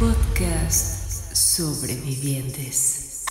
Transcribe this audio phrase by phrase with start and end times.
[0.00, 3.26] Podcast Sobrevivientes.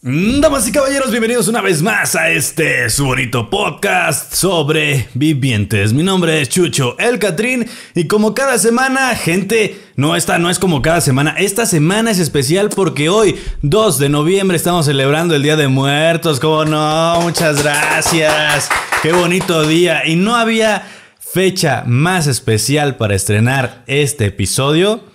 [0.00, 5.92] Damas y caballeros, bienvenidos una vez más a este su bonito podcast sobre vivientes.
[5.92, 10.58] Mi nombre es Chucho El Catrín y como cada semana, gente, no esta no es
[10.58, 15.42] como cada semana, esta semana es especial porque hoy, 2 de noviembre, estamos celebrando el
[15.42, 16.40] Día de Muertos.
[16.40, 17.20] ¿Cómo no?
[17.20, 18.70] Muchas gracias.
[19.02, 20.88] Qué bonito día y no había
[21.18, 25.14] fecha más especial para estrenar este episodio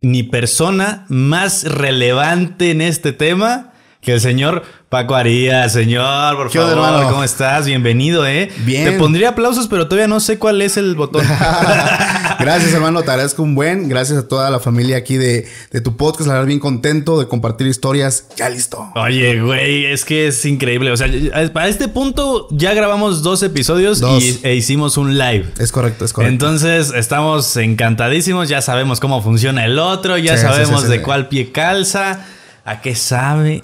[0.00, 3.72] ni persona más relevante en este tema
[4.06, 7.10] que el señor Paco Arias, señor, por ¿Qué onda, favor, hermano?
[7.10, 7.66] ¿cómo estás?
[7.66, 8.52] Bienvenido, ¿eh?
[8.58, 8.84] Bien.
[8.84, 11.26] Te pondría aplausos, pero todavía no sé cuál es el botón.
[12.38, 13.02] Gracias, hermano.
[13.02, 13.88] Te agradezco un buen.
[13.88, 16.28] Gracias a toda la familia aquí de, de tu podcast.
[16.28, 18.28] La verdad, bien contento de compartir historias.
[18.36, 18.92] Ya listo.
[18.94, 20.92] Oye, güey, es que es increíble.
[20.92, 21.08] O sea,
[21.52, 24.22] para este punto ya grabamos dos episodios Dos.
[24.22, 25.46] Y, e hicimos un live.
[25.58, 26.32] Es correcto, es correcto.
[26.32, 31.02] Entonces estamos encantadísimos, ya sabemos cómo funciona el otro, ya Sí, sabemos sí, sí, de
[31.02, 32.24] cuál pie calza,
[32.66, 33.62] a qué sabe.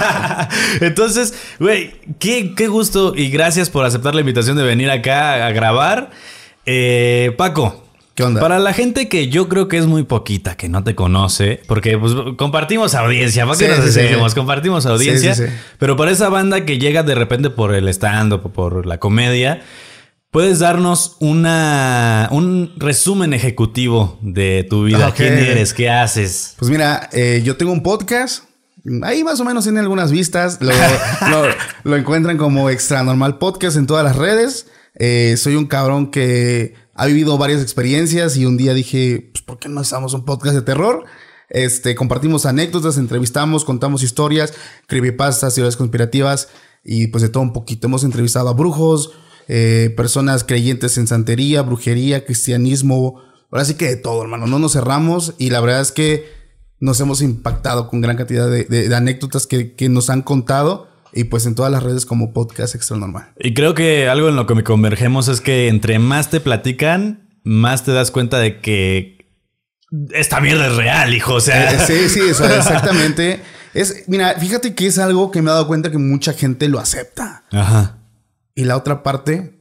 [0.80, 5.52] Entonces, güey, qué, qué gusto y gracias por aceptar la invitación de venir acá a
[5.52, 6.10] grabar.
[6.66, 7.82] Eh, Paco.
[8.14, 8.40] ¿Qué onda?
[8.40, 11.98] Para la gente que yo creo que es muy poquita, que no te conoce, porque
[11.98, 14.34] pues, compartimos audiencia, ¿para qué Sí, nos sí.
[14.36, 15.34] Compartimos audiencia,
[15.78, 19.62] pero para esa banda que llega de repente por el stand-up o por la comedia,
[20.34, 25.14] ¿puedes darnos una, un resumen ejecutivo de tu vida?
[25.14, 25.72] ¿Quién eres?
[25.72, 26.56] ¿Qué haces?
[26.58, 28.42] Pues mira, eh, yo tengo un podcast.
[29.04, 30.58] Ahí más o menos tiene algunas vistas.
[30.60, 30.72] Lo,
[31.30, 34.66] lo- lo encuentran como Extra Normal Podcast en todas las redes.
[34.96, 39.60] Eh, soy un cabrón que ha vivido varias experiencias y un día dije, pues, ¿por
[39.60, 41.04] qué no hacemos un podcast de terror?
[41.48, 44.52] Este, compartimos anécdotas, entrevistamos, contamos historias,
[44.88, 46.48] creepypastas, teorías conspirativas
[46.84, 47.86] y pues de todo un poquito.
[47.86, 49.12] Hemos entrevistado a brujos,
[49.48, 53.20] eh, personas creyentes en santería, brujería, cristianismo.
[53.50, 54.46] Ahora sí que de todo, hermano.
[54.46, 56.26] No nos cerramos y la verdad es que
[56.80, 60.88] nos hemos impactado con gran cantidad de, de- de anécdotas que, que nos han contado
[61.12, 63.32] y pues en todas las redes como podcast extra normal.
[63.38, 67.38] Y creo que algo en lo que me convergemos es que entre más te platican,
[67.44, 69.14] más te das cuenta de que
[70.12, 71.34] esta mierda es real, hijo.
[71.34, 73.40] O sea, Eh, sí, sí, exactamente.
[73.74, 76.80] Es, mira, fíjate que es algo que me he dado cuenta que mucha gente lo
[76.80, 77.44] acepta.
[77.52, 77.98] Ajá.
[78.54, 79.60] Y la otra parte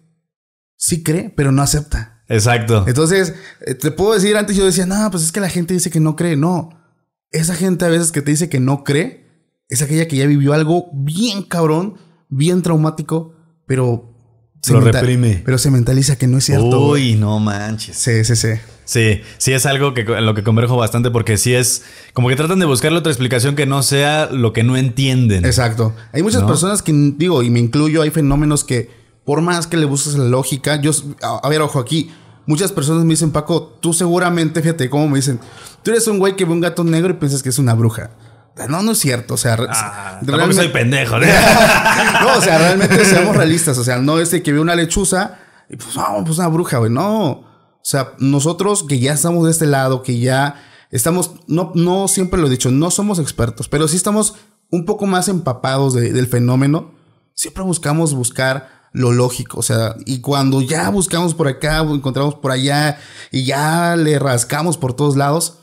[0.77, 2.23] sí cree, pero no acepta.
[2.27, 2.85] Exacto.
[2.87, 3.33] Entonces,
[3.65, 5.99] eh, te puedo decir, antes yo decía, no, pues es que la gente dice que
[5.99, 6.35] no cree.
[6.35, 6.69] No.
[7.31, 9.23] Esa gente a veces que te dice que no cree
[9.69, 11.97] es aquella que ya vivió algo bien cabrón,
[12.29, 13.33] bien traumático,
[13.65, 14.15] pero
[14.69, 15.41] Lo reprime.
[15.43, 16.89] Pero se mentaliza que no es cierto.
[16.89, 17.97] Uy, no manches.
[17.97, 18.49] Sí, sí, sí.
[18.85, 21.83] Sí, sí es algo que en lo que converjo bastante porque sí es
[22.13, 25.45] como que tratan de buscarle otra explicación que no sea lo que no entienden.
[25.45, 25.95] Exacto.
[26.11, 26.47] Hay muchas ¿No?
[26.47, 28.89] personas que, digo, y me incluyo, hay fenómenos que,
[29.25, 32.11] por más que le busques la lógica, yo, a, a ver, ojo aquí,
[32.45, 35.39] muchas personas me dicen, Paco, tú seguramente, fíjate cómo me dicen,
[35.81, 38.11] tú eres un güey que ve un gato negro y piensas que es una bruja.
[38.69, 41.17] No, no es cierto, o sea, Ah, realmente- soy pendejo.
[41.19, 41.25] ¿no?
[42.21, 43.77] no, o sea, realmente seamos realistas.
[43.79, 45.39] O sea, no es de que ve una lechuza
[45.69, 46.91] y pues, no, pues una bruja, güey.
[46.91, 47.45] No.
[47.83, 50.55] O sea, nosotros que ya estamos de este lado, que ya
[50.89, 54.35] estamos, no, no siempre lo he dicho, no somos expertos, pero sí estamos
[54.71, 56.91] un poco más empapados de- del fenómeno.
[57.35, 62.51] Siempre buscamos buscar lo lógico, o sea, y cuando ya buscamos por acá, encontramos por
[62.51, 62.99] allá
[63.31, 65.57] y ya le rascamos por todos lados,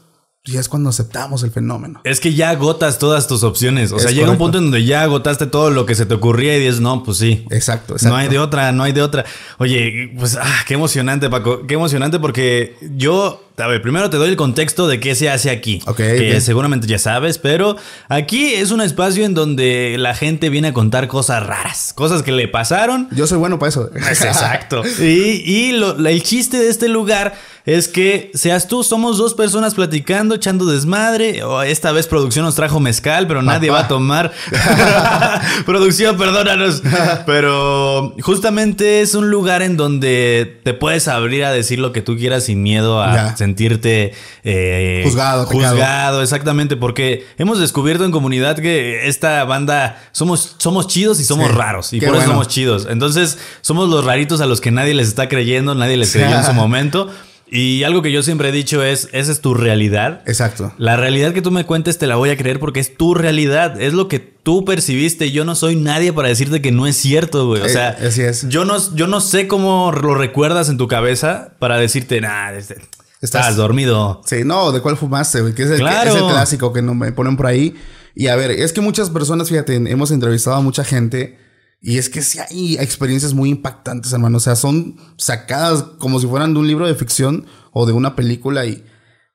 [0.44, 2.00] ya es cuando aceptamos el fenómeno.
[2.04, 3.92] Es que ya agotas todas tus opciones.
[3.92, 6.56] O sea, llega un punto en donde ya agotaste todo lo que se te ocurría
[6.56, 7.44] y dices, no, pues sí.
[7.50, 8.08] Exacto, exacto.
[8.08, 9.26] No hay de otra, no hay de otra.
[9.58, 11.66] Oye, pues, ah, qué emocionante, Paco.
[11.66, 15.50] Qué emocionante porque yo, a ver, primero te doy el contexto de qué se hace
[15.50, 15.81] aquí.
[15.87, 17.76] Ok, Que seguramente ya sabes, pero
[18.09, 22.32] aquí es un espacio en donde la gente viene a contar cosas raras, cosas que
[22.32, 23.09] le pasaron.
[23.12, 23.91] Yo soy bueno para eso.
[23.94, 24.82] Es exacto.
[25.00, 27.34] Y, y lo- el chiste de este lugar
[27.66, 31.43] es que seas tú, somos dos personas platicando, echando desmadre.
[31.44, 33.81] O esta vez producción nos trajo mezcal, pero nadie Papá.
[33.81, 34.32] va a tomar.
[35.66, 36.82] producción, perdónanos.
[37.26, 42.16] Pero justamente es un lugar en donde te puedes abrir a decir lo que tú
[42.16, 43.37] quieras sin miedo a Ya.
[43.50, 44.12] Sentirte
[44.44, 51.20] eh, Juzgado, juzgado, exactamente, porque hemos descubierto en comunidad que esta banda somos, somos chidos
[51.20, 51.52] y somos Sí.
[51.55, 51.93] raros.
[51.93, 52.32] Y por eso bueno.
[52.32, 52.87] somos chidos.
[52.88, 56.44] Entonces, somos los raritos a los que nadie les está creyendo, nadie les creyó en
[56.44, 57.11] su momento.
[57.52, 60.23] Y algo que yo siempre he dicho es, esa es tu realidad.
[60.26, 60.73] Exacto.
[60.79, 63.81] La realidad que tú me cuentes te la voy a creer porque es tu realidad,
[63.82, 65.32] es lo que tú percibiste.
[65.32, 67.62] Yo no soy nadie para decirte que no es cierto, güey.
[67.62, 68.49] O Eh, sea, así es.
[68.49, 72.76] Yo, no, yo no sé cómo lo recuerdas en tu cabeza para decirte, nah, este,
[73.20, 74.22] estás, Estás- dormido.
[74.26, 75.55] Sí, no, ¿de cuál fumaste, güey?
[75.55, 76.11] Que es el, Claro.
[76.11, 77.75] es el clásico que no me ponen por ahí.
[78.14, 81.38] Y a ver, es que muchas personas, fíjate, hemos entrevistado a mucha gente
[81.81, 84.38] y es que sí hay experiencias muy impactantes, hermano.
[84.38, 88.17] O sea, son sacadas como si fueran de un libro de ficción o de una
[88.17, 88.84] película y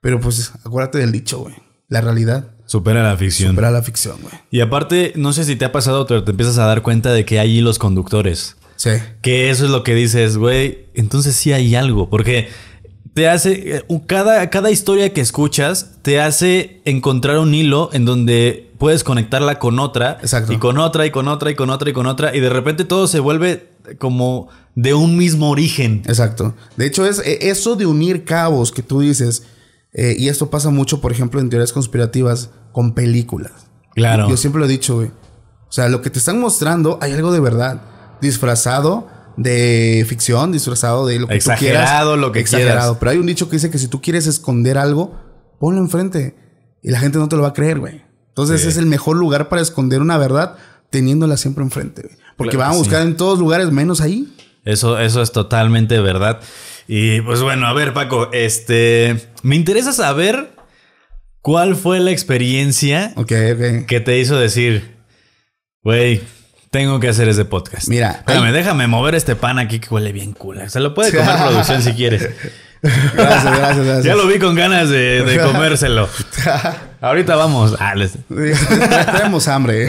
[0.02, 1.56] Pero pues acuérdate del dicho, güey.
[1.88, 3.52] La realidad Supera la ficción.
[3.52, 4.34] supera la ficción, güey.
[4.52, 7.26] Y aparte, no sé si te ha pasado, pero te empiezas a dar cuenta de
[7.26, 8.56] que hay hilos conductores.
[8.76, 8.92] Sí.
[9.24, 10.88] Que eso es lo que dices, güey.
[10.94, 12.10] Entonces sí hay algo.
[12.10, 12.50] Porque
[13.16, 13.78] te hace.
[13.78, 19.58] eh, Cada, cada historia que escuchas te hace encontrar un hilo en donde puedes conectarla
[19.58, 20.20] con otra.
[20.22, 20.54] Exacto.
[20.54, 22.36] Y con otra, y con otra, y con otra, y con otra.
[22.36, 26.04] Y de repente todo se vuelve como de un mismo origen.
[26.06, 26.54] Exacto.
[26.76, 29.44] De hecho, es eh, eso de unir cabos que tú dices,
[29.94, 33.54] eh, y esto pasa mucho, por ejemplo, en teorías conspirativas con películas.
[33.94, 34.28] Claro.
[34.28, 35.08] Yo siempre lo he dicho, güey.
[35.08, 37.82] O sea, lo que te están mostrando, hay algo de verdad.
[38.22, 41.62] Disfrazado de ficción, disfrazado de lo que tú quieras.
[41.62, 42.94] Exagerado, lo que quieras.
[43.00, 45.20] Pero hay un dicho que dice que si tú quieres esconder algo,
[45.60, 46.36] ponlo enfrente.
[46.82, 48.04] Y la gente no te lo va a creer, güey.
[48.30, 48.68] Entonces Sí.
[48.68, 50.56] es el mejor lugar para esconder una verdad
[50.90, 52.16] teniéndola siempre enfrente, güey.
[52.38, 53.08] Porque Claro van a buscar sí.
[53.08, 54.28] en todos lugares menos ahí.
[54.66, 56.40] Eso, eso es totalmente verdad.
[56.88, 59.30] Y pues bueno, a ver, Paco, este.
[59.44, 60.54] Me interesa saber
[61.42, 63.86] cuál fue la experiencia Ok, ok.
[63.88, 64.96] que te hizo decir,
[65.84, 66.22] güey,
[66.76, 67.88] tengo que hacer ese podcast.
[67.88, 70.60] Mira, Espérame, hay- déjame mover este pan aquí que huele bien cool.
[70.70, 72.30] Se lo puede comer producción si quieres.
[72.82, 74.04] Gracias, gracias, gracias.
[74.04, 76.10] Ya lo vi con ganas de, de comérselo.
[77.02, 77.76] Ahorita vamos.
[77.80, 79.88] Ah, les- Tenemos hambre.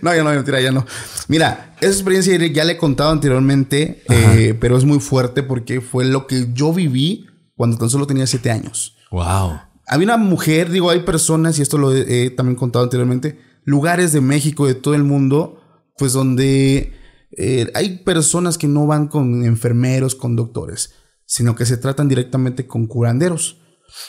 [0.00, 0.86] no, ya no, mentira, ya no.
[1.28, 6.06] Mira, esa experiencia ya le he contado anteriormente, eh, pero es muy fuerte porque fue
[6.06, 7.26] lo que yo viví
[7.56, 8.96] cuando tan solo tenía siete años.
[9.10, 9.60] Wow.
[9.86, 14.12] Había una mujer, digo, hay personas, y esto lo he, he también contado anteriormente, lugares
[14.12, 15.62] de México, de todo el mundo,
[15.98, 16.92] pues donde
[17.36, 20.94] eh, hay personas que no van con enfermeros, con doctores,
[21.24, 23.58] sino que se tratan directamente con curanderos.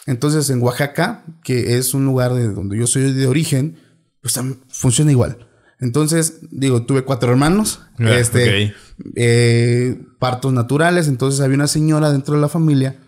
[0.06, 3.78] Entonces, en Oaxaca, que es un lugar de donde yo soy de origen,
[4.22, 4.40] pues
[4.70, 5.48] funciona igual.
[5.80, 8.74] Entonces, digo, tuve cuatro hermanos, Ah, este,
[9.16, 13.00] eh, partos naturales, entonces había una señora dentro de la familia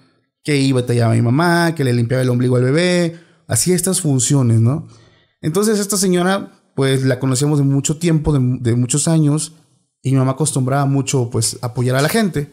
[0.43, 4.01] que iba tallaba a mi mamá, que le limpiaba el ombligo al bebé, hacía estas
[4.01, 4.87] funciones, ¿no?
[5.41, 9.51] Entonces esta señora, pues la conocíamos de mucho tiempo, de, de muchos años,
[10.01, 12.49] y mi mamá acostumbraba mucho, pues, apoyar a la gente.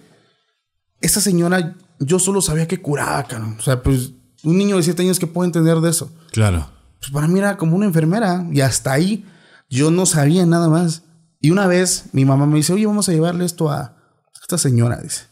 [1.00, 3.54] Esta señora, yo solo sabía que curaba, cabrón.
[3.56, 6.10] O sea, pues, un niño de siete años que puede entender de eso.
[6.32, 6.68] Claro.
[6.98, 9.24] Pues para mí era como una enfermera, y hasta ahí
[9.70, 11.04] yo no sabía nada más.
[11.40, 13.96] Y una vez mi mamá me dice, oye, vamos a llevarle esto a
[14.42, 15.26] esta señora, dice.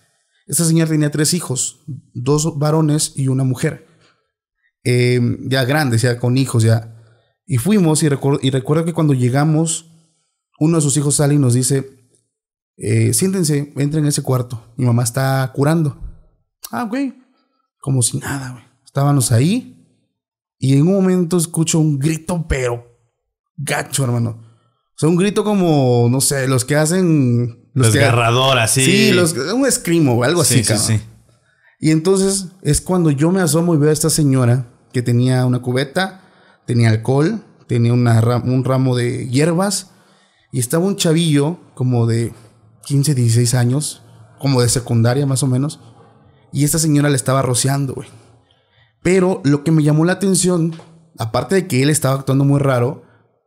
[0.46, 1.80] Esta señora tenía tres hijos,
[2.14, 3.88] dos varones y una mujer.
[4.84, 6.93] Eh, ya grandes, ya con hijos, ya.
[7.46, 9.90] Y fuimos y, recuerdo- y recuerdo que cuando llegamos,
[10.58, 11.90] uno de sus hijos sale y nos dice,
[12.76, 14.72] eh, siéntense, entren en ese cuarto.
[14.76, 15.96] Mi mamá está curando.
[16.70, 17.14] Ah, güey.
[17.80, 18.64] Como si nada, güey.
[18.84, 19.86] Estábamos ahí
[20.58, 22.84] y en un momento escucho un grito, pero
[23.56, 24.40] gacho, hermano.
[24.40, 27.60] O sea, un grito como, no sé, los que hacen...
[27.74, 28.84] Los Desgarrador, así.
[28.84, 30.86] Sí, los, un escrimo, algo así, Sí, sí, cabrón.
[30.86, 31.00] sí.
[31.80, 35.60] Y entonces es cuando yo me asomo y veo a esta señora que tenía una
[35.60, 36.22] cubeta,
[36.66, 39.90] tenía alcohol, tenía un ramo de hierbas
[40.52, 42.32] y estaba un chavillo como de
[42.86, 44.02] 15, 16 años,
[44.38, 45.80] como de secundaria más o menos,
[46.52, 48.08] y esta señora le estaba rociando, güey.
[49.02, 50.74] Pero lo que me llamó la atención,
[51.18, 53.02] aparte de que él estaba actuando muy raro,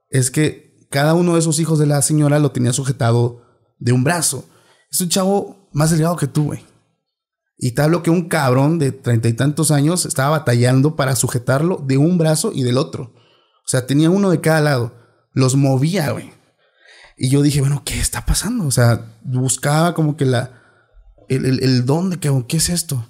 [0.10, 3.42] es que cada uno de esos hijos de la señora lo tenía sujetado
[3.80, 4.46] de un brazo.
[4.92, 6.64] Es un chavo más delgado que tú, güey.
[7.58, 11.84] Y te hablo que un cabrón de treinta y tantos años estaba batallando para sujetarlo
[11.86, 13.14] de un brazo y del otro.
[13.66, 14.94] O sea, tenía uno de cada lado.
[15.34, 16.32] Los movía, güey.
[17.18, 18.66] Y yo dije, bueno, ¿qué está pasando?
[18.66, 20.62] O sea, buscaba como que la...
[21.30, 23.06] El, el, don de ¿qué es esto?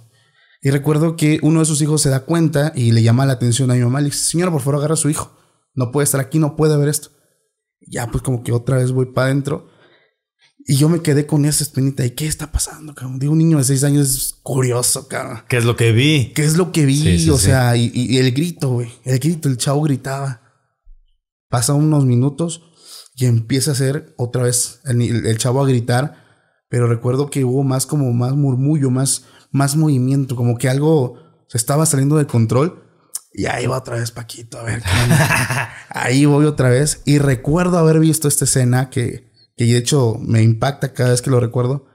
[0.62, 3.70] Y recuerdo que uno de sus hijos se da cuenta y le llama la atención
[3.70, 4.00] a mi mamá.
[4.00, 5.38] Le dice, señora, por favor, agarra a su hijo.
[5.76, 7.10] No puede estar aquí, no puede ver esto.
[7.86, 9.70] Ya, pues como que otra vez voy para adentro.
[10.70, 12.06] Y yo me quedé con esa espinita.
[12.06, 13.20] ¿Y qué está pasando, cabrón?
[13.20, 15.44] Digo, un niño de seis años es curioso, cabrón.
[15.48, 16.34] ¿Qué es lo que vi?
[16.36, 17.02] ¿Qué es lo que vi?
[17.02, 17.46] Sí, sí, o sí.
[17.46, 18.92] sea, y, y el grito, güey.
[19.06, 20.42] El grito, el chavo gritaba.
[21.50, 22.62] Pasa unos minutos
[23.18, 26.24] y empieza a hacer otra vez el, chavo a gritar.
[26.70, 31.58] Pero recuerdo que hubo más como más murmullo, más, más movimiento, como que algo se
[31.58, 32.84] estaba saliendo de control.
[33.34, 34.84] Y ahí va otra vez Paquito, a ver.
[35.90, 37.02] ahí voy otra vez.
[37.06, 39.27] Y recuerdo haber visto esta escena que,
[39.58, 41.88] que de hecho me impacta cada vez que lo recuerdo.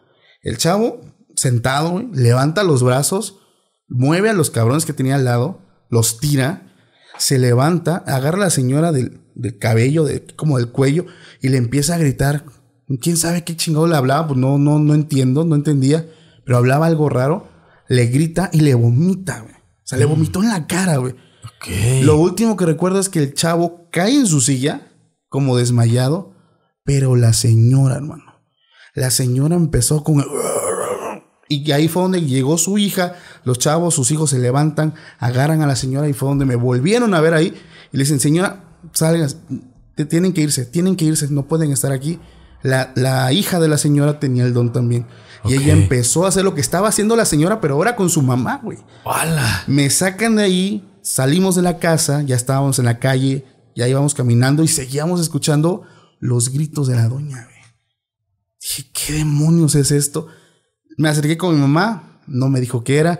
[0.43, 1.01] El chavo
[1.37, 3.39] sentado, levanta los brazos,
[3.89, 6.75] mueve a los cabrones que tenía al lado, los tira,
[7.19, 11.07] se levanta, agarra a la señora del, del cabello, de, como del cuello,
[11.41, 12.45] y le empieza a gritar.
[13.01, 14.27] ¿Quién sabe qué chingado le hablaba?
[14.27, 16.07] Pues no, no, no entiendo, no entendía,
[16.45, 17.49] pero hablaba algo raro.
[17.89, 19.55] Le grita y le vomita, güey.
[19.55, 21.15] O sea, le vomitó en la cara, güey.
[22.03, 24.91] Lo último que recuerdo es que el chavo cae en su silla,
[25.29, 26.32] como desmayado,
[26.85, 28.25] pero la señora, hermano.
[28.95, 30.25] La señora empezó con.
[31.49, 35.67] Y ahí fue donde llegó su hija, los chavos, sus hijos se levantan, agarran a
[35.67, 37.55] la señora y fue donde me volvieron a ver ahí
[37.93, 39.37] y le dicen, señora, salgas,
[39.95, 42.19] te- tienen que irse, tienen que irse, no pueden estar aquí.
[42.63, 45.07] La, la hija de la señora tenía el don también.
[45.45, 48.23] Y ella empezó a hacer lo que estaba haciendo la señora, pero ahora con su
[48.23, 48.79] mamá, güey.
[49.05, 49.65] ¡Hala!
[49.67, 54.15] Me sacan de ahí, salimos de la casa, ya estábamos en la calle, ya íbamos
[54.15, 55.83] caminando y seguíamos escuchando
[56.23, 57.57] los gritos de la doña, güey.
[58.61, 60.29] Dije, ¿qué demonios es esto?
[60.97, 63.19] Me acerqué con mi mamá, no me dijo qué era.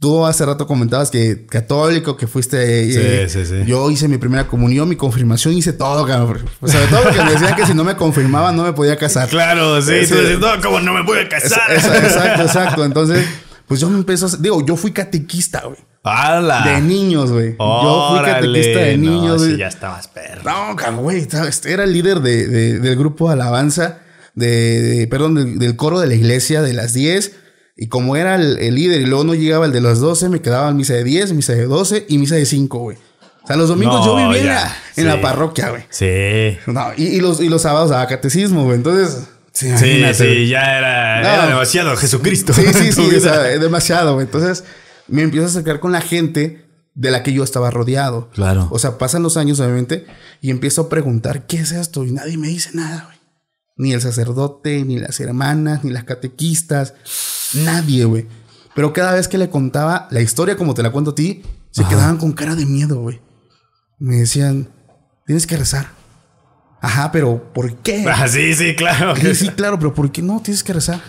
[0.00, 2.56] Tú hace rato comentabas que católico, que fuiste...
[2.88, 3.64] eh, Sí, sí, sí.
[3.66, 6.44] Yo hice mi primera comunión, mi confirmación, hice todo, cabrón.
[6.60, 9.28] Pues, sobre todo porque me decían que si no me confirmaba no me podía casar.
[9.28, 9.88] Claro, sí.
[10.08, 11.70] Tú dices, no, ¿cómo no me voy a casar?
[11.72, 12.84] Esa- Exacto, exacto.
[12.84, 13.26] Entonces,
[13.66, 14.36] pues yo me empezó a...
[14.38, 15.78] Digo, yo fui catequista, güey.
[16.08, 16.62] ¡Hala!
[16.64, 17.56] De niños, güey.
[17.58, 19.50] Yo fui catequista de niños, No, güey.
[19.52, 20.42] sí, ya estabas perro.
[20.44, 21.28] No, cabrón, güey.
[21.30, 21.64] ¿sabes?
[21.66, 23.98] Era el líder de, de- del grupo alabanza,
[24.34, 27.32] de, de- perdón, del, del coro de la iglesia de las 10.
[27.76, 30.40] Y como era el, el líder y luego no llegaba el de las 12, me
[30.42, 32.96] quedaba en misa de 10, misa de 12 y misa de 5, güey.
[33.44, 35.02] O sea, los domingos No, yo vivía en, ya, la, en sí.
[35.04, 35.84] la parroquia, güey.
[35.88, 36.58] Sí.
[36.66, 38.76] No, y, y los, y los sábados daba catecismo, güey.
[38.76, 39.22] Entonces,
[39.52, 41.28] sí, Sí, sí, ya era, No.
[41.28, 42.52] era demasiado Jesucristo.
[42.52, 44.26] Sí, sí, sí, o sea, demasiado, güey.
[44.26, 44.64] Entonces
[45.08, 48.30] me empiezo a acercar con la gente de la que yo estaba rodeado.
[48.30, 48.68] Claro.
[48.70, 50.06] O sea, pasan los años, obviamente,
[50.40, 52.04] y empiezo a preguntar, ¿qué es esto?
[52.04, 53.18] Y nadie me dice nada, güey.
[53.76, 56.94] Ni el sacerdote, ni las hermanas, ni las catequistas,
[57.54, 58.26] nadie, güey.
[58.74, 61.82] Pero cada vez que le contaba la historia, como te la cuento a ti, se
[61.82, 61.90] Ajá.
[61.90, 63.20] quedaban con cara de miedo, güey.
[64.00, 64.68] Me decían,
[65.26, 65.86] tienes que rezar.
[66.80, 68.04] Ajá, pero ¿por qué?
[68.08, 69.14] Ah, sí, sí, claro.
[69.16, 70.40] Sí, sí, claro, pero ¿por qué no?
[70.40, 71.00] Tienes que rezar.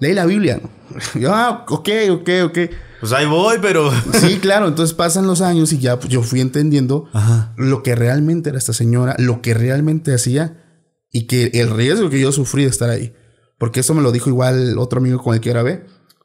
[0.00, 0.70] Leí la Biblia, ¿no?
[1.20, 2.58] Yo, ah, ok, ok, ok.
[3.04, 3.92] Pues ahí voy, pero.
[4.14, 7.52] Sí, claro, entonces pasan los años y ya pues, yo fui entendiendo Ajá.
[7.58, 10.64] lo que realmente era esta señora, lo que realmente hacía
[11.10, 13.14] y que el riesgo que yo sufrí de estar ahí.
[13.58, 15.84] Porque eso me lo dijo igual otro amigo con el que grabé.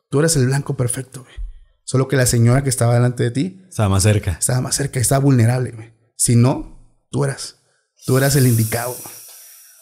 [0.10, 1.34] Tú eres el blanco perfecto, güey.
[1.84, 4.38] Solo que la señora que estaba delante de ti Estaba más cerca.
[4.40, 5.94] estaba más cerca, estaba vulnerable, güey.
[6.16, 7.58] Si no, tú eras.
[8.06, 8.96] Tú eras el indicado.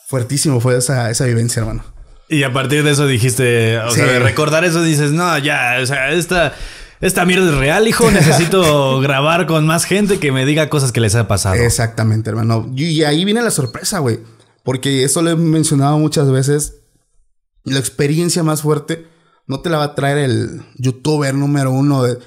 [0.08, 1.84] Fuertísimo fue esa, esa vivencia, hermano.
[2.30, 3.98] Y a partir de eso dijiste, o Sí.
[3.98, 6.54] sea, de recordar eso dices, no, ya, o sea, esta,
[7.02, 8.10] esta mierda es real, hijo.
[8.12, 11.56] Necesito grabar con más gente que me diga cosas que les ha pasado.
[11.56, 12.72] Exactamente, hermano.
[12.76, 14.20] Y, ahí viene la sorpresa, güey.
[14.64, 16.82] Porque eso lo he mencionado muchas veces.
[17.64, 19.08] La experiencia más fuerte
[19.46, 22.18] no te la va a traer el youtuber número uno de,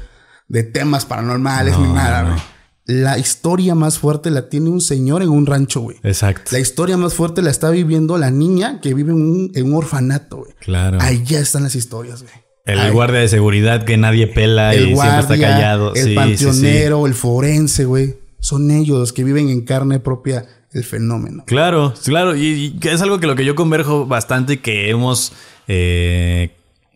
[0.49, 2.29] de temas paranormales ni No, nada, no.
[2.31, 2.41] güey.
[2.87, 5.99] La historia más fuerte la tiene un señor en un rancho, güey.
[6.03, 6.51] Exacto.
[6.53, 9.75] La historia más fuerte la está viviendo la niña que vive en un, en un
[9.75, 10.55] orfanato, güey.
[10.61, 10.99] Claro.
[11.01, 12.35] Allá están las historias, güey.
[12.73, 15.95] El guardia de seguridad que nadie pela y siempre está callado.
[15.95, 16.15] el Sí, sí, sí.
[16.15, 18.17] panteonero, el forense, güey.
[18.41, 21.45] Son ellos los que viven en carne propia el fenómeno.
[21.47, 22.37] Claro, claro.
[22.37, 25.33] Y, es algo que lo que yo converjo bastante y que hemos
[25.69, 26.51] eh,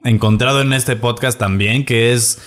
[0.04, 2.38] encontrado en este podcast también, que es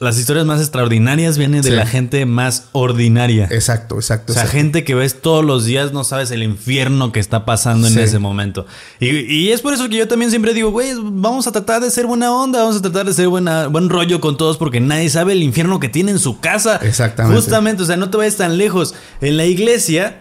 [0.00, 1.74] las historias más extraordinarias vienen de Sí.
[1.76, 3.48] la gente más ordinaria.
[3.50, 4.30] Exacto, exacto.
[4.32, 4.56] O sea, exacto.
[4.58, 8.20] gente que ves todos los días, no sabes el infierno que está pasando en ese
[8.20, 8.64] momento.
[9.00, 11.90] Y, y es por eso que yo también siempre digo, güey, vamos a tratar de
[11.90, 15.10] ser buena onda, vamos a tratar de ser buena, buen rollo con todos, porque nadie
[15.10, 16.76] sabe el infierno que tiene en su casa.
[16.76, 17.36] Exactamente.
[17.36, 18.94] Justamente, o sea, no te vayas tan lejos.
[19.20, 20.20] En la iglesia,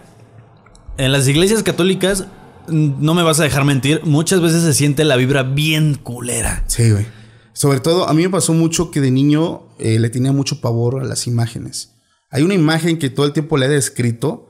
[0.97, 2.25] en las iglesias católicas,
[2.67, 6.63] no me vas a dejar mentir, muchas veces se siente la vibra bien culera.
[6.65, 7.05] Sí, güey.
[7.53, 11.01] Sobre todo, a mí me pasó mucho que de niño eh, le tenía mucho pavor
[11.01, 11.93] a las imágenes.
[12.29, 14.43] Hay una imagen que todo el tiempo le he descrito.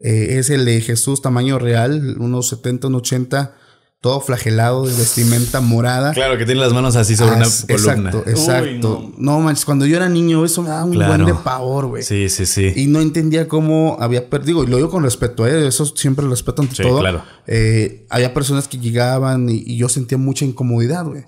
[0.00, 3.56] eh, es el de Jesús tamaño real, unos 70, unos 80,
[4.00, 6.12] todo flagelado de vestimenta morada.
[6.12, 8.10] Claro, que tiene las manos así sobre Ah, una s- columna.
[8.10, 9.12] Exacto, Uy, exacto.
[9.18, 9.40] no.
[9.40, 11.24] manches, cuando yo era niño eso me daba un Claro.
[11.24, 12.04] buen de pavor, güey.
[12.04, 12.72] Sí, sí, sí.
[12.76, 15.66] Y no entendía cómo había perdido, y lo digo con respeto, ¿eh?
[15.66, 17.00] eso siempre lo respeto ante Sí, todo.
[17.00, 17.24] claro.
[17.48, 21.24] Eh, había personas que llegaban y, y yo sentía mucha incomodidad, güey.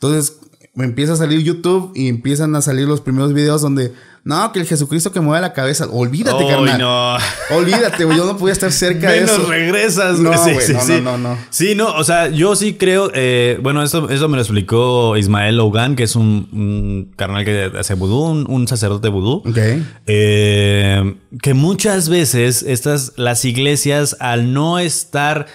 [0.00, 0.38] Entonces
[0.76, 3.92] empieza a salir YouTube y empiezan a salir los primeros videos donde,
[4.24, 6.78] no, que el Jesucristo que mueve la cabeza, olvídate, carnal.
[6.80, 7.16] no.
[7.56, 9.46] Olvídate, güey, yo no podía estar cerca de eso.
[9.48, 10.32] regresas, No.
[10.36, 10.92] Sí, güey, sí, no, sí.
[10.94, 11.38] no, no, no.
[11.50, 13.10] Sí, no, o sea, yo sí creo.
[13.14, 17.70] eh, bueno, eso, eso me lo explicó Ismael Logan, que es un, un carnal que
[17.78, 19.42] hace vudú, un, un sacerdote vudú.
[19.48, 19.58] Ok.
[20.06, 25.46] Eh, que muchas veces estas, las iglesias, al no estar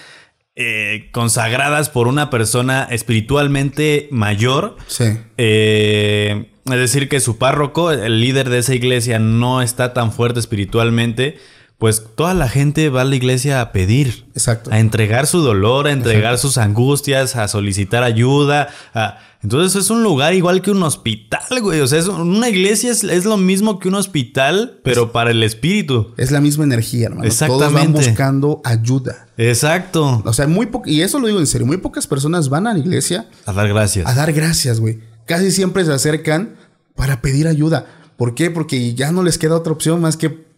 [0.56, 5.04] eh, consagradas por una persona espiritualmente mayor, Sí.
[5.38, 10.40] eh, es decir, que su párroco, el líder de esa iglesia, no está tan fuerte
[10.40, 11.38] espiritualmente,
[11.78, 14.26] pues toda la gente va a la iglesia a pedir.
[14.34, 14.70] Exacto.
[14.70, 18.68] A entregar su dolor, a entregar sus angustias, a solicitar ayuda.
[18.92, 21.80] a- Entonces es un lugar igual que un hospital, güey.
[21.80, 25.42] O sea, es- una iglesia es, es lo mismo que un hospital, pero para el
[25.42, 26.12] espíritu.
[26.18, 27.22] Es la misma energía, hermano.
[27.22, 28.08] Todos van Exactamente.
[28.08, 29.28] buscando ayuda.
[29.38, 30.22] Exacto.
[30.24, 32.72] O sea, muy po- y eso lo digo en serio, muy pocas personas van a
[32.74, 34.06] la iglesia A dar gracias.
[34.06, 35.00] a dar gracias, güey.
[35.26, 36.56] Casi siempre se acercan
[36.94, 37.86] para pedir ayuda.
[38.16, 38.50] ¿Por qué?
[38.50, 40.49] Porque ya no les queda otra opción más que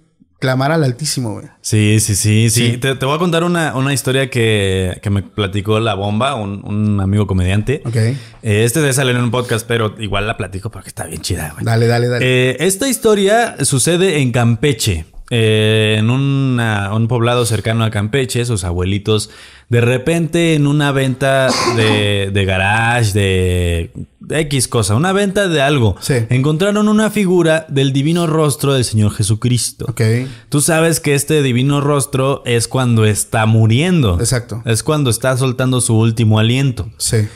[0.42, 1.46] clamar al Altísimo, güey.
[1.60, 2.72] Sí, sí, sí, sí.
[2.72, 2.76] Sí.
[2.78, 6.64] Te, te voy a contar una, una historia que, que me platicó La Bomba, un,
[6.64, 7.80] un amigo comediante.
[7.86, 7.94] Ok.
[7.94, 11.52] Eh, este de salir en un podcast, pero igual la platico porque está bien chida,
[11.52, 11.64] güey.
[11.64, 12.24] Dale, dale, dale.
[12.26, 15.04] Eh, esta historia sucede en Campeche.
[15.34, 19.30] Eh, en una- un poblado cercano a Campeche, sus abuelitos,
[19.70, 23.90] de repente en una venta de, de garage, de
[24.28, 26.16] X cosa, una venta de algo, Sí.
[26.28, 29.86] encontraron una figura del divino rostro del Señor Jesucristo.
[29.88, 30.02] ok.
[30.50, 34.20] Tú sabes que este divino rostro es cuando está muriendo.
[34.20, 34.60] Exacto.
[34.66, 36.90] Es cuando está soltando su último aliento.
[36.98, 37.26] Sí.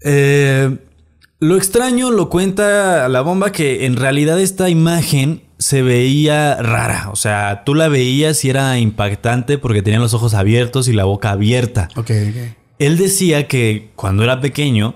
[0.00, 0.78] Eh,
[1.38, 7.10] lo extraño lo cuenta la bomba que en realidad esta imagen se veía rara.
[7.10, 11.04] O sea, tú la veías y era impactante porque tenía los ojos abiertos y la
[11.04, 11.88] boca abierta.
[11.96, 12.54] Ok, ok.
[12.78, 14.94] Él decía que cuando era pequeño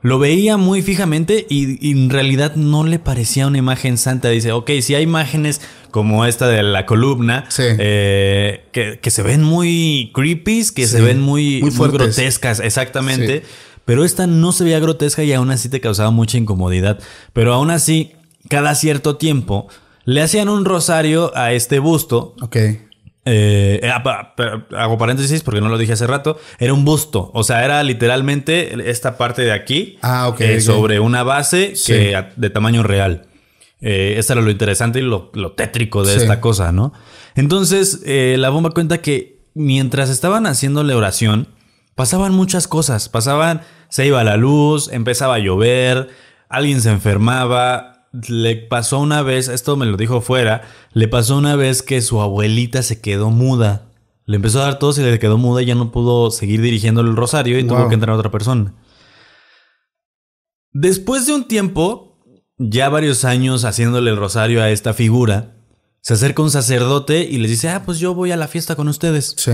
[0.00, 4.28] lo veía muy fijamente y, y en realidad no le parecía una imagen santa.
[4.30, 5.60] Dice, ok, si hay imágenes
[5.90, 7.64] como esta de la columna Sí.
[7.66, 13.40] eh, que, que se ven muy creepy, que se ven muy, muy grotescas, exactamente.
[13.40, 13.46] Sí.
[13.84, 16.98] Pero esta no se veía grotesca y aún así te causaba mucha incomodidad.
[17.32, 18.12] Pero aún así,
[18.48, 19.66] cada cierto tiempo
[20.10, 22.56] le hacían un rosario a este busto Ok.
[22.56, 22.78] eh,
[23.26, 23.90] eh,
[24.76, 26.38] hago paréntesis porque no lo dije hace rato.
[26.58, 27.30] Era un busto.
[27.34, 29.98] O sea, era literalmente esta parte de aquí.
[30.00, 30.60] Ah, ok, eh, ok.
[30.60, 31.92] Sobre una base Sí.
[31.92, 33.26] que, a- de tamaño real.
[33.82, 36.20] Eh, eso era lo interesante y lo, lo tétrico de Sí.
[36.20, 36.92] esta cosa, ¿no?
[37.34, 41.48] Entonces, eh, la bomba cuenta que mientras estaban haciéndole oración,
[41.94, 43.08] pasaban muchas cosas.
[43.10, 43.60] Pasaban,
[43.90, 46.08] se iba la luz, empezaba a llover,
[46.48, 47.97] alguien se enfermaba.
[48.12, 50.62] Le pasó una vez, esto me lo dijo fuera,
[50.92, 53.92] le pasó una vez que su abuelita se quedó muda.
[54.24, 57.00] Le empezó a dar tos y le quedó muda y ya no pudo seguir dirigiendo
[57.00, 58.74] el rosario y tuvo que entrar otra persona.
[60.72, 62.18] Después de un tiempo,
[62.58, 65.56] ya varios años haciéndole el rosario a esta figura,
[66.00, 68.88] se acerca un sacerdote y les dice, ah, pues yo voy a la fiesta con
[68.88, 69.34] ustedes.
[69.36, 69.52] Sí.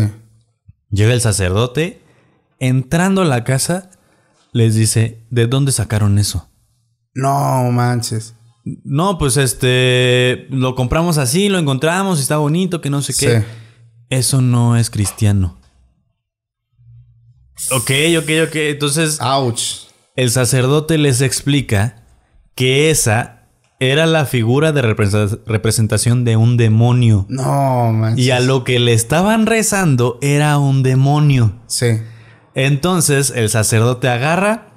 [0.90, 2.03] Llega el sacerdote,
[2.59, 3.90] entrando a la casa,
[4.53, 6.49] les dice, ¿de dónde sacaron eso?
[7.14, 8.35] No manches.
[8.64, 13.40] No, pues este, lo compramos así, lo encontramos, está bonito, que no sé qué.
[13.40, 13.46] Sí.
[14.11, 15.59] Eso no es cristiano.
[17.70, 18.55] Ok, ok, ok.
[18.57, 19.87] Entonces, Ouch.
[20.16, 22.03] el sacerdote les explica
[22.55, 23.48] que esa
[23.81, 27.27] era la figura de representa- representación de un demonio.
[27.29, 28.24] No manches.
[28.24, 31.55] Y a lo que le estaban rezando era un demonio.
[31.66, 31.98] Sí.
[32.55, 34.74] Entonces el sacerdote agarra,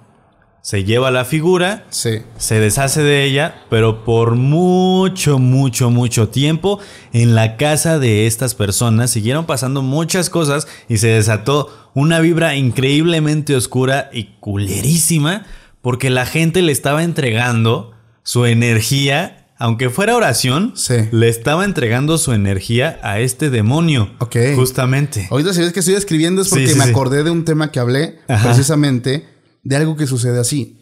[0.67, 2.23] se lleva la figura, Sí.
[2.37, 6.79] se deshace de ella, pero por mucho, mucho, mucho tiempo
[7.13, 12.55] en la casa de estas personas siguieron pasando muchas cosas y se desató una vibra
[12.57, 15.45] increíblemente oscura y culerísima
[15.81, 20.95] porque la gente le estaba entregando su energía, aunque fuera oración, Sí.
[21.11, 24.09] le estaba entregando su energía a este demonio.
[24.19, 24.35] Ok.
[24.57, 25.29] Justamente.
[25.31, 27.79] Ahorita si ves que estoy escribiendo es porque sí, me acordé de un tema que
[27.79, 28.49] hablé Ajá.
[28.49, 29.36] precisamente
[29.67, 30.77] de algo que sucede así.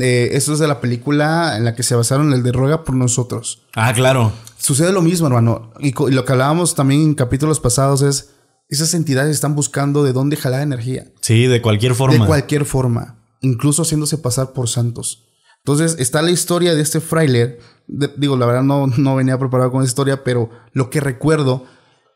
[0.00, 2.94] Eh, esto es de la película en la que se basaron el de Ruega por
[2.94, 3.62] nosotros.
[3.74, 4.32] Ah, claro.
[4.58, 5.72] Sucede lo mismo, hermano.
[5.80, 8.34] Y, lo que hablábamos también en capítulos pasados es,
[8.68, 11.06] esas entidades están buscando de dónde jalar energía.
[11.22, 12.18] Sí, de cualquier forma.
[12.18, 13.24] De cualquier forma.
[13.40, 15.24] Incluso haciéndose pasar por santos.
[15.58, 17.58] Entonces está la historia de este frailer.
[17.86, 21.64] De- digo, la verdad no, no venía preparado con esa historia, pero lo que recuerdo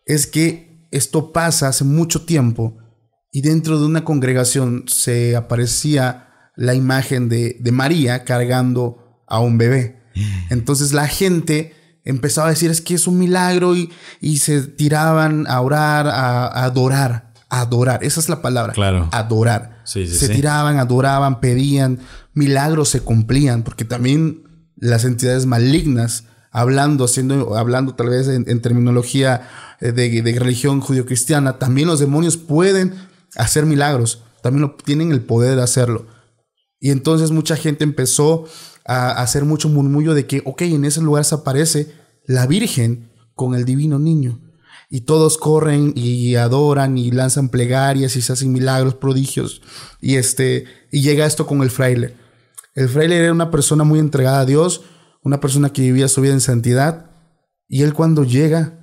[0.05, 2.77] es que esto pasa hace mucho tiempo
[3.33, 9.59] y dentro de una congregación se aparecía la imagen de, de María cargando a un
[9.59, 10.03] bebé.
[10.51, 13.91] Entonces la gente empezaba a decir es que es un milagro y,
[14.21, 18.03] y se tiraban a orar, a, a adorar, a adorar.
[18.05, 18.73] Esa es la palabra.
[18.73, 19.09] Claro.
[19.13, 19.81] Adorar.
[19.85, 20.35] Sí, sí, se sí.
[20.35, 22.01] tiraban, adoraban, pedían,
[22.35, 24.43] milagros se cumplían, porque también
[24.77, 29.49] las entidades malignas, hablando, haciendo, hablando tal vez en, en terminología
[29.81, 32.95] eh, de, de religión judio-cristiana, también los demonios pueden
[33.37, 36.07] hacer milagros, también lo, tienen el poder de hacerlo.
[36.79, 38.47] Y entonces mucha gente empezó
[38.87, 41.95] a hacer mucho murmullo de que, ok, en ese lugar se aparece
[42.27, 44.41] la Virgen con el divino niño.
[44.89, 49.63] Y todos corren y adoran y lanzan plegarias y se hacen milagros, prodigios.
[50.01, 52.17] Y, este, y llega esto con el fraile.
[52.75, 54.83] El fraile era una persona muy entregada a Dios,
[55.23, 57.11] una persona que vivía su vida en santidad.
[57.69, 58.81] Y él cuando llega,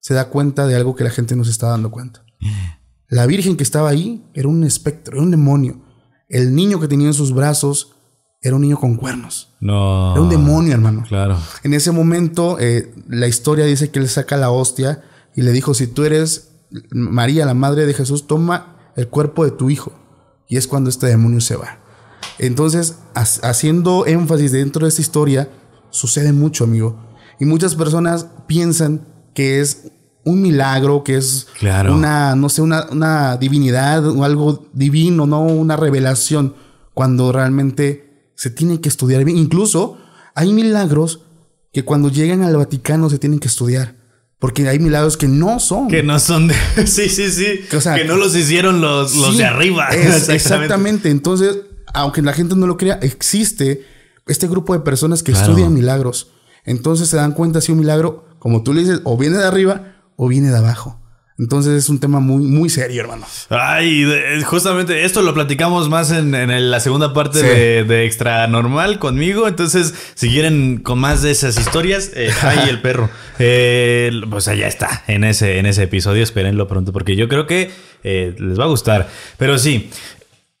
[0.00, 2.24] se da cuenta de algo que la gente no se está dando cuenta.
[3.10, 5.82] La virgen que estaba ahí era un espectro, era un demonio.
[6.28, 7.96] El niño que tenía en sus brazos
[8.40, 9.52] era un niño con cuernos.
[9.60, 10.12] No.
[10.12, 11.04] Era un demonio, hermano.
[11.06, 11.36] Claro.
[11.64, 15.02] En ese momento, eh, la historia dice que él saca la hostia
[15.34, 16.52] y le dijo, si tú eres
[16.90, 19.92] María, la madre de Jesús, toma el cuerpo de tu hijo.
[20.48, 21.80] Y es cuando este demonio se va.
[22.38, 25.50] Entonces, haciendo énfasis dentro de esta historia,
[25.90, 26.96] sucede mucho, amigo.
[27.40, 29.92] Y muchas personas piensan que es
[30.24, 31.48] un milagro, que es
[31.88, 36.54] una, no sé, una, una divinidad o algo divino, no una revelación,
[36.94, 39.38] cuando realmente se tiene que estudiar bien.
[39.38, 39.98] Incluso
[40.34, 41.22] hay milagros
[41.72, 43.96] que cuando llegan al Vaticano se tienen que estudiar.
[44.38, 45.88] Porque hay milagros que no son.
[45.88, 46.54] Que no son de.
[46.86, 47.60] sí, sí, sí.
[47.68, 49.88] Que, no los hicieron los, los de arriba.
[49.92, 51.10] exactamente.
[51.10, 51.58] Entonces,
[51.92, 53.84] aunque la gente no lo crea, existe
[54.26, 56.30] este grupo de personas que estudian milagros.
[56.64, 59.99] Entonces se dan cuenta si un milagro, como tú le dices, o viene de arriba
[60.22, 61.00] o viene de abajo.
[61.38, 63.24] Entonces es un tema muy, muy serio, hermano.
[63.48, 64.04] Ay,
[64.44, 69.48] justamente esto lo platicamos más en, la segunda parte de, Extra Normal conmigo.
[69.48, 73.08] Entonces, si quieren con más de esas historias, eh, ay, el perro.
[73.38, 76.22] Eh, pues allá está, en ese, en ese episodio.
[76.22, 77.70] Espérenlo pronto, porque yo creo que
[78.04, 79.08] eh, les va a gustar.
[79.38, 79.88] Pero sí.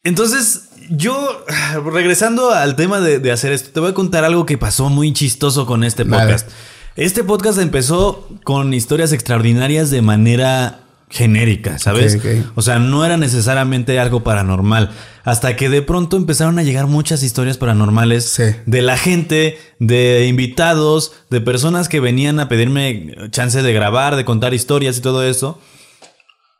[0.02, 1.44] Entonces, yo,
[1.92, 5.66] regresando al tema de, hacer esto, te voy a contar algo que pasó muy chistoso
[5.66, 6.48] con este podcast.
[6.96, 12.18] Este podcast empezó con historias extraordinarias de manera genérica, ¿sabes?
[12.54, 14.90] O sea, no era necesariamente algo paranormal.
[15.24, 21.12] Hasta que de pronto empezaron a llegar muchas historias paranormales de la gente, de invitados,
[21.30, 25.60] de personas que venían a pedirme chance de grabar, de contar historias y todo eso.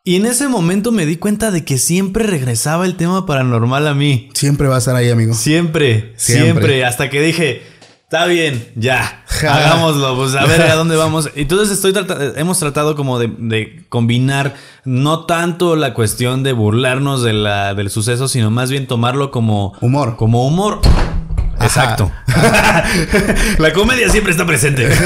[0.04, 3.94] Y en ese momento me di cuenta de que siempre regresaba el tema paranormal a
[3.94, 4.30] mí.
[4.32, 5.34] Siempre va a estar ahí, amigo.
[5.34, 6.84] Siempre, siempre.
[6.84, 7.62] hasta que dije,
[8.10, 11.30] está bien, ya, hagámoslo, pues a ver a dónde vamos.
[11.36, 11.94] Entonces estoy
[12.34, 18.26] hemos tratado como de, combinar no tanto la cuestión de burlarnos de la, del suceso,
[18.26, 20.16] sino más bien tomarlo como humor.
[20.16, 20.80] Como humor.
[21.60, 22.10] Exacto.
[23.58, 24.88] la comedia siempre está presente.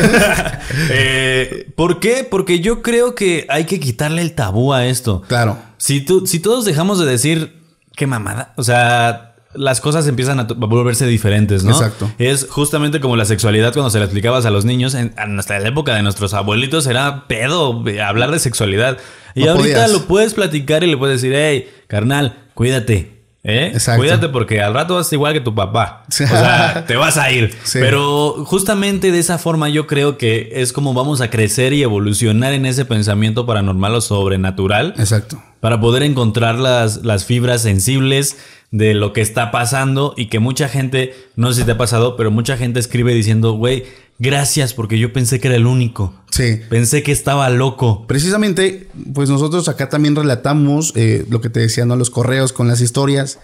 [0.90, 2.26] Eh, ¿Por qué?
[2.28, 5.22] Porque yo creo que hay que quitarle el tabú a esto.
[5.28, 5.58] Claro.
[5.76, 7.62] Si, tú, si todos dejamos de decir,
[7.94, 8.54] qué mamada.
[8.56, 11.72] O sea, las cosas empiezan a, volverse diferentes, ¿no?
[11.72, 12.10] Exacto.
[12.18, 14.94] Es justamente como la sexualidad cuando se la explicabas a los niños.
[14.94, 18.98] En, hasta la época de nuestros abuelitos era pedo hablar de sexualidad.
[19.34, 23.13] Y ahorita lo puedes platicar y le puedes decir, hey, carnal, cuídate.
[23.46, 23.72] ¿Eh?
[23.74, 24.00] Exacto.
[24.00, 26.04] Cuídate porque al rato vas igual que tu papá.
[26.08, 27.54] O sea, te vas a ir.
[27.74, 32.54] Pero justamente de esa forma yo creo que es como vamos a crecer y evolucionar
[32.54, 34.94] en ese pensamiento paranormal o sobrenatural.
[34.98, 35.42] Exacto.
[35.60, 38.38] Para poder encontrar las, las fibras sensibles
[38.70, 42.16] de lo que está pasando y que mucha gente, no sé si te ha pasado,
[42.16, 43.84] pero mucha gente escribe diciendo, güey,
[44.18, 46.14] gracias porque yo pensé que era el único.
[46.30, 46.60] Sí.
[46.68, 48.06] Pensé que estaba loco.
[48.06, 51.96] Precisamente, pues nosotros acá también relatamos eh, lo que te decían, ¿no?
[51.96, 53.38] Los correos con las historias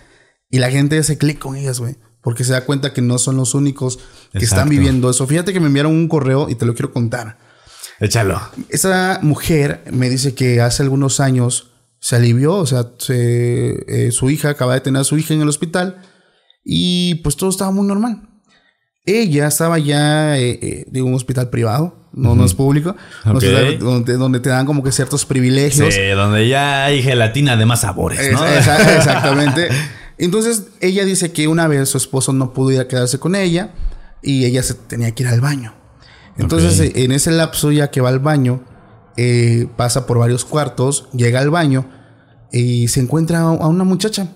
[0.50, 1.96] y la gente hace clic con ellas, güey.
[2.22, 3.98] Porque se da cuenta que no son los únicos
[4.33, 5.26] que están viviendo eso.
[5.26, 7.38] Fíjate que me enviaron un correo y te lo quiero contar.
[7.98, 8.40] Échalo.
[8.68, 14.50] Esa mujer me dice que hace algunos años se alivió, o sea, eh, su hija
[14.50, 16.02] acaba de tener a su hija en el hospital
[16.64, 18.30] y pues todo estaba muy normal.
[19.07, 24.67] Ella estaba ya eh, eh, un hospital privado, no, no es público, donde, te dan
[24.67, 25.95] como que ciertos privilegios.
[25.95, 28.47] Sí, donde ya hay gelatina de más sabores, ¿no?
[28.47, 29.69] exactamente.
[30.19, 33.71] Entonces ella dice que una vez su esposo no pudo ir a quedarse con ella
[34.23, 35.75] y ella se tenía que ir al baño.
[36.37, 38.63] Entonces en ese lapso ya que va al baño,
[39.17, 41.87] eh, pasa por varios cuartos, llega al baño
[42.53, 44.29] y se encuentra a una muchacha.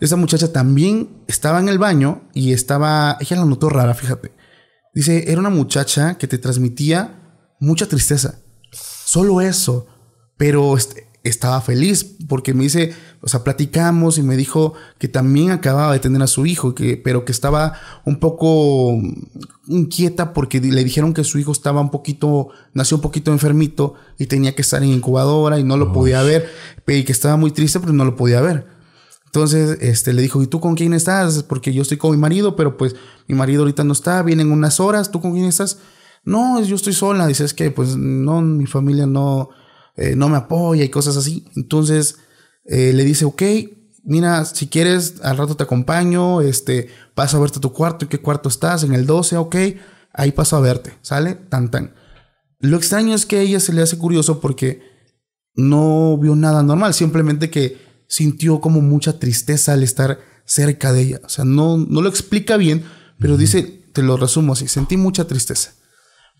[0.00, 4.32] Esa muchacha también estaba en el baño y estaba, ella la notó rara, fíjate.
[4.94, 8.40] Dice, era una muchacha que te transmitía mucha tristeza.
[8.72, 9.86] Solo eso.
[10.36, 15.50] Pero este, estaba feliz porque me dice, o sea, platicamos y me dijo que también
[15.50, 18.98] acababa de tener a su hijo, que, pero que estaba un poco
[19.66, 24.26] inquieta porque le dijeron que su hijo estaba un poquito, nació un poquito enfermito y
[24.26, 26.48] tenía que estar en incubadora y no lo podía ver,
[26.86, 28.79] y que estaba muy triste pero no lo podía ver.
[29.30, 31.44] Entonces, este, le dijo, ¿y tú con quién estás?
[31.44, 32.96] Porque yo estoy con mi marido, pero pues
[33.28, 35.78] mi marido ahorita no está, vienen unas horas, ¿tú con quién estás?
[36.24, 37.28] No, yo estoy sola.
[37.28, 39.50] Dice, es que pues no, mi familia no,
[39.94, 41.46] eh, no me apoya y cosas así.
[41.54, 42.16] Entonces
[42.64, 43.40] eh, le dice, ok,
[44.02, 48.08] mira, si quieres, al rato te acompaño, este, paso a verte a tu cuarto, ¿en
[48.08, 48.82] qué cuarto estás?
[48.82, 49.56] En el 12, ok,
[50.12, 51.34] ahí paso a verte, ¿sale?
[51.36, 51.94] Tan, tan.
[52.58, 54.82] Lo extraño es que a ella se le hace curioso porque
[55.54, 61.20] no vio nada normal, simplemente que sintió como mucha tristeza al estar cerca de ella.
[61.24, 62.84] O sea, no, no lo explica bien,
[63.18, 65.70] pero dice, te lo resumo así, sentí mucha tristeza.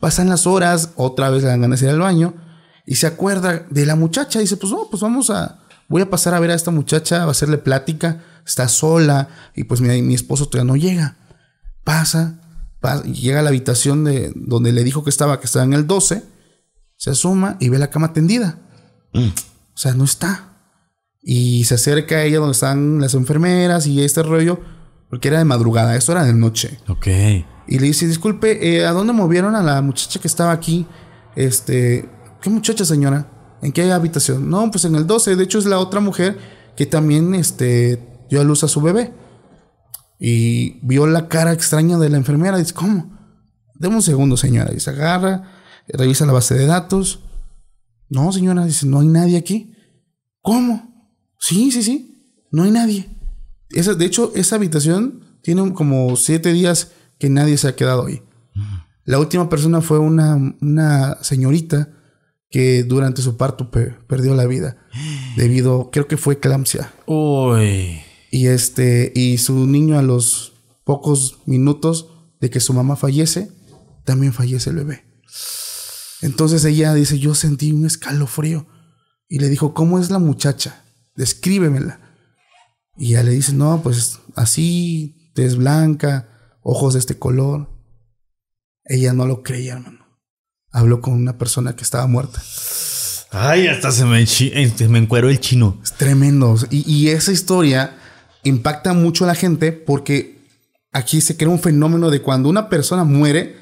[0.01, 2.35] Pasan las horas, otra vez le dan ganas de ir al baño
[2.87, 4.41] y se acuerda de la muchacha.
[4.41, 7.31] Dice, pues no, pues vamos a, voy a pasar a ver a esta muchacha, a
[7.31, 8.25] hacerle plática.
[8.45, 11.17] Está sola y pues mi, mi esposo todavía no llega.
[11.85, 12.41] Pasa,
[12.81, 15.87] pasa, llega a la habitación de donde le dijo que estaba, que estaba en el
[15.87, 16.25] 12.
[16.97, 18.59] Se asoma y ve la cama tendida.
[19.15, 20.50] O sea, no está.
[21.23, 24.61] Y se acerca a ella donde están las enfermeras y este rollo,
[25.09, 26.79] porque era de madrugada, esto era de noche.
[26.89, 27.07] Ok.
[27.67, 30.87] Y le dice, disculpe, eh, ¿a dónde movieron a la muchacha que estaba aquí?
[31.37, 32.09] Este,
[32.41, 33.31] ¿qué muchacha, señora?
[33.63, 34.49] ¿En qué habitación?
[34.51, 35.37] No, pues en el 12.
[35.37, 36.39] De hecho, es la otra mujer
[36.77, 39.13] que también este, dio a luz a su bebé.
[40.19, 42.59] Y vio la cara extraña de la enfermera.
[42.59, 43.19] Dice, ¿cómo?
[43.75, 44.71] Deme un segundo, señora.
[44.73, 45.45] Dice, agarra,
[45.89, 47.21] revisa la base de datos.
[48.09, 49.75] No, señora, dice, no hay nadie aquí.
[50.43, 50.90] ¿Cómo?
[51.41, 52.23] Sí, sí, sí.
[52.53, 53.09] No hay nadie.
[53.71, 58.23] Esa, de hecho, esa habitación tiene como siete días que nadie se ha quedado ahí.
[59.05, 61.89] La última persona fue una, una señorita
[62.51, 64.77] que durante su parto pe- perdió la vida
[65.37, 66.93] debido, creo que fue eclampsia.
[67.07, 68.01] Uy.
[68.31, 70.53] Y este, y su niño a los
[70.85, 72.09] pocos minutos
[72.41, 73.51] de que su mamá fallece,
[74.05, 75.05] también fallece el bebé.
[76.23, 78.67] Entonces ella dice, yo sentí un escalofrío.
[79.29, 80.80] Y le dijo, ¿cómo es la muchacha?
[81.21, 82.01] Descríbemela.
[82.97, 87.69] Y ella le dice, no, pues así, tez blanca, ojos de este color.
[88.85, 89.99] Ella no lo creía, hermano.
[90.73, 92.43] Habló con una persona que estaba muerta.
[93.33, 95.79] Ay, hasta se me, eh, me encueró el chino.
[95.85, 96.57] Es tremendo.
[96.71, 97.99] Y, y esa historia
[98.43, 100.39] impacta mucho a la gente porque
[100.91, 103.57] aquí se crea un fenómeno de cuando una persona muere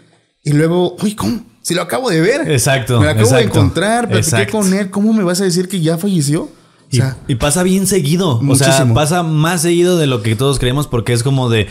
[0.45, 1.45] y luego, uy, ¿cómo?
[1.63, 2.49] Si lo acabo de ver.
[2.51, 4.59] Exacto, Me lo acabo de encontrar, platiqué exacto.
[4.59, 4.91] con él.
[4.91, 6.57] ¿Cómo me vas a decir que ya falleció?
[6.91, 8.41] O Y, sea, y pasa bien seguido.
[8.47, 11.69] O sea, pasa más seguido de lo que todos creemos porque es como de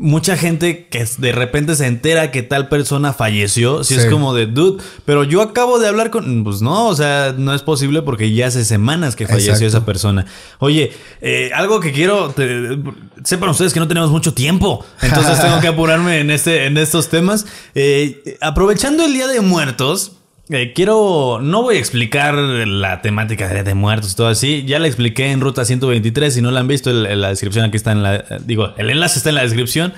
[0.00, 3.82] mucha gente que de repente se entera que tal persona falleció.
[3.82, 4.08] Si es Sí.
[4.10, 6.44] como de dude, pero yo acabo de hablar con.
[6.44, 9.66] Pues no, o sea, no es posible porque ya hace semanas que falleció Exacto.
[9.78, 10.26] esa persona.
[10.60, 12.28] Oye, eh, algo que quiero.
[12.30, 12.78] te-
[13.24, 14.84] sepan ustedes que no tenemos mucho tiempo.
[15.02, 17.46] Entonces tengo que apurarme en, este, en estos temas.
[17.74, 20.12] Eh, aprovechando el Día de Muertos.
[20.50, 24.64] Eh, quiero, no voy a explicar la temática de Muertos y todo así.
[24.66, 26.32] Ya la expliqué en Ruta 123.
[26.32, 28.16] Si no la han visto, el- el- la descripción aquí está en la.
[28.16, 29.92] eh, Digo, el enlace está en la descripción.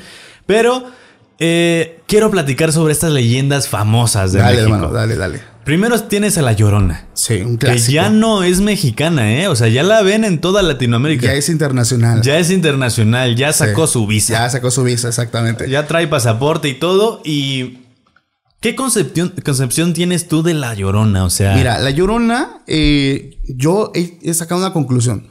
[0.46, 0.84] Pero
[1.38, 4.74] eh, quiero platicar sobre estas leyendas famosas de dale, México.
[4.74, 5.40] hermano, dale, dale.
[5.64, 7.06] Primero tienes a La Llorona.
[7.12, 7.92] Sí, un Que clásico.
[7.92, 9.46] ya no es mexicana, ¿eh?
[9.46, 11.26] O sea, ya la ven en toda Latinoamérica.
[11.26, 12.22] Ya es internacional.
[12.22, 13.92] Ya es internacional, ya sacó Sí.
[13.92, 14.32] su visa.
[14.32, 15.68] Ya sacó su visa, exactamente.
[15.70, 17.20] Ya trae pasaporte y todo.
[17.24, 17.79] ¿Y
[18.60, 21.24] qué concepción, concepción tienes tú de la llorona?
[21.24, 25.26] O sea, Mira, la llorona, eh, yo he, he sacado una conclusión.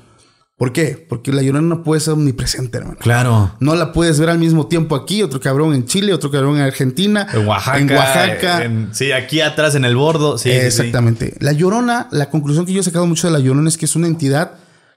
[0.57, 1.05] ¿Por qué?
[1.07, 2.97] Porque la llorona no puede ser omnipresente, hermano.
[2.99, 3.55] claro.
[3.61, 6.63] No la puedes ver al mismo tiempo aquí, otro cabrón en Chile, otro cabrón en
[6.63, 7.77] Argentina, En Oaxaca.
[7.79, 8.63] en Oaxaca.
[8.65, 10.37] en- sí, aquí atrás en el bordo.
[10.37, 10.65] Sí, sí, sí.
[10.65, 11.35] Exactamente.
[11.39, 13.95] La llorona, la conclusión que yo he sacado mucho de la llorona es que es
[13.95, 14.51] una entidad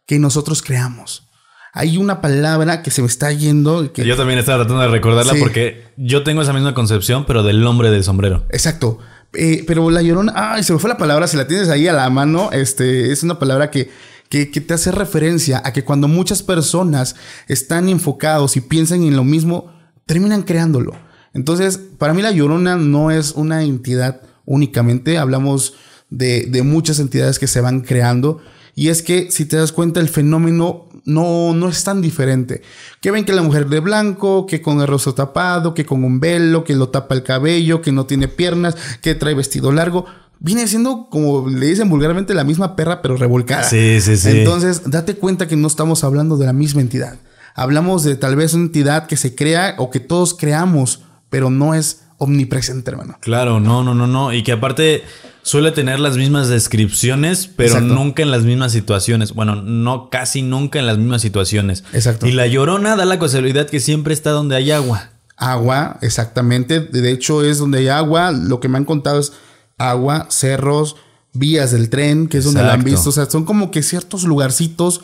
[0.05, 1.29] que nosotros creamos.
[1.75, 3.93] Hay una palabra que se me está yendo.
[3.93, 5.39] Que, Yo también estaba tratando de recordarla Sí.
[5.41, 8.45] porque yo tengo esa misma concepción, pero del hombre del sombrero.
[8.51, 8.99] Exacto.
[9.33, 11.95] Eh, pero la llorona, ay, se me fue la palabra, si la tienes ahí a
[11.95, 13.91] la mano, este, es una palabra que,
[14.29, 17.17] que, que te hace referencia a que cuando muchas personas
[17.49, 19.73] están enfocados y piensan en lo mismo,
[20.05, 20.93] terminan creándolo.
[21.33, 25.73] Entonces, para mí la llorona no es una entidad únicamente, hablamos
[26.11, 28.43] de, de muchas entidades que se van creando.
[28.75, 32.63] Y es que, si te das cuenta, el fenómeno no, no es tan diferente.
[33.01, 36.21] Que ven que la mujer de blanco, que con el rostro tapado, que con un
[36.21, 40.07] velo, que lo tapa el cabello, que no tiene piernas, que trae vestido largo.
[40.39, 43.65] Viene siendo, como le dicen vulgarmente, la misma perra, pero revolcada.
[43.65, 44.31] Sí, sí, sí.
[44.31, 47.19] Entonces, date cuenta que no estamos hablando de la misma entidad.
[47.55, 51.75] Hablamos de tal vez una entidad que se crea o que todos creamos, pero no
[51.75, 53.19] es omnipresente, hermano.
[53.21, 54.33] Claro, no, no, no, no.
[54.33, 55.03] Y que aparte
[55.43, 57.95] suele tener las mismas descripciones, pero Exacto.
[57.95, 59.33] nunca en las mismas situaciones.
[59.35, 61.85] Bueno, no casi nunca en las mismas situaciones.
[61.93, 62.27] Exacto.
[62.27, 65.11] Y la llorona da la casualidad que siempre está donde hay agua.
[65.37, 66.81] Agua, exactamente.
[66.81, 68.31] De hecho, es donde hay agua.
[68.31, 69.33] Lo que me han contado es
[69.79, 70.97] agua, cerros,
[71.33, 73.09] vías del tren, que es donde la han visto.
[73.09, 75.01] O sea, son como que ciertos lugarcitos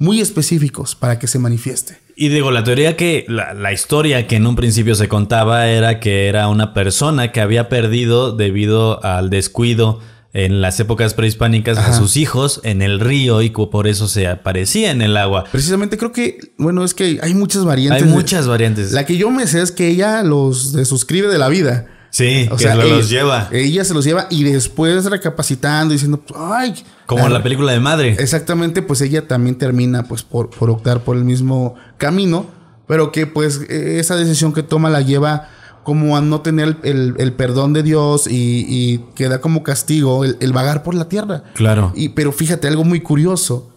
[0.00, 1.98] muy específicos para que se manifieste.
[2.16, 6.00] Y digo, la teoría que, la, la historia que en un principio se contaba era
[6.00, 10.00] que era una persona que había perdido debido al descuido
[10.32, 14.90] en las épocas prehispánicas a sus hijos en el río y por eso se aparecía
[14.90, 15.44] en el agua.
[15.50, 18.02] Precisamente creo que, bueno, es que hay muchas variantes.
[18.02, 18.92] Hay muchas variantes.
[18.92, 21.86] La que yo me sé es que ella los desuscribe de la vida.
[22.10, 23.48] Sí, O que sea, lo- ella, los lleva.
[23.52, 26.74] Ella se los lleva y después recapacitando, diciendo, ay.
[27.06, 28.16] Como en la película de Madre.
[28.18, 32.46] Exactamente, pues ella también termina pues por, por optar por el mismo camino,
[32.86, 35.48] pero que pues eh, esa decisión que toma la lleva
[35.82, 40.24] como a no tener el, el perdón de Dios y, y, que da como castigo
[40.24, 41.44] el, el, vagar por la tierra.
[41.54, 41.92] Claro.
[41.96, 43.72] Y, pero fíjate, algo muy curioso.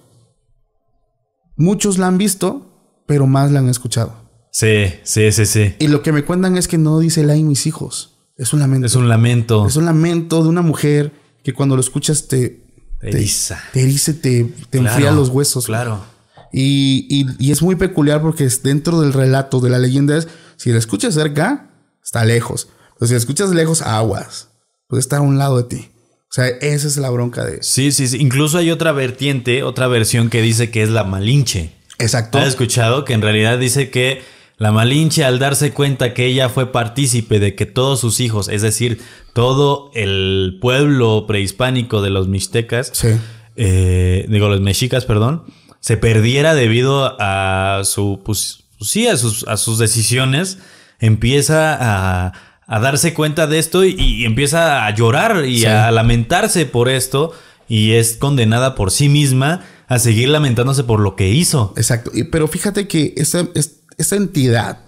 [1.56, 4.16] Muchos la han visto, pero más la han escuchado.
[4.52, 5.76] Sí, sí, sí, sí.
[5.80, 8.13] Y lo que me cuentan es que no dice la y mis hijos.
[8.38, 8.88] Es un lamento.
[8.88, 9.68] Es un lamento.
[9.68, 11.12] Es un lamento de una mujer
[11.44, 12.62] que cuando lo escuchas te...
[13.00, 13.62] Te eriza.
[13.74, 14.46] Te, te, te
[14.80, 15.66] Claro, enfría los huesos.
[15.66, 16.04] Claro.
[16.52, 20.28] Y, y- y es muy peculiar porque es dentro del relato de la leyenda es,
[20.56, 21.70] si la escuchas cerca,
[22.04, 22.70] está lejos.
[22.98, 24.50] Pero si la escuchas lejos, aguas.
[24.88, 25.90] Puede estar a un lado de ti.
[26.30, 27.62] O sea, esa es la bronca de...
[27.62, 28.18] Sí, sí, sí.
[28.20, 31.74] Incluso hay otra vertiente, otra versión que dice que es la Malinche.
[32.00, 32.38] Exacto.
[32.40, 33.06] ¿Has escuchado?
[33.06, 34.24] Que en realidad dice que
[34.58, 38.62] la Malinche, al darse cuenta que ella fue partícipe de que todos sus hijos, es
[38.62, 39.02] decir,
[39.34, 43.10] todo el pueblo prehispánico de los mixtecas, Sí.
[43.56, 45.44] eh, digo, los mexicas, perdón,
[45.80, 50.60] se perdiera debido a su, pues, sí, a sus, a sus decisiones,
[51.00, 52.34] empieza a,
[52.66, 55.66] a darse cuenta de esto y, y empieza a llorar y Sí.
[55.66, 57.34] a lamentarse por esto
[57.68, 61.74] y es condenada por sí misma a seguir lamentándose por lo que hizo.
[61.76, 62.12] Exacto.
[62.14, 64.80] Y- pero fíjate que esa, es- esa entidad,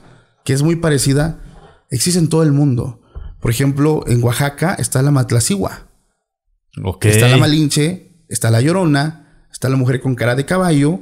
[0.43, 1.39] que es muy parecida,
[1.89, 3.01] existe en todo el mundo.
[3.41, 5.87] Por ejemplo, en Oaxaca está la Matlacigua.
[7.09, 10.99] Está la Malinche, está la Llorona, está la mujer con cara de caballo.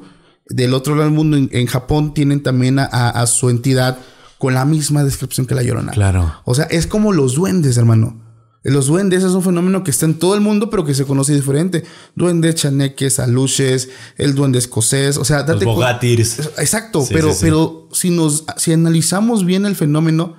[0.48, 3.98] Del otro lado del mundo, en, en Japón, tienen también a, a- a su entidad
[4.38, 5.94] con la misma descripción que la Llorona.
[5.94, 6.34] Claro.
[6.44, 8.23] O sea, es como los duendes, hermano.
[8.64, 11.34] Los duendes es un fenómeno que está en todo el mundo, pero que se conoce
[11.34, 11.84] diferente.
[12.16, 15.18] Duendes, chaneques, aluches, el duende escocés.
[15.18, 16.40] O sea, Los date cu- bogatirs.
[16.58, 17.40] Exacto, Sí, pero, sí, sí.
[17.42, 20.36] pero si nos si analizamos bien el fenómeno,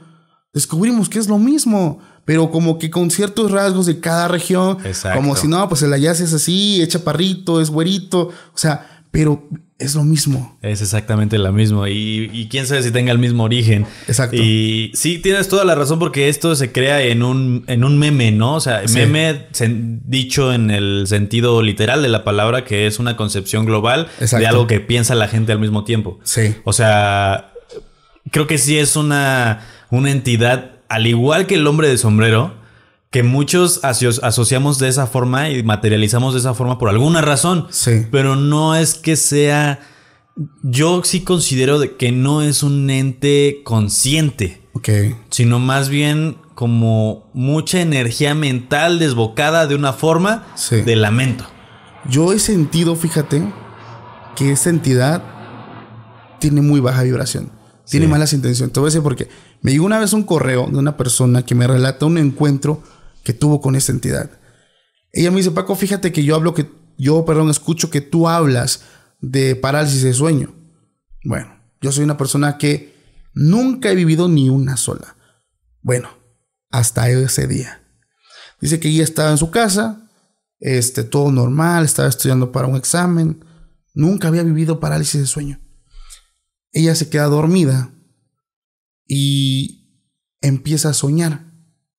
[0.55, 5.19] descubrimos que es lo mismo, pero como que con ciertos rasgos de cada región, Exacto.
[5.21, 9.47] como si no, pues el allá es así, es chaparrito, es güerito, o sea, pero
[9.79, 10.57] es lo mismo.
[10.63, 11.91] Es exactamente la misma.
[11.91, 13.87] Y, y quién sabe si tenga el mismo origen.
[14.07, 14.37] Exacto.
[14.37, 18.31] Y sí, tienes toda la razón porque esto se crea en un, en un meme,
[18.31, 18.55] ¿no?
[18.55, 18.95] O sea, Sí.
[18.99, 19.47] meme
[20.07, 24.39] dicho en el sentido literal de la palabra, que es una concepción global Exacto.
[24.43, 26.21] de algo que piensa la gente al mismo tiempo.
[26.23, 26.55] Sí.
[26.65, 27.53] O sea,
[28.31, 32.55] creo que sí es una, una entidad, al igual que el hombre de sombrero,
[33.15, 37.69] que muchos aso- asociamos de esa forma y materializamos de esa forma por alguna razón.
[37.71, 38.07] Sí.
[38.11, 39.79] Pero no es que sea.
[40.65, 44.89] Yo sí considero de que no es un ente consciente, Ok.
[45.31, 50.81] sino más bien como mucha energía mental desbocada de una forma Sí.
[50.83, 51.45] de lamento.
[52.11, 53.45] Yo he sentido, fíjate,
[54.35, 55.23] que esta entidad
[56.41, 57.53] tiene muy baja vibración.
[57.89, 58.11] Tiene Sí.
[58.11, 58.73] malas intenciones.
[58.73, 59.29] Te voy a decir porque
[59.63, 62.83] me llegó una vez un correo de una persona que me relata un encuentro
[63.25, 64.31] que tuvo con esta entidad.
[65.13, 68.85] Ella me dice, Paco, fíjate que yo hablo que, yo, perdón, escucho que tú hablas
[69.21, 70.55] de parálisis de sueño.
[71.25, 72.95] Bueno, yo soy una persona que
[73.33, 75.17] nunca he vivido ni una sola.
[75.81, 76.11] Bueno,
[76.71, 77.83] hasta ese día.
[78.61, 80.09] Dice que ella estaba en su casa,
[80.61, 83.45] este, todo normal, estaba estudiando para un examen,
[83.95, 85.61] nunca había vivido parálisis de sueño.
[86.73, 87.93] Ella se queda dormida
[89.07, 90.03] y
[90.41, 91.54] empieza a soñar.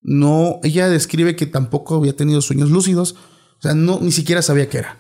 [0.07, 3.15] No, ella describe que tampoco había tenido sueños lúcidos,
[3.57, 4.99] o sea, no, ni siquiera sabía qué era,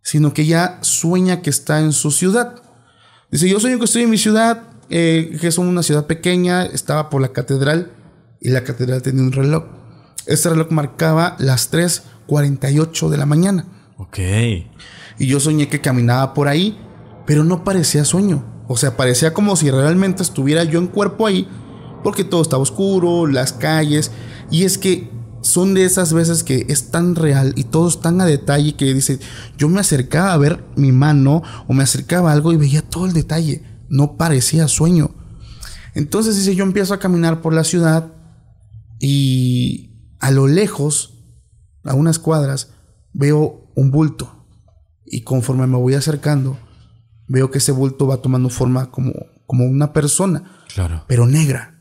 [0.00, 2.62] sino que ella sueña que está en su ciudad.
[3.32, 7.10] Dice, yo sueño que estoy en mi ciudad, eh, que es una ciudad pequeña, estaba
[7.10, 7.90] por la catedral
[8.40, 9.64] y la catedral tenía un reloj.
[10.26, 13.66] Ese reloj marcaba las 3.48 de la mañana.
[13.96, 14.18] Ok.
[15.18, 16.78] Y yo soñé que caminaba por ahí,
[17.26, 18.44] pero no parecía sueño.
[18.68, 21.48] O sea, parecía como si realmente estuviera yo en cuerpo ahí,
[22.06, 24.12] porque todo estaba oscuro, las calles.
[24.48, 25.10] Y es que
[25.42, 28.94] son de esas veces que es tan real y todo es tan a detalle que
[28.94, 29.18] dice,
[29.58, 33.06] yo me acercaba a ver mi mano o me acercaba a algo y veía todo
[33.06, 33.64] el detalle.
[33.88, 35.16] No parecía sueño.
[35.96, 38.12] Entonces dice, yo empiezo a caminar por la ciudad
[39.00, 39.90] y
[40.20, 41.24] a lo lejos,
[41.82, 42.70] a unas cuadras,
[43.14, 44.46] veo un bulto.
[45.04, 46.56] Y conforme me voy acercando,
[47.26, 49.12] veo que ese bulto va tomando forma como,
[49.48, 51.02] como una persona, Claro.
[51.08, 51.72] pero negra.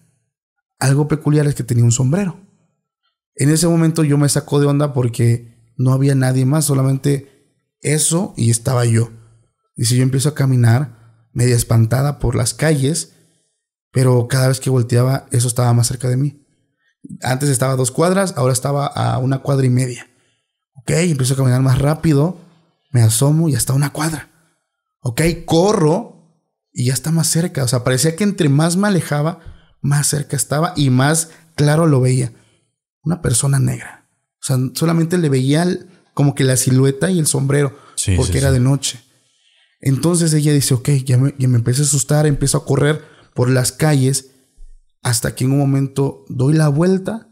[0.79, 2.39] Algo peculiar es que tenía un sombrero.
[3.35, 7.35] En ese momento yo me sacó de onda porque no había nadie más, solamente
[7.81, 9.11] eso y estaba yo.
[9.75, 13.13] Dice, yo empiezo a caminar, media espantada por las calles,
[13.91, 16.45] pero cada vez que volteaba, eso estaba más cerca de mí.
[17.21, 20.07] Antes estaba a dos cuadras, ahora estaba a una cuadra y media.
[20.75, 22.37] Ok, empiezo a caminar más rápido,
[22.91, 24.29] me asomo y hasta una cuadra.
[25.01, 27.63] Ok, corro y ya está más cerca.
[27.63, 29.39] O sea, parecía que entre más me alejaba,
[29.85, 32.33] más cerca estaba y más claro lo veía.
[33.03, 34.07] Una persona negra.
[34.41, 38.33] O sea, solamente le veía el- como que la silueta y el sombrero, Sí, porque
[38.33, 38.53] sí, era sí.
[38.55, 39.01] de noche.
[39.81, 43.49] Entonces ella dice, ok, ya me, ya me empecé a asustar, empiezo a correr por
[43.49, 44.31] las calles
[45.03, 47.27] Hasta que en un momento doy la vuelta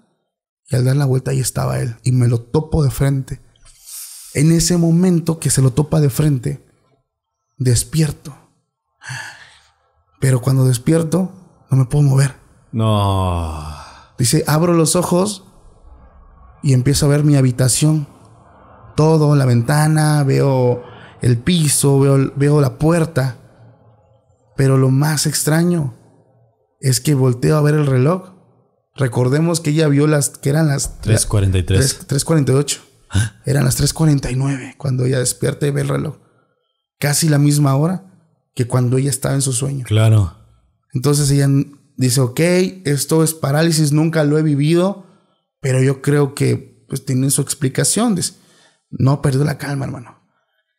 [0.70, 3.42] y al dar la vuelta ahí estaba él y me lo topo de frente.
[4.36, 6.64] En ese momento que se lo topa de frente,
[7.58, 8.38] despierto.
[10.20, 11.32] Pero cuando despierto,
[11.72, 12.36] no me puedo mover.
[12.74, 13.64] No.
[14.18, 15.46] Dice, abro los ojos
[16.62, 18.08] y empiezo a ver mi habitación.
[18.96, 20.84] Todo, la ventana, veo
[21.22, 23.38] el piso, veo, veo la puerta.
[24.58, 25.94] Pero lo más extraño
[26.80, 28.34] es que volteo a ver el reloj.
[28.96, 32.06] Recordemos que ella vio las que eran las 3:43.
[32.08, 32.82] 3:48.
[33.46, 36.18] Eran las 3:49 cuando ella despierta y ve el reloj.
[37.00, 38.06] Casi la misma hora
[38.56, 39.86] que cuando ella estaba en su sueño.
[39.88, 40.38] Claro.
[40.94, 41.48] Entonces ella
[41.98, 42.40] dice, ok,
[42.86, 45.06] esto es parálisis, nunca lo he vivido,
[45.60, 48.16] pero yo creo que pues tiene su explicación.
[48.16, 48.34] Dice,
[48.90, 50.22] no perdió la calma, hermano.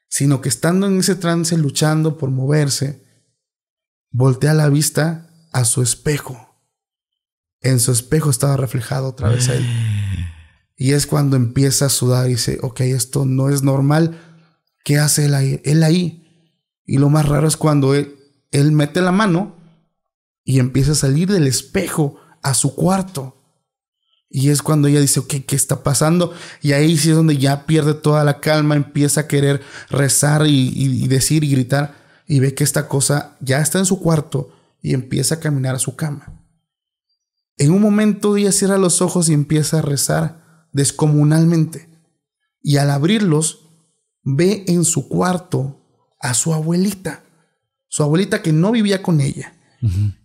[0.09, 3.05] Sino que estando en ese trance, luchando por moverse,
[4.11, 6.37] voltea la vista a su espejo.
[7.61, 9.67] En su espejo estaba reflejado otra vez él.
[10.77, 14.21] Y es cuando empieza a sudar y dice, ok, esto no es normal.
[14.85, 15.61] ¿Qué hace él ahí?
[15.65, 16.51] Él ahí.
[16.85, 18.17] Y lo más raro es cuando él,
[18.51, 19.57] él mete la mano
[20.45, 23.41] y empieza a salir del espejo a su cuarto.
[24.29, 26.33] Y es cuando ella dice, ¿qué está pasando?
[26.61, 31.07] Y ahí sí es donde ya pierde toda la calma, empieza a querer rezar y
[31.09, 31.95] decir y gritar.
[32.27, 35.79] Y ve que esta cosa ya está en su cuarto y empieza a caminar a
[35.79, 36.45] su cama.
[37.57, 41.89] En un momento ella cierra los ojos y empieza a rezar descomunalmente.
[42.61, 43.69] Y al abrirlos,
[44.23, 45.81] ve en su cuarto
[46.19, 47.23] a su abuelita.
[47.89, 49.54] Su abuelita que no vivía con ella.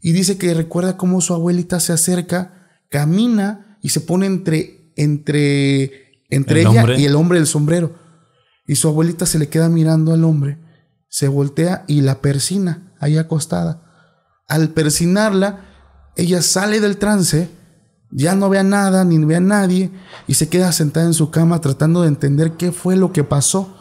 [0.01, 6.23] Y dice que recuerda cómo su abuelita se acerca, camina y se pone entre, entre,
[6.29, 7.95] entre ella y el hombre del sombrero.
[8.67, 10.59] Y su abuelita se le queda mirando al hombre,
[11.09, 13.83] se voltea y la persina ahí acostada.
[14.47, 15.65] Al persinarla,
[16.15, 17.49] ella sale del trance,
[18.11, 19.91] ya no ve a nada ni ve a nadie
[20.27, 23.75] y se queda sentada en su cama tratando de entender qué fue lo que pasó.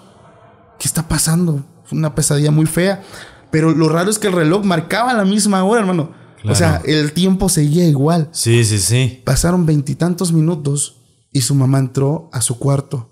[0.78, 1.64] ¿Qué está pasando?
[1.84, 3.02] Fue una pesadilla muy fea.
[3.50, 6.12] Pero lo raro es que el reloj marcaba la misma hora, hermano.
[6.44, 8.28] O sea, el tiempo seguía igual.
[8.32, 9.22] Sí, sí, sí.
[9.24, 13.10] Pasaron veintitantos minutos y su mamá entró a su cuarto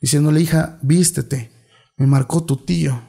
[0.00, 1.50] diciéndole, hija, vístete.
[1.96, 3.02] Me marcó tu tío.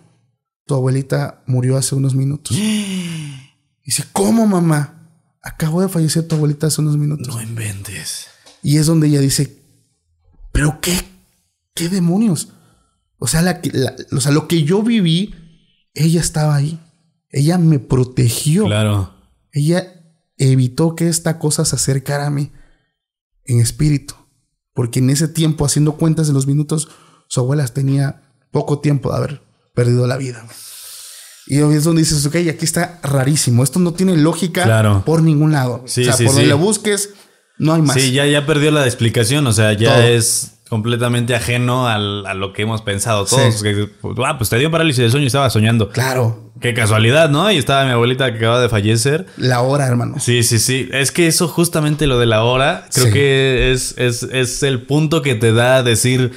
[0.65, 2.57] Tu abuelita murió hace unos minutos.
[3.85, 5.11] Dice, ¿cómo, mamá?
[5.41, 7.27] Acabó de fallecer tu abuelita hace unos minutos.
[7.27, 8.27] No inventes.
[8.61, 9.63] Y es donde ella dice,
[10.51, 10.99] ¿pero qué?
[11.73, 12.49] ¿Qué demonios?
[13.17, 13.61] O sea, la,
[14.11, 15.33] o sea, lo que yo viví
[15.97, 16.79] ella estaba ahí.
[17.29, 18.65] Ella me protegió.
[18.65, 19.13] Claro.
[19.51, 19.93] Ella
[20.37, 22.51] evitó que esta cosa se acercara a mí
[23.45, 24.15] en espíritu.
[24.73, 26.89] Porque en ese tiempo, haciendo cuentas de los minutos,
[27.27, 28.21] su abuela tenía
[28.51, 29.41] poco tiempo de haber
[29.73, 30.45] perdido la vida.
[31.47, 33.63] Y es donde dices, ok, aquí está rarísimo.
[33.63, 35.83] Esto no tiene lógica por ningún lado.
[35.85, 36.39] Sí, o sea, sí, por sí.
[36.41, 37.11] donde la busques,
[37.57, 37.95] no hay más.
[37.95, 39.47] Sí, ya, ya perdió la explicación.
[39.47, 40.03] O sea, ya Todo.
[40.03, 43.55] es completamente ajeno al- a lo que hemos pensado todos.
[43.55, 43.63] Sí.
[43.63, 45.89] Que, pues, ah, pues te dio parálisis del sueño y estaba soñando.
[45.89, 47.51] Claro, Qué casualidad, ¿no?
[47.51, 49.27] Y estaba mi abuelita que acaba de fallecer.
[49.37, 50.15] la hora, hermano.
[50.19, 50.89] Sí, sí, sí.
[50.91, 53.11] Es que eso justamente lo de la hora, creo Sí.
[53.13, 56.31] que es, es, es el punto que te da a decir,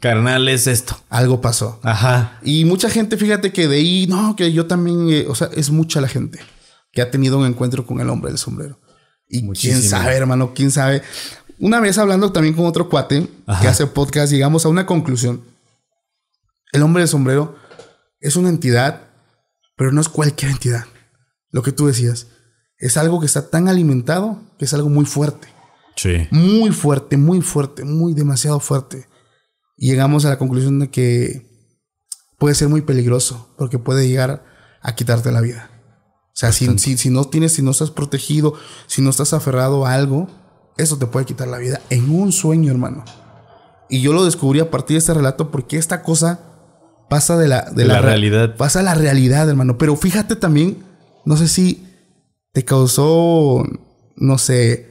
[0.00, 0.98] carnal, es esto.
[1.10, 1.80] Algo pasó.
[1.82, 2.38] Ajá.
[2.42, 5.70] Y mucha gente, fíjate que de ahí, no, que yo también, eh, o sea, es
[5.70, 6.40] mucha la gente
[6.92, 8.80] que ha tenido un encuentro con el hombre del sombrero.
[9.28, 9.78] Y Muchísimo.
[9.80, 11.02] quién sabe, hermano, quién sabe.
[11.58, 13.60] Una vez hablando también con otro cuate Ajá.
[13.60, 15.42] que hace podcast, llegamos a una conclusión.
[16.72, 17.56] El hombre del sombrero
[18.20, 19.02] es una entidad,
[19.76, 20.84] pero no es cualquier entidad.
[21.50, 22.26] Lo que tú decías,
[22.78, 25.48] es algo que está tan alimentado que es algo muy fuerte.
[25.96, 26.26] Sí.
[26.30, 29.06] Muy fuerte, muy fuerte, muy demasiado fuerte.
[29.76, 31.46] Y llegamos a la conclusión de que
[32.38, 34.44] puede ser muy peligroso porque puede llegar
[34.82, 35.70] a quitarte la vida.
[36.28, 38.54] O sea, si, si, si no tienes, si no estás protegido,
[38.88, 40.28] si no estás aferrado a algo,
[40.76, 43.04] eso te puede quitar la vida en un sueño, hermano.
[43.88, 46.40] Y yo lo descubrí a partir de este relato porque esta cosa
[47.08, 48.56] pasa de la, de La re- realidad.
[48.56, 49.78] Pasa a la realidad, hermano.
[49.78, 50.78] Pero fíjate también,
[51.24, 51.86] no sé si
[52.52, 53.62] te causó,
[54.16, 54.90] no sé,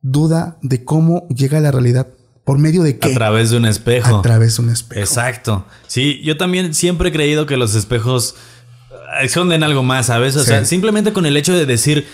[0.00, 2.06] duda de cómo llega a la realidad.
[2.44, 3.10] ¿Por medio de qué?
[3.10, 4.18] A través de un espejo.
[4.18, 5.00] A través de un espejo.
[5.00, 5.66] Exacto.
[5.86, 8.36] Sí, yo también siempre he creído que los espejos
[8.90, 10.34] eh, esconden algo más, ¿sabes?
[10.36, 10.46] O Sí.
[10.46, 12.06] sea, simplemente con el hecho de decir,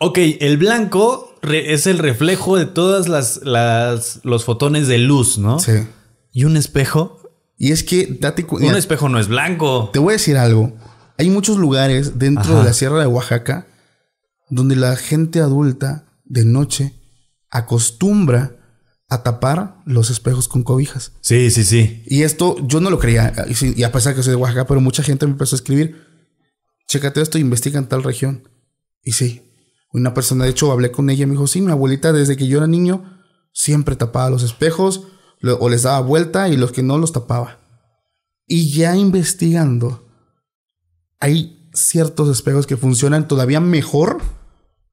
[0.00, 5.58] ok, el blanco es el reflejo de todas las, las los fotones de luz, ¿no?
[5.58, 5.72] Sí.
[6.32, 7.20] Y un espejo,
[7.58, 9.90] Y es que, date un espejo no es blanco.
[9.92, 10.72] te voy a decir algo.
[11.18, 12.58] Hay muchos lugares dentro Ajá.
[12.60, 13.66] de la Sierra de Oaxaca
[14.50, 16.94] donde la gente adulta de noche
[17.50, 18.56] acostumbra
[19.08, 21.12] a tapar los espejos con cobijas.
[21.20, 22.02] Sí, sí, sí.
[22.06, 23.32] Y esto yo no lo creía,
[23.76, 25.96] y a pesar que soy de Oaxaca, pero mucha gente me empezó a escribir,
[26.88, 28.48] chécate esto, investiga en tal región.
[29.02, 29.42] Y sí,
[29.92, 32.46] Una persona, de hecho, hablé con ella y me dijo, sí, mi abuelita desde que
[32.46, 33.18] yo era niño
[33.52, 35.02] siempre tapaba los espejos
[35.40, 37.58] lo- o les daba vuelta y los que no los tapaba.
[38.46, 40.08] Y ya investigando,
[41.20, 44.20] hay ciertos espejos que funcionan todavía mejor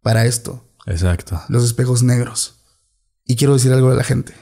[0.02, 0.66] para esto.
[0.86, 1.40] Exacto.
[1.50, 2.56] Los espejos negros.
[3.26, 4.34] Y quiero decir algo a la gente.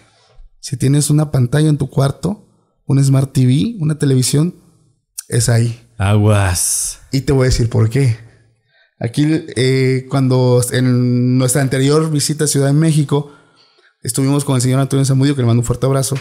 [0.60, 2.48] Si tienes una pantalla en tu cuarto,
[2.86, 4.56] un Smart TV, una televisión,
[5.28, 5.88] es ahí.
[5.98, 7.00] Aguas.
[7.12, 8.18] Y te voy a decir por qué.
[9.00, 13.32] Aquí, eh, cuando en nuestra anterior visita a Ciudad de México,
[14.02, 16.16] estuvimos con el señor Antonio Zamudio, que le mando un fuerte abrazo.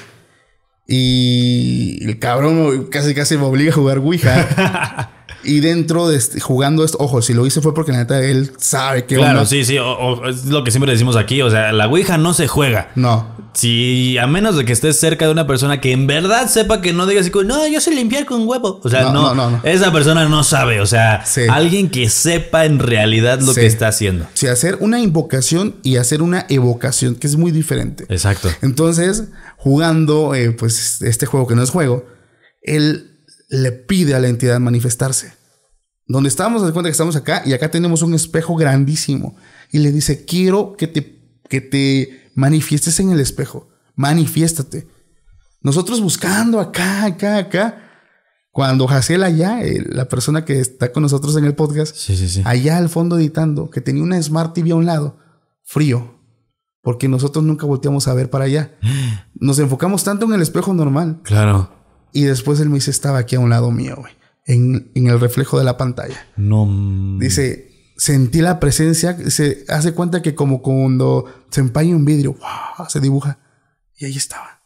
[0.87, 5.11] Y el cabrón casi casi me obliga a jugar Ouija.
[5.47, 8.53] y dentro de este- jugando esto, ojo, si lo hice fue porque la neta él
[8.59, 9.79] sabe que Claro, sí, sí.
[9.79, 11.41] o- o- es lo que siempre decimos aquí.
[11.43, 12.91] O sea, la Ouija no se juega.
[12.95, 16.83] No, Si a menos de que estés cerca de una persona que en verdad sepa
[16.83, 18.83] que no diga así como, no, yo sé limpiar con huevo.
[18.85, 20.83] O sea, No, no, no, esa persona no sabe.
[20.83, 21.41] O sea, Sí.
[21.51, 23.61] alguien que sepa en realidad lo Sí.
[23.61, 24.27] que está haciendo.
[24.35, 28.05] Sí, hacer una invocación y hacer una evocación, que es muy diferente.
[28.11, 28.51] Exacto.
[28.61, 29.25] Entonces,
[29.57, 32.05] jugando, eh, pues, este juego que no es juego,
[32.61, 33.16] él
[33.49, 35.33] le pide a la entidad manifestarse.
[36.09, 39.37] Donde estamos, de cuenta que estamos acá y acá tenemos un espejo grandísimo.
[39.73, 43.69] Y le dice, quiero que te, que te manifiestes en el espejo.
[43.97, 44.87] Manifiéstate.
[45.63, 47.83] Nosotros buscando acá, acá, acá.
[48.53, 52.29] Cuando Haciel allá, eh, la persona que está con nosotros en el podcast, Sí, sí,
[52.29, 52.43] sí.
[52.47, 55.19] allá al fondo editando, que tenía una Smart TV a un lado,
[55.63, 56.19] frío,
[56.81, 58.79] porque nosotros nunca volteamos a ver para allá.
[59.35, 61.21] Nos enfocamos tanto en el espejo normal.
[61.25, 61.71] Claro.
[62.13, 64.13] Y después él me dice, estaba aquí a un lado mío, güey,
[64.47, 66.27] en, en el reflejo de la pantalla.
[66.37, 66.67] No.
[67.19, 72.37] Dice, sentí la presencia, se hace cuenta que como cuando se empaña un vidrio,
[72.89, 73.39] se dibuja.
[73.99, 74.61] Y ahí estaba.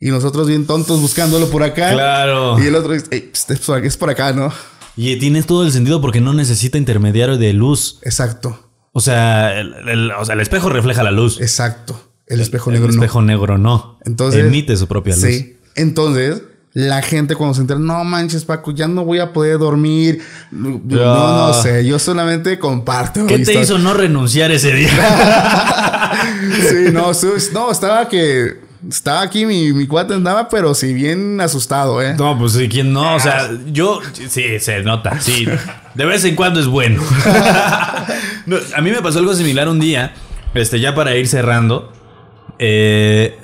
[0.00, 1.92] Y nosotros bien tontos buscándolo por acá.
[1.92, 2.58] Claro.
[2.62, 3.52] Y el otro dice, "Ey, pst,
[3.84, 4.52] es por acá- ¿no?
[4.96, 7.98] Y tiene todo el sentido porque no necesita intermediario de luz.
[8.02, 11.40] Exacto, O sea, el, el- o sea, el espejo refleja la luz.
[11.40, 12.10] exacto.
[12.26, 12.94] El espejo el negro no.
[12.94, 13.98] espejo negro no.
[14.04, 15.24] Entonces, Emite su propia luz.
[15.24, 15.56] Sí.
[15.76, 16.42] Entonces,
[16.74, 20.22] la gente cuando se entera, no manches, Paco, ya no voy a poder dormir.
[20.50, 23.26] No, no, no sé, yo solamente comparto.
[23.26, 24.88] ¿Qué te hizo no renunciar ese día?
[26.68, 27.10] Sí, no,
[27.52, 28.60] no, estaba que.
[28.88, 32.14] Estaba aquí, mi, mi cuate andaba, pero sí bien asustado, ¿eh?
[32.18, 33.14] No, pues sí, ¿quién no?
[33.14, 35.20] O sea, yo sí, se nota.
[35.20, 35.46] Sí,
[35.94, 37.02] de vez en cuando es bueno.
[38.46, 40.14] No, a mí me pasó algo similar un día,
[40.54, 41.92] este, ya para ir cerrando.
[42.58, 43.38] eh,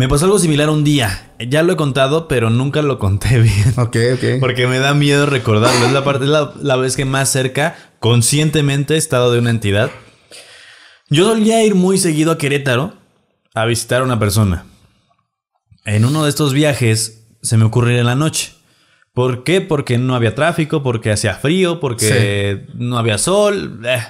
[0.00, 1.34] me pasó algo similar un día.
[1.46, 3.74] Ya lo he contado, pero nunca lo conté bien.
[3.76, 4.24] Ok, ok.
[4.40, 5.84] Porque me da miedo recordarlo.
[5.84, 9.50] Es la parte, es la, la vez que más cerca, conscientemente, he estado de una
[9.50, 9.90] entidad.
[11.10, 12.94] Yo solía ir muy seguido a Querétaro
[13.54, 14.64] a visitar a una persona.
[15.84, 18.54] En uno de estos viajes se me ocurrió en la noche.
[19.12, 19.60] ¿Por qué?
[19.60, 23.82] Porque no había tráfico, porque hacía frío, porque no había sol.
[23.84, 24.02] eh.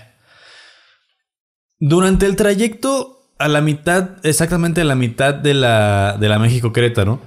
[1.80, 6.72] Durante el trayecto, a la mitad, exactamente a la mitad de la, de la México
[6.72, 7.20] Querétaro,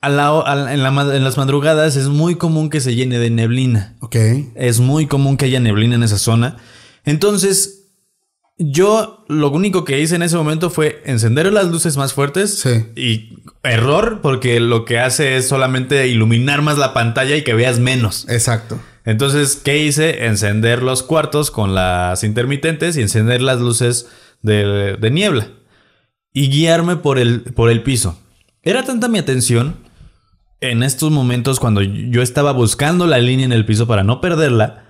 [0.00, 3.18] a la- a la- en, la en las madrugadas es muy común que se llene
[3.18, 3.96] de neblina.
[4.00, 4.16] Ok.
[4.54, 6.56] Es muy común que haya neblina en esa zona.
[7.04, 7.82] Entonces,
[8.58, 12.58] yo lo único que hice en ese momento fue encender las luces más fuertes.
[12.60, 12.86] Sí.
[12.94, 17.78] Y error, porque lo que hace es solamente iluminar más la pantalla y que veas
[17.80, 18.26] menos.
[18.28, 18.78] Exacto.
[19.04, 20.26] Entonces, ¿qué hice?
[20.26, 24.06] Encender los cuartos con las intermitentes y encender las luces
[24.42, 25.48] de, de niebla.
[26.32, 28.18] Y guiarme por el, por el piso.
[28.62, 29.76] Era tanta mi atención
[30.60, 34.84] en estos momentos cuando yo estaba buscando la línea en el piso para no perderla,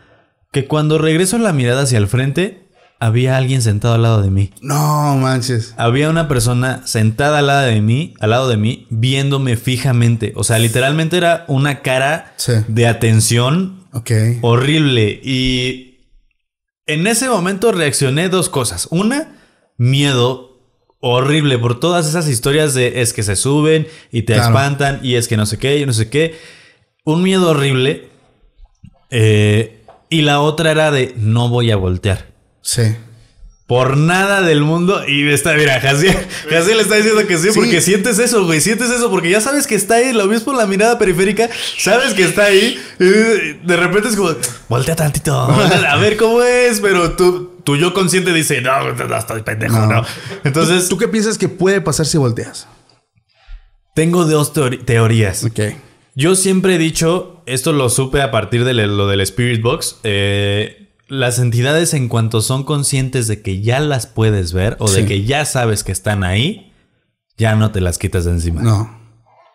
[0.52, 2.66] que cuando regreso la mirada hacia el frente,
[2.98, 4.50] había alguien sentado al lado de mí.
[4.62, 5.74] No manches.
[5.76, 10.32] Había una persona sentada al lado de mí, al lado de mí, viéndome fijamente.
[10.34, 12.52] O sea, literalmente era una cara Sí.
[12.68, 14.10] de atención Ok.
[14.40, 15.20] horrible.
[15.22, 15.98] Y
[16.86, 18.88] en ese momento reaccioné dos cosas.
[18.90, 19.35] Una,
[19.78, 20.58] miedo
[21.00, 24.48] horrible por todas esas historias de es que se suben y te Claro.
[24.48, 26.38] espantan y es que no sé qué y no sé qué.
[27.04, 28.08] Un miedo horrible.
[29.10, 32.26] Eh, y la otra era de no voy a voltear.
[32.62, 32.82] Sí.
[33.66, 35.02] Por nada del mundo.
[35.08, 36.16] Y está, mira, Jaciel,
[36.48, 37.58] Jaciel está diciendo que sí, Sí.
[37.58, 38.60] porque sientes eso, güey.
[38.60, 41.48] Sientes eso, porque ya sabes que está ahí, lo ves por la mirada periférica,
[41.78, 42.80] sabes que está ahí.
[43.00, 43.04] Y
[43.66, 44.30] de repente es como,
[44.68, 46.80] voltea tantito, voltea, a ver cómo es.
[46.80, 49.86] Pero tú, tu yo consciente dice, no, no estoy pendejo, No.
[49.86, 50.04] no.
[50.44, 52.66] Entonces, ¿Tú qué piensas que puede pasar si volteas?
[53.94, 54.52] tengo dos
[54.84, 55.44] teorías.
[55.44, 55.60] Ok.
[56.14, 60.88] Yo siempre he dicho, esto lo supe a partir de lo del Spirit Box, eh,
[61.08, 65.24] las entidades en cuanto son conscientes de que ya las puedes ver o de que
[65.24, 66.72] ya sabes que están ahí,
[67.38, 68.62] ya no te las quitas de encima.
[68.62, 68.95] No.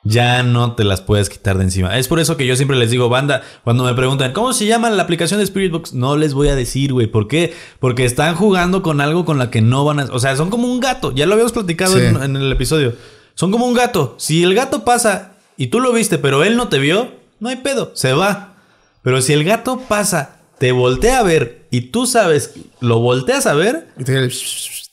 [0.03, 1.97] Ya no te las puedes quitar de encima.
[1.97, 4.89] Es por eso que yo siempre les digo, banda, cuando me preguntan, ¿cómo se llama
[4.89, 5.93] la aplicación de Spirit Box?
[5.93, 7.07] No les voy a decir, güey.
[7.07, 7.53] ¿Por qué?
[7.79, 10.03] Porque están jugando con algo con la que no van a...
[10.05, 11.11] O sea, son como un gato.
[11.13, 12.03] Ya lo habíamos platicado Sí.
[12.05, 12.95] en, en el episodio.
[13.35, 14.15] Son como un gato.
[14.17, 17.57] Si el gato pasa y tú lo viste, pero él no te vio, no hay
[17.57, 17.91] pedo.
[17.93, 18.55] Se va.
[19.03, 23.53] Pero si el gato pasa, te voltea a ver y tú sabes, lo volteas a
[23.53, 23.87] ver,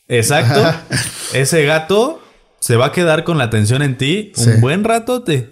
[0.08, 0.62] Exacto.
[1.32, 2.22] Ese gato
[2.68, 4.50] se va a quedar con la atención en ti Sí.
[4.50, 5.50] un buen ratote.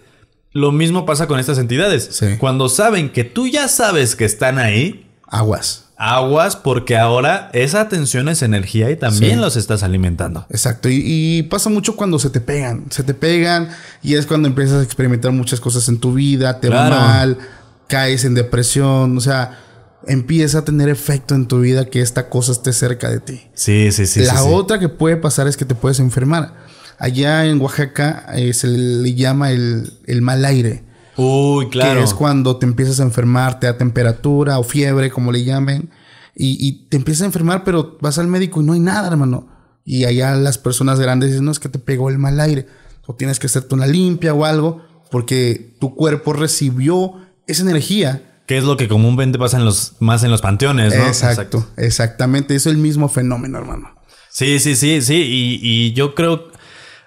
[0.52, 2.06] Lo mismo pasa con estas entidades.
[2.12, 2.36] Sí.
[2.38, 5.86] Cuando saben que tú ya sabes que están ahí, Aguas.
[5.96, 9.40] aguas porque ahora esa atención es energía y también Sí.
[9.40, 10.44] los estás alimentando.
[10.50, 10.90] Exacto.
[10.90, 12.84] Y, y pasa mucho cuando se te pegan.
[12.90, 13.70] Se te pegan
[14.02, 16.96] y es cuando empiezas a experimentar muchas cosas en tu vida, te Claro.
[16.96, 17.38] va mal,
[17.88, 19.16] caes en depresión.
[19.16, 19.58] O sea,
[20.06, 23.40] empieza a tener efecto en tu vida que esta cosa esté cerca de ti.
[23.54, 24.20] Sí, sí, sí.
[24.20, 24.50] la sí, sí.
[24.52, 26.66] otra que puede pasar es que te puedes enfermar.
[26.98, 30.84] Allá en Oaxaca eh, se le llama el, el mal aire.
[31.16, 32.00] Uy, claro.
[32.00, 35.90] Que es cuando te empiezas a enfermar, te da temperatura o fiebre, como le llamen.
[36.34, 39.48] Y, y te empiezas a enfermar, pero vas al médico y no hay nada, hermano.
[39.84, 42.66] Y allá las personas grandes dicen, no, es que te pegó el mal aire.
[43.06, 47.14] O tienes que hacerte una limpia o algo, porque tu cuerpo recibió
[47.46, 48.40] esa energía.
[48.46, 51.06] Que es lo que comúnmente pasa en los, más en los panteones, ¿no?
[51.06, 52.54] Exacto, exactamente.
[52.54, 53.94] Es el mismo fenómeno, hermano.
[54.30, 55.14] Sí, sí, sí, sí.
[55.14, 56.48] Y, y yo creo.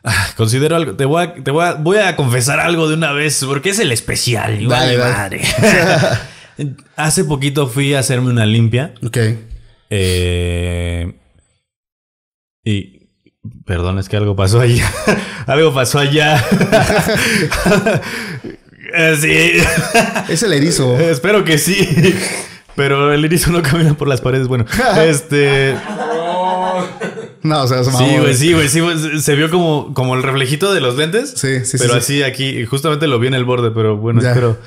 [0.10, 0.94] Ah, Considero algo.
[0.96, 3.44] Te voy a, te voy a, voy a confesar algo de una vez.
[3.46, 4.68] Porque es el especial.
[4.68, 5.42] Dale, vale dale.
[5.42, 6.20] madre.
[6.96, 8.94] Hace poquito fui a hacerme una limpia.
[9.06, 9.18] Ok.
[9.90, 11.14] eh,
[12.64, 13.00] y.
[13.66, 14.92] Perdón, es que algo pasó allá.
[15.48, 16.44] algo pasó allá.
[18.92, 20.34] Eh, sí.
[20.34, 20.98] Es el erizo.
[20.98, 21.78] Espero que sí.
[22.76, 24.48] Pero el erizo no camina por las paredes.
[24.48, 24.66] Bueno,
[25.06, 25.76] este.
[27.42, 29.20] No, o sea, se Sí, güey, sí, güey, sí, güey.
[29.22, 31.32] Se vio como, como el reflejito de los lentes.
[31.38, 32.00] Sí, sí, sí, Pero sí.
[32.00, 34.30] así aquí, justamente lo vi en el borde, pero bueno, Ya.
[34.30, 34.58] espero.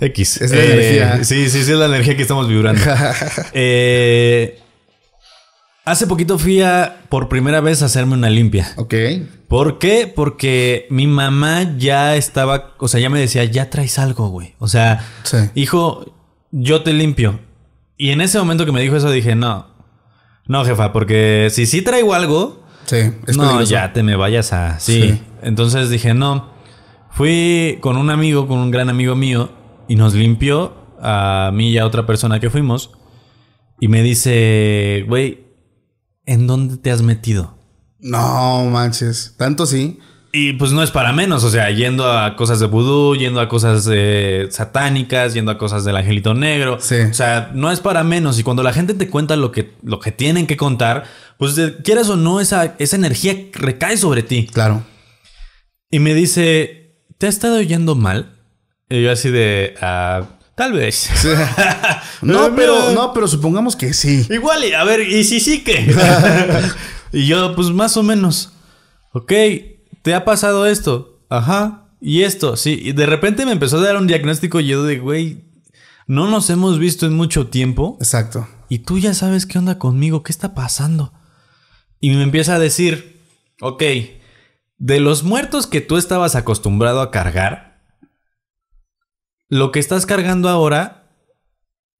[0.00, 0.40] X.
[0.40, 1.24] Es la energía.
[1.24, 2.80] Sí, sí, sí, es la energía que estamos vibrando.
[3.52, 4.58] Eh,
[5.84, 8.72] hace poquito fui a, por primera vez, a hacerme una limpia.
[8.76, 8.94] Ok.
[9.48, 10.10] ¿Por qué?
[10.14, 14.54] Porque mi mamá ya estaba, o sea, ya me decía, ya traes algo, güey.
[14.58, 15.36] O sea, Sí.
[15.54, 16.14] hijo,
[16.50, 17.40] yo te limpio.
[17.96, 19.66] Y en ese momento que me dijo eso dije, no,
[20.50, 23.70] no, jefa, porque si sí traigo algo, Sí, es no, peligroso.
[23.70, 24.80] ya te me vayas a...
[24.80, 25.02] Sí.
[25.02, 25.22] Sí.
[25.42, 26.50] Entonces dije, no.
[27.12, 29.50] Fui con un amigo, con un gran amigo mío,
[29.86, 32.90] y nos limpió a mí y a otra persona que fuimos.
[33.78, 35.46] Y me dice, güey,
[36.26, 37.56] ¿en dónde te has metido?
[38.00, 39.34] No manches.
[39.36, 40.00] Tanto sí.
[40.32, 43.48] Y pues no es para menos, o sea, yendo a cosas de vudú, yendo a
[43.48, 46.78] cosas eh, satánicas, yendo a cosas del angelito negro.
[46.80, 46.96] Sí.
[47.10, 48.38] O sea, no es para menos.
[48.38, 51.04] Y cuando la gente te cuenta lo que, lo que tienen que contar,
[51.36, 54.46] pues quieras o no, esa, esa energía recae sobre ti.
[54.46, 54.84] Claro.
[55.90, 58.36] Y me dice, ¿te ha estado yendo mal?
[58.88, 60.22] Y yo así de, "Ah,
[60.54, 61.10] tal vez.
[62.22, 64.26] No, pero, no, pero supongamos que sí.
[64.28, 65.92] Igual, y a ver, ¿y si sí que?
[67.12, 68.52] y yo, pues más o menos.
[69.12, 69.32] Ok,
[70.02, 71.24] ¿te ha pasado esto?
[71.28, 71.88] Ajá.
[72.00, 72.80] Y esto, sí.
[72.82, 75.44] Y de repente me empezó a dar un diagnóstico y yo de, güey,
[76.06, 77.96] no nos hemos visto en mucho tiempo.
[78.00, 78.48] Exacto.
[78.68, 81.12] Y tú ya sabes qué onda conmigo, qué está pasando.
[82.00, 83.20] Y me empieza a decir,
[83.60, 83.82] ok,
[84.78, 87.82] de los muertos que tú estabas acostumbrado a cargar,
[89.48, 91.12] lo que estás cargando ahora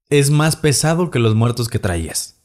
[0.09, 2.40] es más pesado que los muertos que traías.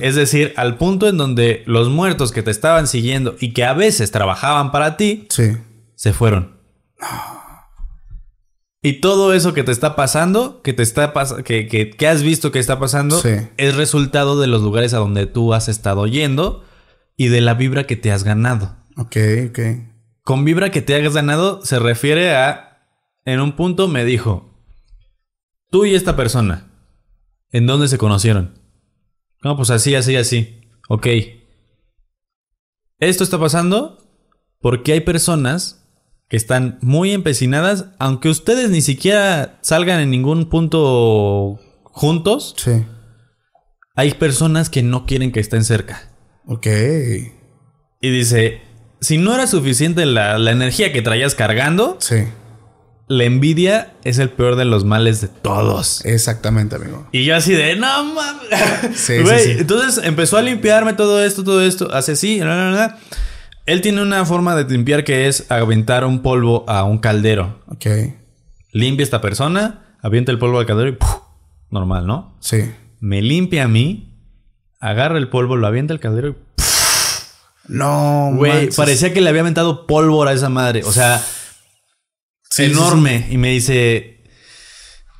[0.00, 3.74] Es decir, al punto en donde los muertos que te estaban siguiendo y que a
[3.74, 5.52] veces trabajaban para ti, Sí.
[5.94, 6.56] se fueron.
[8.82, 12.22] Y todo eso que te está pasando, que te está pas- que, que- que has
[12.22, 13.30] visto que está pasando, Sí.
[13.56, 16.64] es resultado de los lugares a donde tú has estado yendo
[17.16, 18.76] y de la vibra que te has ganado.
[18.96, 19.16] Ok,
[19.50, 19.58] ok.
[20.22, 22.78] Con vibra que te has ganado se refiere a,
[23.24, 24.54] en un punto me dijo,
[25.70, 26.70] tú y esta persona,
[27.50, 28.58] ¿en dónde se conocieron?
[29.46, 30.60] No, pues así, así, así.
[30.88, 31.06] Ok.
[32.98, 33.98] Esto está pasando
[34.60, 35.86] porque hay personas
[36.28, 42.84] que están muy empecinadas, aunque ustedes ni siquiera salgan en ningún punto juntos, Sí.
[43.94, 46.10] hay personas que no quieren que estén cerca.
[46.48, 46.66] Ok.
[48.00, 48.62] Y dice,
[49.00, 52.16] si no era suficiente la, la energía que traías cargando, Sí.
[53.08, 56.04] La envidia es el peor de los males de todos.
[56.04, 57.06] Exactamente, amigo.
[57.12, 58.46] Y yo así de, no mames.
[58.94, 59.50] Sí, sí, sí.
[59.58, 61.92] Entonces empezó a limpiarme todo esto, todo esto.
[61.92, 62.98] Hace así, bla, bla, bla.
[63.66, 67.62] Él tiene una forma de limpiar que es aventar un polvo a un caldero.
[67.66, 67.86] Ok.
[68.72, 71.16] Limpia esta persona, avienta el polvo al caldero y ¡puf!
[71.70, 72.36] normal, ¿no?
[72.40, 72.70] Sí.
[73.00, 74.14] Me limpia a mí,
[74.80, 76.34] agarra el polvo, lo avienta al caldero y
[77.68, 80.82] No, Güey, parecía que le había aventado pólvora a esa madre.
[80.84, 81.20] O sea,
[82.50, 84.24] Sí, enorme y me dice,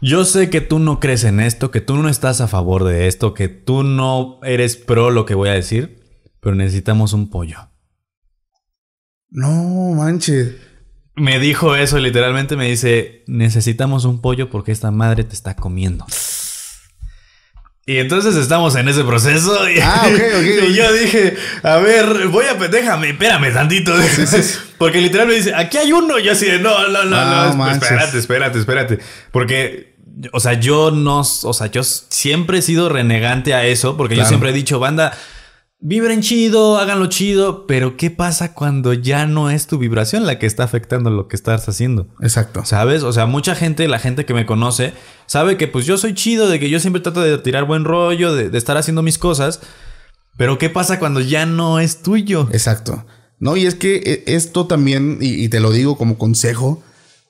[0.00, 3.06] yo sé que tú no crees en esto, que tú no estás a favor de
[3.06, 6.00] esto, que tú no eres pro lo que voy a decir,
[6.40, 7.70] pero necesitamos un pollo.
[9.30, 10.54] No, manches.
[11.14, 16.06] Me dijo eso, literalmente me dice, necesitamos un pollo porque esta madre te está comiendo.
[17.88, 19.70] Y entonces estamos en ese proceso.
[19.70, 23.94] Y, Ah, ok, ok, y yo dije, a ver, voy a, déjame, espérame tantito.
[24.78, 26.18] Porque literal me dice, aquí hay uno.
[26.18, 27.84] Y yo así de, no, no, no, No, no, manches.
[27.84, 28.98] espérate, espérate, espérate.
[29.30, 29.94] Porque,
[30.32, 33.96] o sea, yo no, o sea, yo siempre he sido renegante a eso.
[33.96, 35.16] Porque yo siempre he dicho, banda,
[35.78, 37.66] vibren chido, háganlo chido.
[37.66, 41.36] Pero ¿qué pasa cuando ya no es tu vibración la que está afectando lo que
[41.36, 42.08] estás haciendo?
[42.20, 42.64] Exacto.
[42.64, 43.02] ¿Sabes?
[43.02, 44.92] O sea, mucha gente, la gente que me conoce,
[45.26, 48.34] sabe que pues yo soy chido, de que yo siempre trato de tirar buen rollo,
[48.34, 49.60] de, de estar haciendo mis cosas.
[50.36, 52.48] Pero ¿qué pasa cuando ya no es tuyo?
[52.52, 53.06] Exacto.
[53.38, 56.82] No, y es que eh, esto también, y, y te lo digo como consejo,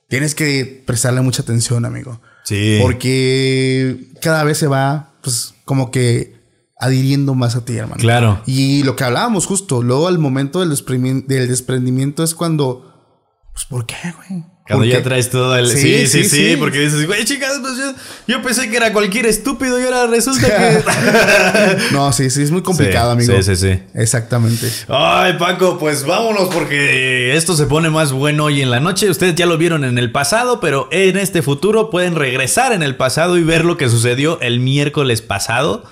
[0.08, 2.20] tienes que prestarle mucha atención, amigo.
[2.44, 2.78] Sí.
[2.80, 6.35] Porque cada vez se va, pues, como que
[6.78, 8.00] adhiriendo más a ti, hermano.
[8.00, 8.42] Claro.
[8.46, 12.92] Y lo que hablábamos justo, luego al momento del, desprendimiento, del desprendimiento es cuando,
[13.52, 13.96] pues, ¿por qué,
[14.28, 14.44] güey?
[14.68, 15.68] Cuando ¿Por ya traes todo el...
[15.68, 16.56] Sí, Sí, sí, sí, sí, sí.
[16.56, 17.94] porque dices, güey, chicas, pues yo,
[18.26, 21.86] yo pensé que era cualquier estúpido y ahora resulta que...
[21.92, 23.42] No, sí, sí, es muy complicado, Sí, amigo.
[23.44, 23.82] sí, sí, sí.
[23.94, 24.68] Exactamente.
[24.88, 29.08] Ay, Paco, pues vámonos porque esto se pone más bueno hoy en la noche.
[29.08, 32.96] Ustedes ya lo vieron en el pasado, pero en este futuro pueden regresar en el
[32.96, 35.84] pasado y ver lo que sucedió el miércoles pasado.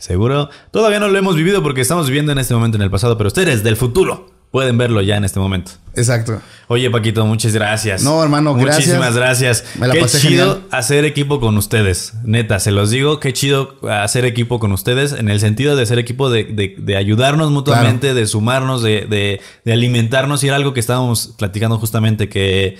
[0.00, 3.16] Seguro todavía no lo hemos vivido porque estamos viviendo en este momento en el pasado,
[3.16, 5.72] pero ustedes del futuro pueden verlo ya en este momento.
[5.94, 6.40] Exacto.
[6.68, 8.02] Oye, Paquito, muchas gracias.
[8.02, 8.76] No, hermano, gracias.
[8.86, 9.64] Muchísimas gracias.
[9.78, 10.68] Me la qué pasé chido genial.
[10.70, 12.14] hacer equipo con ustedes.
[12.24, 15.98] Neta, se los digo, qué chido hacer equipo con ustedes en el sentido de ser
[15.98, 20.42] equipo de, de- de ayudarnos mutuamente, de sumarnos, de, de- de alimentarnos.
[20.44, 22.78] Y era algo que estábamos platicando justamente, que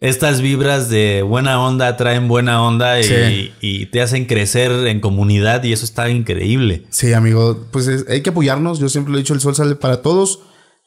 [0.00, 3.52] estas vibras de buena onda traen buena onda y, Sí.
[3.60, 6.84] y te hacen crecer en comunidad y eso está increíble.
[6.90, 8.78] Sí, amigo, pues es- hay que apoyarnos.
[8.78, 10.40] Yo siempre lo he dicho, el sol sale para todos.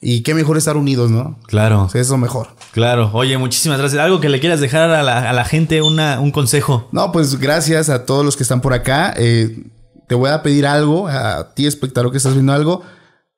[0.03, 1.37] Y qué mejor estar unidos, ¿no?
[1.45, 1.83] Claro.
[1.83, 2.47] O sea, es lo mejor.
[2.71, 3.11] Claro.
[3.13, 4.01] Oye, muchísimas gracias.
[4.01, 6.89] Algo que le quieras dejar a la, a la gente, una, un consejo.
[6.91, 9.13] No, pues gracias a todos los que están por acá.
[9.15, 9.63] Eh,
[10.07, 12.81] te voy a pedir algo, a ti espectador que estás viendo algo.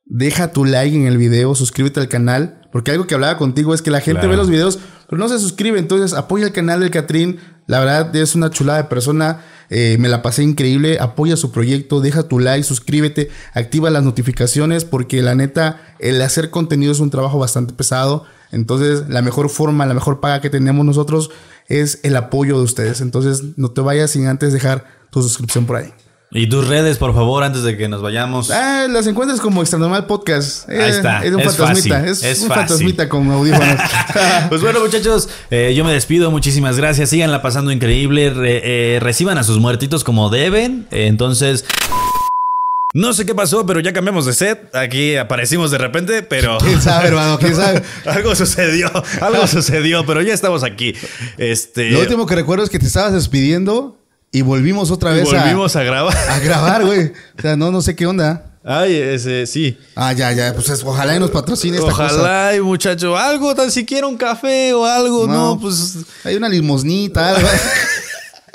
[0.06, 2.62] Deja tu like en el video, suscríbete al canal.
[2.72, 4.30] Porque algo que hablaba contigo es que la gente Claro.
[4.32, 4.80] ve los videos,
[5.14, 5.78] pero no se suscribe.
[5.78, 7.38] Entonces apoya el canal del Catrín.
[7.68, 9.42] La verdad es una chulada de persona.
[9.70, 10.98] Eh, me la pasé increíble.
[11.00, 14.86] Apoya su proyecto, deja tu like, suscríbete, activa las notificaciones.
[14.86, 18.26] Porque la neta, el hacer contenido es un trabajo bastante pesado.
[18.52, 21.30] Entonces, la mejor forma, la mejor paga que tenemos nosotros
[21.68, 23.00] es el apoyo de ustedes.
[23.00, 25.94] Entonces, no te vayas sin antes dejar tu suscripción por ahí.
[26.36, 28.50] Y tus redes, por favor, antes de que nos vayamos.
[28.50, 30.68] Ah, las encuentras como Extra Normal Podcast.
[30.68, 31.96] Eh, Ahí está, Es un es fantasmita.
[32.00, 32.62] fácil, es, es un fácil.
[32.68, 33.80] fantasmita con audífonos.
[34.50, 36.32] Pues bueno, muchachos, eh, yo me despido.
[36.32, 37.10] Muchísimas gracias.
[37.10, 38.32] Síganla pasando increíble.
[38.32, 38.62] Re-
[38.96, 40.88] eh, reciban a sus muertitos como deben.
[40.90, 41.66] Entonces.
[42.96, 44.76] No sé qué pasó, pero ya cambiamos de set.
[44.76, 46.58] Aquí aparecimos de repente, pero.
[46.64, 47.38] ¿Quién sabe, hermano?
[47.40, 47.82] ¿Quién sabe?
[48.06, 50.94] algo sucedió, algo sucedió, pero ya estamos aquí.
[51.38, 51.92] Este.
[51.92, 54.00] Lo último que recuerdo es que te estabas despidiendo
[54.34, 56.18] y volvimos otra vez a- volvimos a grabar.
[56.30, 57.14] a, grabar, güey.
[57.38, 58.48] O sea, no, no sé qué onda.
[58.66, 59.78] Ay, ese, sí.
[59.96, 60.54] Ah, ya, ya.
[60.54, 62.06] Pues es- ojalá y nos patrocine esta cosa.
[62.06, 65.60] Ojalá, y muchacho, algo, tan siquiera un café o algo, no, No.
[65.60, 67.48] pues Hay una limosnita, algo.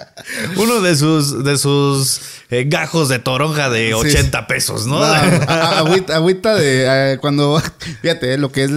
[0.57, 2.21] uno de sus, de sus
[2.51, 4.99] eh, gajos de toronja de 80 pesos, ¿no?
[4.99, 5.05] No,
[5.49, 7.61] agüita, agüita de eh, cuando
[8.03, 8.71] fíjate eh, lo que es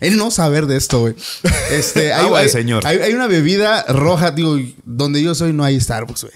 [0.00, 1.14] el, no saber de esto, güey.
[1.70, 2.86] Este, hay, Agua de hay- señor.
[2.86, 6.34] Hay, hay una bebida roja, digo, donde yo soy no hay Starbucks, güey.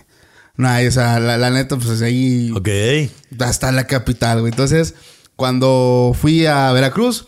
[0.56, 3.40] No hay, o sea, la, la neta, pues ahí ok.
[3.40, 4.50] hasta en la capital, güey.
[4.50, 4.94] Entonces,
[5.36, 7.26] cuando fui a Veracruz,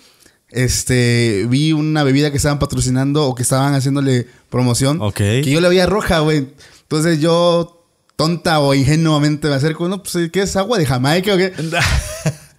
[0.50, 5.00] este, vi una bebida que estaban patrocinando o que estaban haciéndole promoción.
[5.00, 5.16] Ok.
[5.16, 6.48] Que yo la veía roja, güey.
[6.92, 7.86] Entonces yo,
[8.16, 11.54] tonta o ingenuamente me acerco, no, pues, ¿qué es agua de Jamaica o qué?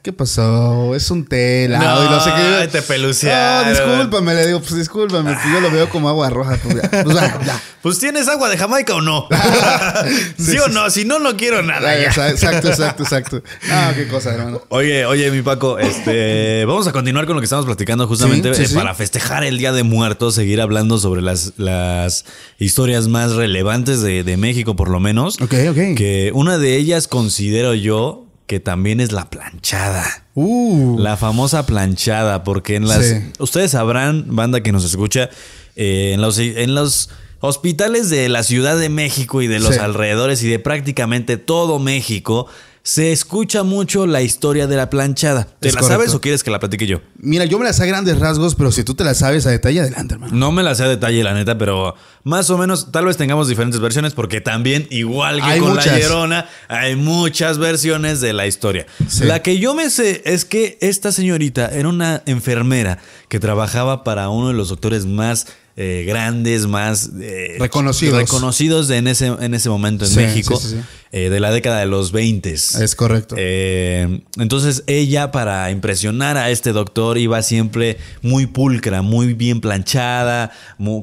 [0.04, 0.96] ¿Qué pasó?
[0.96, 2.68] Es un té helado y no sé qué.
[2.68, 3.72] te pelucearon.
[3.72, 6.58] No, discúlpame, le digo, pues discúlpame, pues yo lo veo como agua roja.
[6.62, 7.04] Pues, ya.
[7.04, 7.62] Pues, ya.
[7.82, 9.28] Pues tienes agua de Jamaica o no.
[10.38, 10.90] ¿Sí, o no?
[10.90, 11.98] Si no, no quiero nada.
[11.98, 13.44] Exacto, exacto, exacto.
[13.70, 14.62] Ah, qué cosa, hermano.
[14.70, 18.66] Oye, oye, mi Paco, este, vamos a continuar con lo que estamos platicando justamente Sí,
[18.66, 22.26] sí, eh, para festejar el Día de Muertos, seguir hablando sobre las, las
[22.58, 25.42] historias más relevantes de, de México, por lo menos.
[25.42, 25.96] Ok, ok.
[25.96, 30.26] Que una de ellas considero yo que también es la planchada.
[30.36, 30.98] Uh.
[31.00, 33.06] La famosa planchada, porque en las.
[33.06, 33.16] Sí.
[33.40, 35.30] Ustedes sabrán, banda que nos escucha,
[35.76, 39.80] eh, en, los, en los hospitales de la Ciudad de México y de los Sí.
[39.82, 42.48] alrededores y de prácticamente todo México,
[42.86, 45.48] se escucha mucho la historia de la planchada.
[45.60, 46.02] ¿Te Es la correcto.
[46.02, 47.00] sabes o quieres que la platique yo?
[47.18, 49.52] Mira, yo me las sé a grandes rasgos, pero si tú te las sabes a
[49.52, 50.36] detalle, adelante, hermano.
[50.36, 53.48] No me la sé a detalle, la neta, pero más o menos tal vez tengamos
[53.48, 55.94] diferentes versiones porque también, igual que Hay con muchas.
[55.94, 58.86] La Llorona, hay muchas versiones de la historia.
[59.08, 59.24] Sí.
[59.24, 64.28] La que yo me sé es que esta señorita era una enfermera que trabajaba para
[64.28, 68.16] uno de los doctores más eh, grandes, más eh, Reconocidos.
[68.20, 70.82] reconocidos de en, ese, en ese momento en Sí, México, sí, sí, sí.
[71.12, 72.54] eh, de la década de los 20.
[72.54, 73.36] Es correcto.
[73.38, 80.52] Entonces ella para impresionar a este doctor iba siempre muy pulcra, muy bien planchada,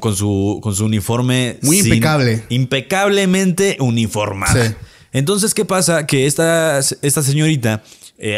[0.01, 1.59] con, su, con su uniforme.
[1.63, 2.45] Muy impecable.
[2.49, 4.77] Impecablemente uniformada.
[5.13, 6.07] Entonces, ¿qué pasa?
[6.07, 7.83] Que esta, esta señorita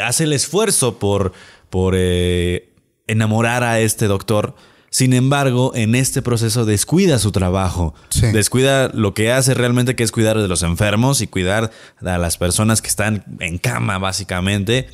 [0.03, 1.33] hace el esfuerzo por,
[1.69, 1.95] por
[3.07, 4.55] enamorar a este doctor.
[4.95, 7.95] Sin embargo, en este proceso descuida su trabajo.
[8.11, 8.27] Sí.
[8.27, 11.71] Descuida lo que hace realmente, que es cuidar de los enfermos y cuidar
[12.05, 14.89] a las personas que están en cama, básicamente.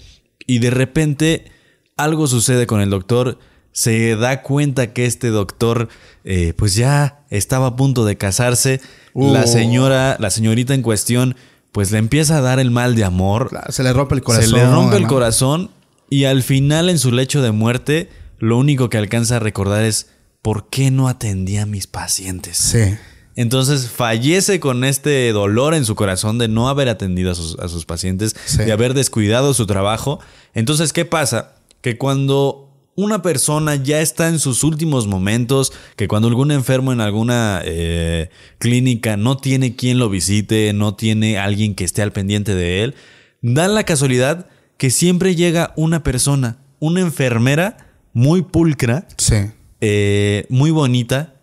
[0.47, 1.51] Y de repente
[1.97, 3.41] algo sucede con el doctor.
[3.73, 5.89] Se da cuenta que este doctor,
[6.25, 8.81] eh, pues ya estaba a punto de casarse.
[9.15, 9.47] La Oh.
[9.49, 11.35] señora, la señorita en cuestión,
[11.73, 13.51] pues le empieza a dar el mal de amor.
[13.71, 14.49] Se le rompe el corazón.
[14.49, 15.71] Se le rompe el corazón
[16.09, 20.11] y al final en su lecho de muerte lo único que alcanza a recordar es
[20.43, 22.57] ¿por qué no atendía a mis pacientes?
[22.57, 22.97] Sí.
[23.36, 27.68] Entonces fallece con este dolor en su corazón de no haber atendido a sus, a
[27.68, 28.59] sus pacientes, Sí.
[28.59, 30.18] de haber descuidado su trabajo.
[30.55, 31.55] Entonces, ¿qué pasa?
[31.80, 32.64] Que cuando
[32.97, 38.28] una persona ya está en sus últimos momentos, que cuando algún enfermo en alguna eh,
[38.59, 42.97] clínica no tiene quien lo visite, no tiene alguien que esté al pendiente de él,
[43.41, 49.37] dan la casualidad que siempre llega una persona, una enfermera muy pulcra, Sí.
[49.81, 51.35] eh, muy bonita,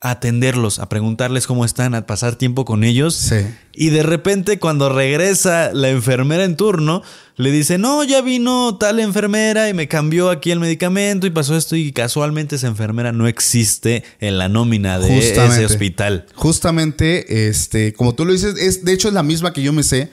[0.00, 3.16] a atenderlos, a preguntarles cómo están, a pasar tiempo con ellos.
[3.16, 3.34] Sí.
[3.74, 7.02] Y de repente cuando regresa la enfermera en turno,
[7.34, 11.56] le dice, no, ya vino tal enfermera y me cambió aquí el medicamento y pasó
[11.56, 15.56] esto y casualmente esa enfermera no existe en la nómina de Justamente.
[15.56, 16.26] ese hospital.
[16.36, 19.82] Justamente, este, como tú lo dices, es, de hecho es la misma que yo me
[19.82, 20.10] sé.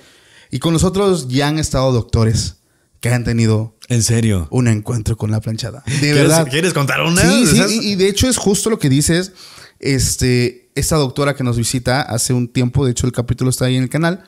[0.50, 2.56] Y con nosotros ya han estado doctores
[3.10, 4.48] que han tenido En serio.
[4.52, 5.84] un encuentro con la planchada.
[5.86, 6.48] De ¿Quieres, verdad.
[6.50, 7.22] ¿Quieres contar una?
[7.22, 9.32] Sí, sí, y, y de hecho es justo lo que dices.
[9.80, 13.76] Este, esta doctora que nos visita hace un tiempo, de hecho el capítulo está ahí
[13.76, 14.24] en el canal.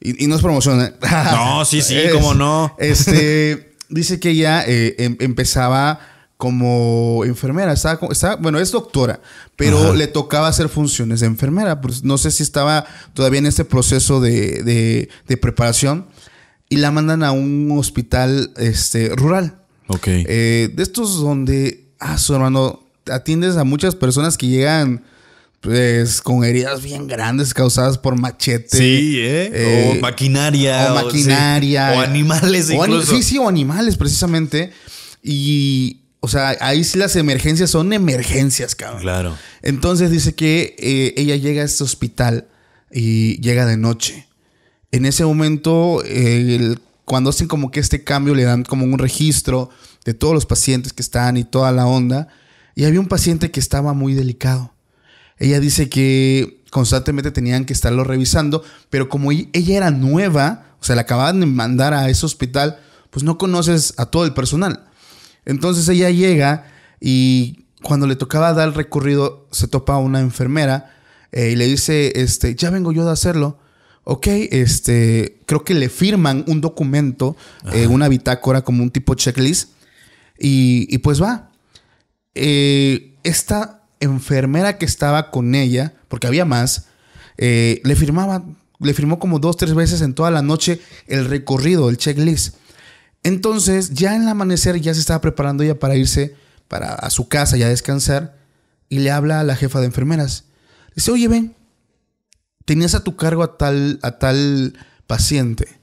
[0.00, 0.80] Y, y no es promoción.
[0.80, 0.94] ¿eh?
[1.32, 2.74] No, sí, sí, cómo no.
[2.78, 5.98] Este, dice que ella eh, em- empezaba
[6.36, 7.72] como enfermera.
[7.72, 9.20] Estaba, estaba- bueno, es doctora,
[9.56, 9.92] pero Ajá.
[9.94, 11.80] le tocaba hacer funciones de enfermera.
[11.80, 16.06] Pues no sé si estaba todavía en este proceso de, de- de preparación.
[16.70, 19.58] Y la mandan a un hospital este, rural.
[19.88, 20.06] Ok.
[20.06, 25.02] Eh, de estos donde, ah, su hermano, atiendes a muchas personas que llegan
[25.60, 28.78] pues con heridas bien grandes causadas por machete.
[28.78, 29.50] sí, ¿eh?
[29.52, 30.92] eh, o maquinaria.
[30.92, 31.92] o maquinaria.
[31.96, 33.14] O animales O incluso.
[33.14, 34.72] sí, sí, o animales precisamente.
[35.22, 39.02] Y, o sea, ahí sí las emergencias son emergencias, cabrón.
[39.02, 39.36] Claro.
[39.60, 42.46] Entonces dice que eh, ella llega a este hospital
[42.90, 44.26] y llega de noche.
[44.92, 49.70] En ese momento, eh, cuando hacen como que este cambio, le dan como un registro
[50.04, 52.28] de todos los pacientes que están y toda la onda.
[52.74, 54.72] Y había un paciente que estaba muy delicado.
[55.38, 60.96] Ella dice que constantemente tenían que estarlo revisando, pero como ella era nueva, o sea,
[60.96, 62.78] la acababan de mandar a ese hospital,
[63.10, 64.86] pues no conoces a todo el personal.
[65.44, 66.66] Entonces ella llega
[67.00, 70.94] y cuando le tocaba dar el recorrido, se topa a una enfermera
[71.32, 73.58] eh, y le dice, este, ya vengo yo de hacerlo.
[74.04, 77.36] Ok, este, creo que le firman un documento,
[77.72, 79.70] eh, una bitácora como un tipo checklist
[80.38, 81.50] y, y pues va.
[82.34, 86.86] Eh, esta enfermera que estaba con ella, porque había más,
[87.36, 88.44] eh, le firmaba,
[88.78, 92.56] le firmó como dos, tres veces en toda la noche el recorrido, el checklist.
[93.22, 96.34] Entonces, ya en el amanecer ya se estaba preparando ella para irse
[96.68, 98.38] para a su casa ya a descansar
[98.88, 100.44] y le habla a la jefa de enfermeras.
[100.94, 101.56] Dice, oye, ven,
[102.70, 105.80] tenías a tu cargo a tal, a tal paciente.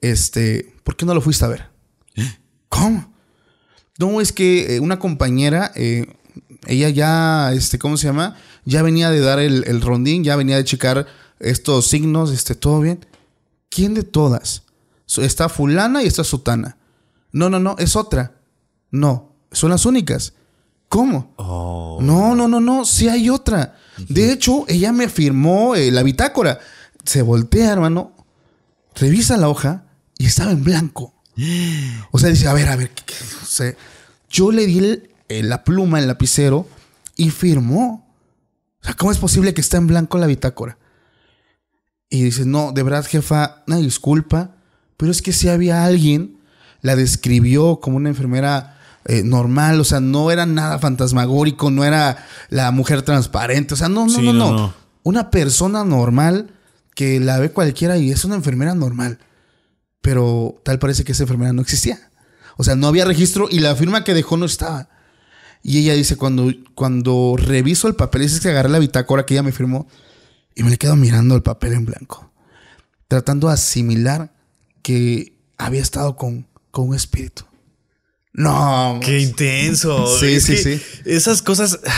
[0.00, 1.68] Este, ¿por qué no lo fuiste a ver?
[2.68, 3.12] ¿Cómo?
[3.98, 6.06] No, es que eh, una compañera, eh,
[6.68, 8.36] ella ya, este, ¿cómo se llama?
[8.64, 11.08] Ya venía de dar el, el rondín, ya venía de checar
[11.40, 13.04] estos signos, este, todo bien.
[13.68, 14.62] ¿Quién de todas?
[15.08, 16.76] Está fulana y está sutana.
[17.32, 18.36] No, no, no, es otra.
[18.92, 20.34] No, son las únicas.
[20.88, 21.34] ¿Cómo?
[21.38, 21.98] Oh.
[22.00, 23.79] No, no, no, no, sí hay otra.
[24.08, 26.58] De hecho, ella me firmó eh, la bitácora.
[27.04, 28.12] Se voltea, hermano,
[28.94, 29.84] revisa la hoja
[30.18, 31.14] y estaba en blanco.
[32.10, 33.14] O sea, dice, a ver, a ver, ¿qué-
[34.30, 36.68] yo le di eh, la pluma, el lapicero
[37.16, 38.06] y firmó.
[38.82, 40.78] O sea, ¿cómo es posible que está en blanco la bitácora?
[42.08, 44.56] Y dice, no, de verdad, jefa, una disculpa,
[44.96, 46.36] Pero es que si había alguien,
[46.82, 52.26] la describió como una enfermera eh, normal, o sea, no era nada fantasmagórico, no era
[52.48, 54.74] la mujer transparente, o sea, no, no, Sí, no, no, no, no.
[55.02, 56.52] Una persona normal
[56.94, 59.18] que la ve cualquiera y es una enfermera normal.
[60.02, 62.10] Pero tal parece que esa enfermera no existía.
[62.56, 64.90] O sea, no había registro y la firma que dejó no estaba.
[65.62, 69.42] Y ella dice, cuando, cuando reviso el papel, dice que agarré la bitácora que ella
[69.42, 69.88] me firmó
[70.54, 72.30] y me le quedo mirando el papel en blanco,
[73.08, 74.32] tratando de asimilar
[74.82, 77.44] que había estado con, con un espíritu.
[78.32, 79.00] No.
[79.02, 80.18] Qué intenso.
[80.18, 80.80] Sí, Es sí, sí.
[81.04, 81.80] Esas cosas.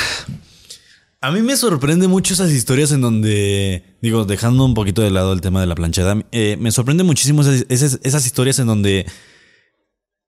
[1.25, 5.33] A mí me sorprende mucho esas historias en donde, digo, dejando un poquito de lado
[5.33, 9.07] el tema de la planchada, eh, me sorprende muchísimo esas, esas- esas historias en donde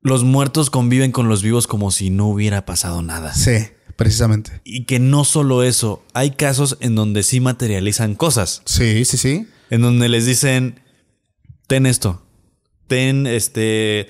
[0.02, 3.34] los muertos conviven con los vivos como si no hubiera pasado nada.
[3.34, 3.56] Sí,
[3.96, 4.60] precisamente.
[4.62, 9.48] Y que no solo eso, hay casos en donde sí materializan cosas, Sí, sí, sí.
[9.70, 10.78] en donde les dicen,
[11.66, 12.24] ten esto,
[12.86, 14.06] ten este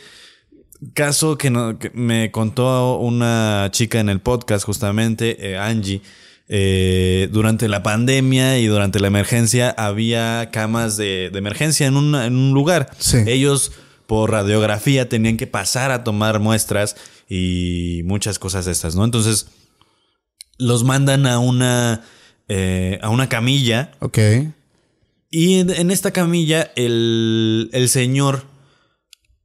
[0.92, 6.02] caso que, no- que me contó una chica en el podcast justamente, eh, Angie.
[6.48, 12.26] eh, durante la pandemia y durante la emergencia había camas de, de emergencia en, una-
[12.26, 12.90] en un lugar.
[12.98, 13.18] Sí.
[13.26, 13.72] Ellos
[14.06, 16.96] por radiografía tenían que pasar a tomar muestras
[17.30, 19.04] y muchas cosas de estas, ¿no?
[19.06, 19.46] Entonces
[20.58, 22.02] los mandan a una,
[22.48, 24.18] eh, a una camilla Ok.
[25.30, 28.44] y en, en esta camilla el, el señor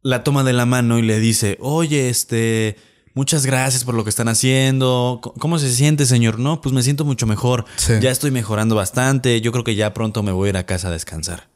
[0.01, 2.77] la toma de la mano y le dice, oye, este,
[3.13, 5.19] muchas gracias por lo que están haciendo.
[5.39, 6.39] ¿Cómo se siente, señor?
[6.39, 7.65] No, pues me siento mucho mejor.
[7.77, 7.93] Sí.
[8.01, 9.41] Ya estoy mejorando bastante.
[9.41, 11.49] Yo creo que ya pronto me voy a ir a casa a descansar.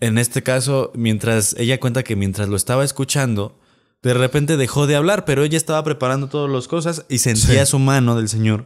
[0.00, 3.60] En este caso, mientras ella cuenta que mientras lo estaba escuchando,
[4.02, 7.72] de repente dejó de hablar, pero ella estaba preparando todas las cosas y sentía Sí.
[7.72, 8.64] su mano del señor.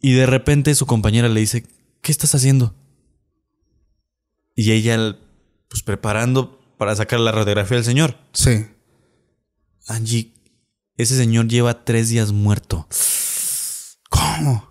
[0.00, 1.66] Y de repente su compañera le dice,
[2.02, 2.76] ¿qué estás haciendo?
[4.54, 5.16] Y ella,
[5.68, 8.16] pues preparando para sacar la radiografía del señor.
[8.32, 8.66] Sí.
[9.86, 10.32] Angie,
[10.96, 12.86] ese señor lleva tres días muerto.
[14.10, 14.68] ¿Cómo?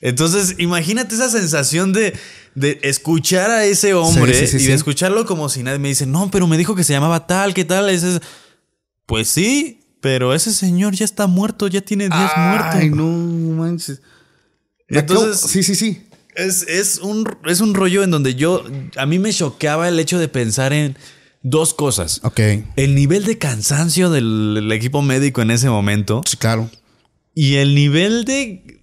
[0.00, 2.16] Entonces, imagínate esa sensación de,
[2.54, 5.88] de escuchar a ese hombre Sí, sí, sí, y de escucharlo como si nadie me
[5.88, 7.88] dice, no, pero me dijo que se llamaba tal, ¿qué tal?
[7.90, 8.20] Ese es-".
[9.06, 12.96] Pues sí, pero ese señor ya está muerto, ya tiene días Ay, muerto.
[12.96, 14.00] no manches.
[14.86, 16.07] Entonces- sí, sí, sí.
[16.38, 18.64] Es, es un, es un rollo en donde yo,
[18.96, 20.96] a mí me choqueaba el hecho de pensar en
[21.42, 22.20] dos cosas.
[22.22, 22.40] Ok.
[22.76, 26.70] El nivel de cansancio del, del equipo médico en ese momento Sí, claro.
[27.34, 28.76] y el nivel de...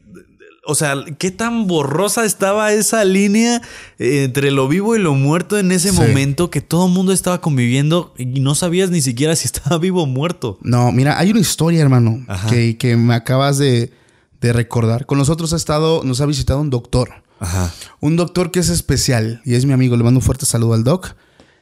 [0.68, 3.62] O sea, qué tan borrosa estaba esa línea
[4.00, 5.96] eh, entre lo vivo y lo muerto en ese Sí.
[5.96, 10.02] momento que todo el mundo estaba conviviendo y no sabías ni siquiera si estaba vivo
[10.04, 10.58] o muerto.
[10.64, 13.92] No, mira, hay una historia, hermano, que, que me acabas de,
[14.42, 15.06] de recordar.
[15.06, 17.24] Con nosotros ha estado, nos ha visitado un doctor.
[17.40, 17.74] Ajá.
[18.00, 19.98] Un doctor que es especial y es mi amigo.
[19.98, 21.16] Le mando un fuerte saludo al doc.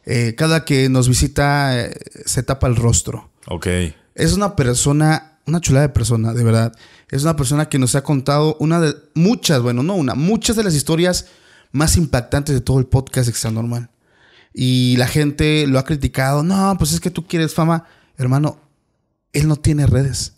[0.05, 1.93] Eh, cada que nos visita eh,
[2.25, 3.29] se tapa el rostro.
[3.47, 3.67] Ok.
[4.15, 6.73] Es una persona, una chulada de persona, de verdad.
[7.09, 10.63] Es una persona que nos ha contado una de muchas, bueno, no una, muchas de
[10.63, 11.27] las historias
[11.71, 13.89] más impactantes de todo el podcast Extra Normal.
[14.53, 16.43] Y la gente lo ha criticado.
[16.43, 17.85] No, pues es que tú quieres fama.
[18.17, 18.59] Hermano,
[19.31, 20.33] él no tiene redes.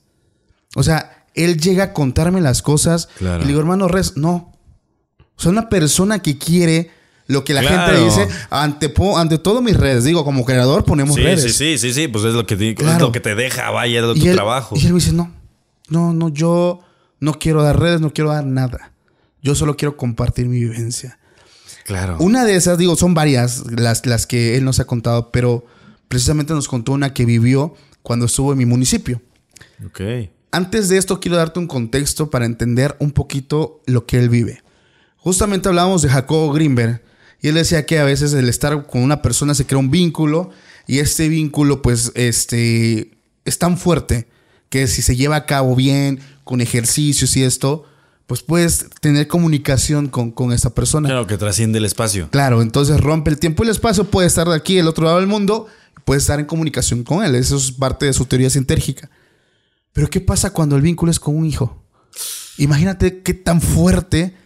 [0.75, 3.09] O sea, él llega a contarme las cosas.
[3.17, 3.39] Claro.
[3.39, 4.53] Y le digo, hermano, redes, no.
[5.37, 6.91] O sea, una persona que quiere
[7.27, 7.93] lo que la Claro.
[7.97, 10.03] gente dice ante, ante todo mis redes.
[10.03, 11.41] Digo, como creador ponemos Sí, redes.
[11.43, 14.01] sí, sí, sí, sí, pues es lo que, te- es lo que te deja, vaya,
[14.01, 14.75] de Y tu él- trabajo.
[14.77, 15.31] Y él me dice, no,
[15.89, 16.81] no, no, yo
[17.19, 18.91] no quiero dar redes, no quiero dar nada.
[19.41, 21.17] Yo solo quiero compartir mi vivencia.
[21.85, 22.17] Claro.
[22.19, 25.65] Una de esas, digo, son varias las, las que él nos ha contado, pero
[26.07, 29.21] precisamente nos contó una que vivió cuando estuvo en mi municipio.
[29.85, 30.01] Ok.
[30.51, 34.63] Antes de esto, quiero darte un contexto para entender un poquito lo que él vive.
[35.25, 37.01] Justamente hablábamos de Jacobo Greenberg
[37.41, 40.51] y él decía que a veces el estar con una persona se crea un vínculo
[40.85, 43.09] y este vínculo pues este
[43.43, 44.27] es tan fuerte
[44.69, 47.85] que si se lleva a cabo bien, con ejercicios y esto,
[48.27, 51.09] pues puedes tener comunicación con, con esa persona.
[51.09, 52.29] Claro que trasciende el espacio.
[52.29, 55.17] Claro, entonces rompe el tiempo y el espacio, puede estar de aquí, del otro lado
[55.17, 55.65] del mundo,
[56.03, 57.33] puede estar en comunicación con él.
[57.33, 59.09] Eso es parte de su teoría sintérgica.
[59.91, 61.83] Pero ¿qué pasa cuando el vínculo es con un hijo?
[62.59, 64.44] Imagínate qué tan fuerte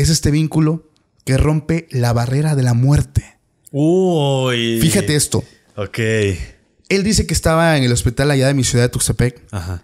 [0.00, 0.90] es este vínculo
[1.24, 3.38] que rompe la barrera de la muerte.
[3.70, 4.78] Uy.
[4.80, 5.44] Fíjate esto.
[5.76, 5.98] Ok.
[6.88, 9.42] Él dice que estaba en el hospital allá de mi ciudad de Tuxtepec.
[9.50, 9.82] Ajá.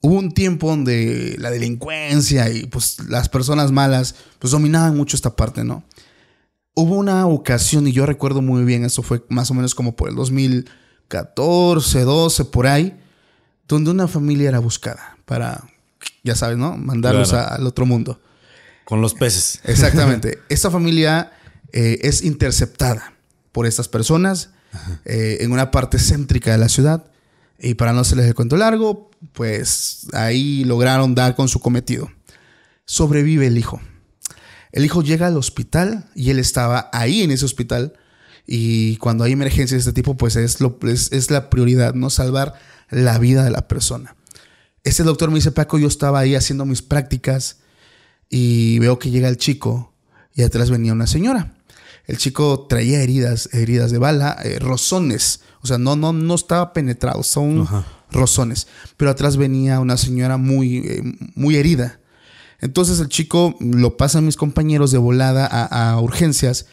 [0.00, 5.34] Hubo un tiempo donde la delincuencia y pues las personas malas pues dominaban mucho esta
[5.34, 5.82] parte, ¿no?
[6.74, 10.10] Hubo una ocasión, y yo recuerdo muy bien, eso fue más o menos como por
[10.10, 10.14] el
[11.08, 12.96] 2014, 12, por ahí,
[13.66, 15.64] donde una familia era buscada para,
[16.22, 16.76] ya sabes, ¿no?
[16.76, 17.48] Mandarlos Claro.
[17.48, 18.20] a- al otro mundo.
[18.86, 19.60] Con los peces.
[19.64, 20.38] Exactamente.
[20.48, 21.32] Esta familia
[21.72, 23.14] eh, es interceptada
[23.50, 24.50] por estas personas
[25.04, 27.10] eh, en una parte céntrica de la ciudad.
[27.58, 32.12] Y para no hacerles el cuento largo, pues ahí lograron dar con su cometido.
[32.84, 33.80] Sobrevive el hijo.
[34.70, 37.94] El hijo llega al hospital y él estaba ahí en ese hospital.
[38.46, 42.08] Y cuando hay emergencias de este tipo, pues es, lo, es, es la prioridad, ¿no?
[42.08, 42.54] Salvar
[42.90, 44.14] la vida de la persona.
[44.84, 47.56] Este doctor me dice, Paco, yo estaba ahí haciendo mis prácticas
[48.28, 49.92] y veo que llega el chico
[50.34, 51.54] y atrás venía una señora.
[52.06, 55.40] El chico traía heridas, heridas de bala, eh, rozones.
[55.60, 57.66] O sea, no, no, no estaba penetrado, son
[58.12, 58.68] rozones.
[58.96, 61.02] Pero atrás venía una señora muy, eh,
[61.34, 61.98] muy herida.
[62.60, 66.66] Entonces el chico lo pasa a mis compañeros de volada a, a, urgencias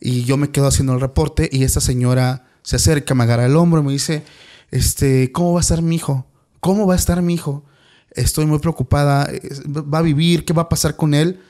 [0.00, 3.56] y yo me quedo haciendo el reporte y esta señora se acerca, me agarra el
[3.56, 4.24] hombro y me dice,
[4.70, 6.26] este, ¿cómo va a estar mi hijo?
[6.60, 7.64] ¿Cómo va a estar mi hijo?
[8.12, 9.30] Estoy muy preocupada,
[9.66, 11.40] va a vivir, ¿qué va a pasar con él?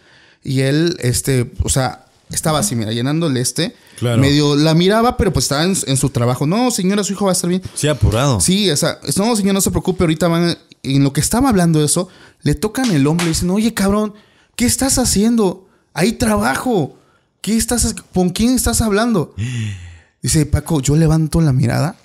[0.43, 3.75] Y él, este, o sea, estaba así, mira, llenándole este.
[3.99, 4.21] Claro.
[4.21, 6.47] Medio la miraba, pero pues estaba en, en, su trabajo.
[6.47, 7.63] No, señora, su hijo va a estar bien.
[7.75, 8.41] Sí, apurado.
[8.41, 10.57] Sí, o sea, no, señor, no se preocupe, ahorita van.
[10.83, 12.09] En lo que estaba hablando eso,
[12.43, 14.15] le tocan el hombro y dicen, oye, cabrón,
[14.55, 15.67] ¿qué estás haciendo?
[15.93, 16.97] Hay trabajo.
[17.41, 19.35] ¿Qué estás, ¿Con quién estás hablando?
[20.23, 21.97] Dice, Paco, yo levanto la mirada.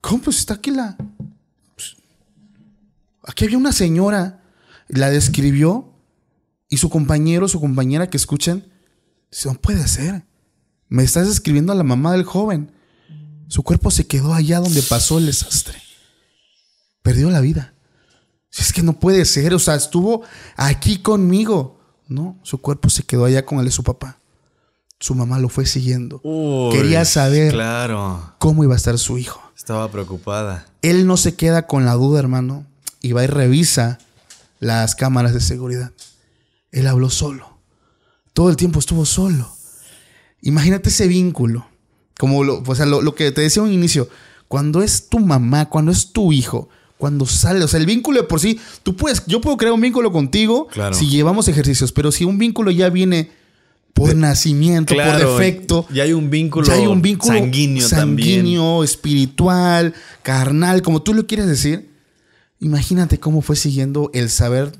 [0.00, 0.22] ¿Cómo?
[0.22, 0.96] Pues está aquí la.
[3.26, 4.42] Aquí había una señora.
[4.88, 5.92] La describió.
[6.68, 8.64] Y su compañero, su compañera que escuchan,
[9.30, 10.24] dice, no puede ser.
[10.88, 12.72] Me estás describiendo a la mamá del joven.
[13.48, 15.80] Su cuerpo se quedó allá donde pasó el desastre.
[17.02, 17.74] Perdió la vida.
[18.56, 19.54] Es que no puede ser.
[19.54, 20.22] O sea, estuvo
[20.56, 21.78] aquí conmigo.
[22.08, 24.18] No, su cuerpo se quedó allá con el de su papá.
[24.98, 26.20] Su mamá lo fue siguiendo.
[26.24, 28.34] Uy, Quería saber claro.
[28.38, 29.40] cómo iba a estar su hijo.
[29.56, 30.66] Estaba preocupada.
[30.82, 32.66] Él no se queda con la duda, hermano,
[33.06, 33.98] y va y revisa
[34.60, 35.92] las cámaras de seguridad.
[36.72, 37.58] Él habló solo.
[38.32, 39.50] Todo el tiempo estuvo solo.
[40.42, 41.66] Imagínate ese vínculo.
[42.18, 44.08] Como lo, o sea, lo, lo que te decía un inicio.
[44.48, 48.26] Cuando es tu mamá, cuando es tu hijo, cuando sale, o sea, el vínculo de
[48.26, 50.94] por sí, tú puedes, yo puedo crear un vínculo contigo Claro.
[50.94, 53.30] si llevamos ejercicios, pero si un vínculo ya viene
[53.92, 58.36] por nacimiento, Claro, por defecto, Ya hay un vínculo, ya hay un vínculo sanguíneo, también.
[58.40, 61.90] sanguíneo, espiritual, carnal, como tú lo quieres decir.
[62.60, 64.72] Imagínate cómo fue siguiendo el saber,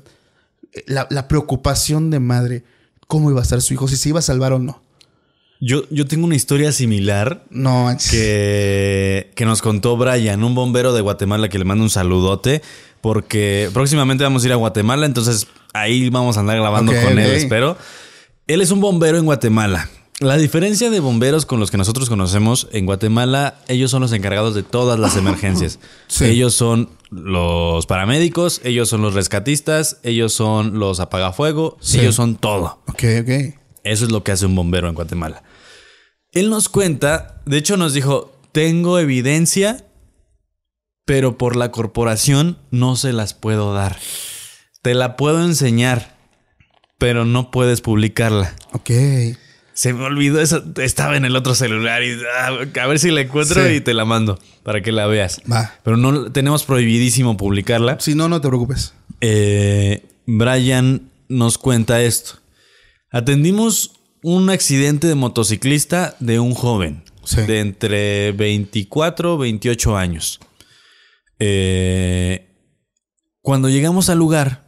[0.73, 2.63] eh, la, la preocupación de madre,
[3.07, 4.81] cómo iba a estar su hijo, si se iba a salvar o no.
[5.59, 11.01] Yo, yo tengo una historia similar No, que, que nos contó Brian, un bombero de
[11.01, 12.61] Guatemala que le manda un saludote.
[13.01, 17.31] Porque próximamente vamos a ir a Guatemala, entonces ahí vamos a andar grabando con él,
[17.31, 17.77] espero.
[18.47, 19.87] Él es un bombero en Guatemala.
[20.19, 24.55] La diferencia de bomberos con los que nosotros conocemos en Guatemala, ellos son los encargados
[24.55, 25.79] de todas las emergencias.
[26.07, 26.25] Sí.
[26.25, 31.99] Ellos son los paramédicos, ellos son los rescatistas, ellos son los apagafuego, Sí.
[31.99, 32.81] ellos son todo.
[32.87, 33.29] Ok, ok.
[33.83, 35.43] Eso es lo que hace un bombero en Guatemala.
[36.31, 39.85] Él nos cuenta, de hecho nos dijo, tengo evidencia,
[41.05, 43.97] pero por la corporación no se las puedo dar.
[44.81, 46.17] Te la puedo enseñar,
[46.97, 48.55] pero no puedes publicarla.
[48.73, 48.89] Ok.
[49.77, 52.47] Se me olvidó eso, estaba en el otro celular y ah,
[52.81, 53.73] a ver si la encuentro Sí.
[53.75, 55.39] y te la mando para que la veas.
[55.51, 55.71] Va.
[55.83, 57.99] Pero no tenemos prohibidísimo publicarla.
[57.99, 58.95] Si no, no te preocupes.
[59.21, 62.39] Eh, Brian nos cuenta esto.
[63.11, 63.91] Atendimos
[64.23, 67.41] un accidente de motociclista de un joven Sí.
[67.43, 70.39] de entre 24 y 28 años.
[71.37, 72.47] Eh,
[73.41, 74.65] cuando llegamos al lugar,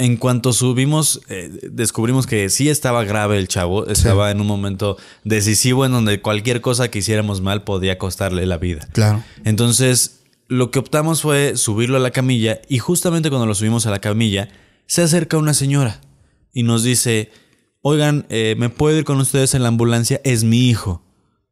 [0.00, 4.96] en cuanto subimos, eh, descubrimos que sí estaba grave el chavo, estaba en un momento
[5.24, 8.88] decisivo en donde cualquier cosa que hiciéramos mal podía costarle la vida.
[8.92, 9.22] Claro.
[9.44, 13.90] Entonces, lo que optamos fue subirlo a la camilla y justamente cuando lo subimos a
[13.90, 14.48] la camilla,
[14.86, 16.00] se acerca una señora
[16.54, 17.30] y nos dice,
[17.82, 20.18] oigan, eh, ¿me puedo ir con ustedes en la ambulancia?
[20.24, 21.04] Es mi hijo.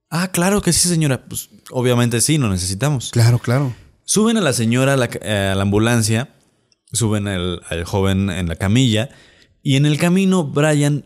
[0.08, 1.22] Ah, claro que sí, señora.
[1.28, 3.10] Pues obviamente sí, lo necesitamos.
[3.10, 3.74] Claro, claro.
[4.04, 6.30] Suben a la señora a la, a la ambulancia,
[6.92, 9.10] suben al, al joven en la camilla
[9.62, 11.04] y en el camino Brian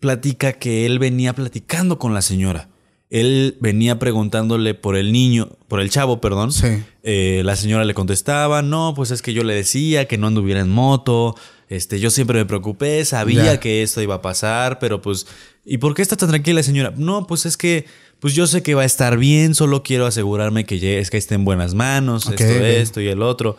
[0.00, 2.68] platica que él venía platicando con la señora.
[3.10, 6.52] Él venía preguntándole por el niño, por el chavo, perdón.
[6.52, 6.82] Sí.
[7.02, 10.60] Eh, la señora le contestaba, no, pues es que yo le decía que no anduviera
[10.60, 11.34] en moto,
[11.68, 15.26] este, yo siempre me preocupé, sabía que esto iba a pasar, pero pues,
[15.64, 16.92] ¿y por qué está tan tranquila señora?
[16.96, 17.86] No, pues es que,
[18.20, 21.34] pues yo sé que va a estar bien, solo quiero asegurarme que, es que esté
[21.34, 23.56] en buenas manos, esto, esto y el otro.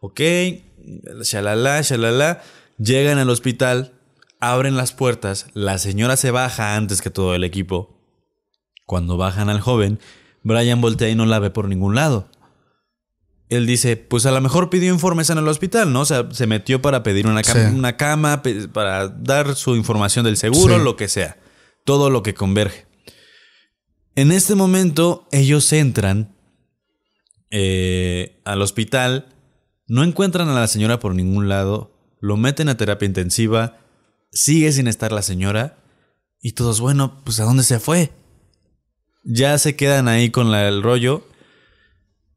[0.00, 0.20] Ok,
[1.22, 2.42] shalala, shalala,
[2.78, 3.92] llegan al hospital,
[4.40, 7.98] abren las puertas, la señora se baja antes que todo el equipo.
[8.84, 9.98] Cuando bajan al joven,
[10.42, 12.28] Brian voltea y no la ve por ningún lado.
[13.48, 16.00] Él dice, pues a lo mejor pidió informes en el hospital, ¿no?
[16.00, 17.74] O sea, se metió para pedir una, cama, Sí.
[17.76, 18.42] una cama,
[18.72, 20.82] para dar su información del seguro, Sí.
[20.84, 21.36] lo que sea.
[21.84, 22.86] Todo lo que converge.
[24.16, 26.34] En este momento, ellos entran
[27.50, 29.26] eh, al hospital,
[29.86, 33.78] no encuentran a la señora por ningún lado, lo meten a terapia intensiva,
[34.32, 35.78] sigue sin estar la señora,
[36.40, 38.12] y todos, bueno, pues ¿a dónde se fue?
[39.24, 41.26] Ya se quedan ahí con la- el rollo.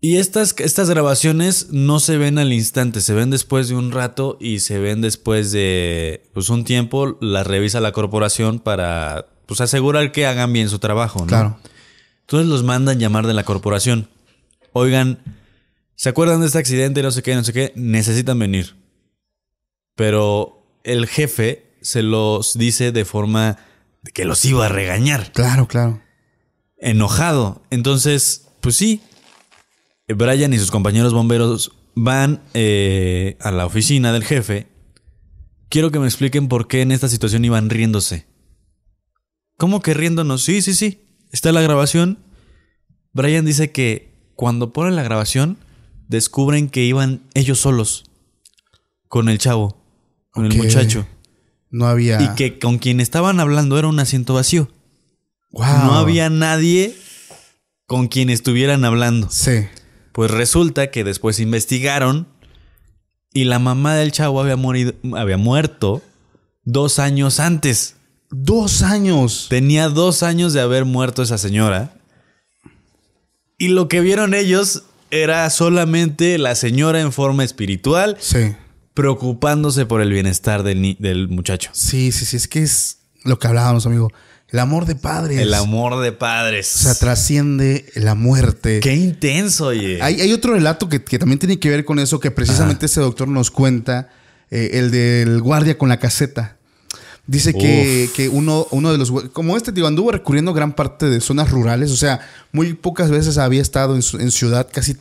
[0.01, 4.37] Y estas, estas grabaciones no se ven al instante, se ven después de un rato
[4.39, 7.17] y se ven después de pues, un tiempo.
[7.19, 11.19] Las revisa la corporación para pues, asegurar que hagan bien su trabajo.
[11.19, 11.25] ¿no?
[11.27, 11.59] Claro.
[12.21, 14.07] Entonces los mandan llamar de la corporación.
[14.71, 15.19] Oigan,
[15.99, 17.03] ¿se acuerdan de este accidente?
[17.03, 17.73] No sé qué, no sé qué.
[17.75, 18.77] Necesitan venir.
[19.95, 23.57] Pero el jefe se los dice de forma
[24.13, 25.33] que los iba a regañar.
[25.33, 26.01] Claro, claro.
[26.77, 27.63] Enojado.
[27.69, 29.01] Entonces, pues sí.
[30.07, 34.67] Brian y sus compañeros bomberos van eh, a la oficina del jefe.
[35.67, 38.25] Quiero que me expliquen por qué en esta situación iban riéndose.
[39.57, 40.43] ¿Cómo que riéndonos?
[40.43, 41.03] Sí, sí, sí.
[41.33, 42.19] Está la grabación.
[43.11, 45.57] Brian dice que cuando ponen la grabación,
[46.09, 48.03] descubren que iban ellos solos.
[49.07, 49.81] Con el chavo.
[50.31, 51.07] Con el muchacho.
[51.71, 52.21] No había.
[52.21, 54.69] Y que con quien estaban hablando era un asiento vacío.
[55.51, 55.85] Wow.
[55.85, 56.95] No había nadie
[57.85, 59.29] con quien estuvieran hablando.
[59.31, 59.67] Sí.
[60.11, 62.27] Pues resulta que después investigaron
[63.33, 66.01] y la mamá del chavo había, morido, había muerto
[66.63, 67.95] dos años antes.
[68.31, 69.47] Dos años.
[69.49, 71.93] Tenía dos años de haber muerto esa señora.
[73.57, 78.53] Y lo que vieron ellos era solamente la señora en forma espiritual Sí.
[78.93, 81.69] preocupándose por el bienestar del, del muchacho.
[81.73, 82.37] Sí, sí, sí.
[82.37, 84.11] Es que es lo que hablábamos, amigo.
[84.49, 85.39] El amor de padres.
[85.39, 86.75] El amor de padres.
[86.75, 88.79] O sea, trasciende la muerte.
[88.81, 90.01] Qué intenso, oye.
[90.01, 92.99] Hay, hay otro relato que, que también tiene que ver con eso, que precisamente ese
[92.99, 94.09] doctor nos cuenta,
[94.49, 96.57] eh, el del guardia con la caseta.
[97.29, 99.11] Dice que, que uno, uno de los...
[99.31, 101.91] Como este, digo, anduvo recurriendo gran parte de zonas rurales.
[101.91, 104.97] O sea, muy pocas veces había estado en, en ciudad, casi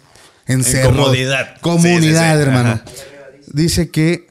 [0.46, 0.90] en, cerro.
[0.94, 1.56] comodidad.
[1.62, 2.48] Comunidad, Sí, sí, sí.
[2.48, 2.68] hermano.
[2.70, 2.84] Ajá.
[3.46, 4.28] Dice que...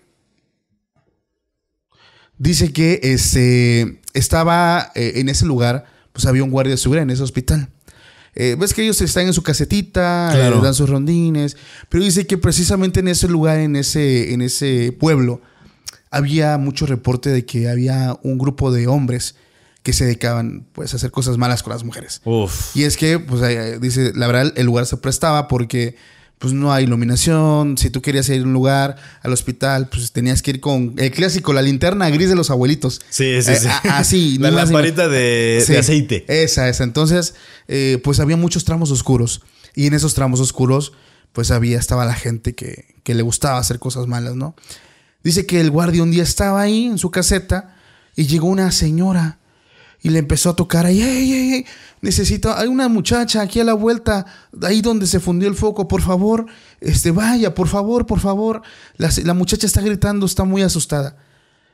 [2.37, 7.09] Dice que este, estaba eh, en ese lugar, pues había un guardia de seguridad en
[7.09, 7.69] ese hospital.
[8.35, 10.59] Eh, Ves que ellos están en su casetita, Claro.
[10.59, 11.57] eh, dan sus rondines,
[11.89, 15.41] pero dice que precisamente en ese lugar, en ese, en ese pueblo,
[16.11, 19.35] había mucho reporte de que había un grupo de hombres
[19.83, 22.21] que se dedicaban pues, a hacer cosas malas con las mujeres.
[22.25, 22.75] Uf.
[22.75, 25.95] Y es que, pues, eh, dice, la verdad, el lugar se prestaba porque,
[26.39, 27.77] pues, no hay iluminación.
[27.77, 31.11] Si tú querías ir a un lugar, al hospital, pues, tenías que ir con el
[31.11, 32.99] clásico, la linterna gris de los abuelitos.
[33.09, 33.67] Sí, sí, Eh, sí.
[33.67, 34.37] a- Así.
[34.39, 36.25] La ni más ni lamparita de, Sí, de aceite.
[36.27, 36.83] Esa, esa.
[36.83, 37.35] Entonces,
[37.69, 39.41] eh, pues, había muchos tramos oscuros.
[39.73, 40.91] Y en esos tramos oscuros,
[41.31, 44.53] pues, había, estaba la gente que, que le gustaba hacer cosas malas, ¿no?
[45.23, 47.75] Dice que el guardia un día estaba ahí en su caseta
[48.15, 49.39] y llegó una señora
[50.01, 51.65] y le empezó a tocar ahí, ey, ey, ey,
[52.01, 54.25] necesito, hay una muchacha aquí a la vuelta,
[54.61, 56.45] ahí donde se fundió el foco, por favor,
[56.79, 58.61] este, vaya, por favor, por favor.
[58.97, 61.17] La, la muchacha está gritando, está muy asustada.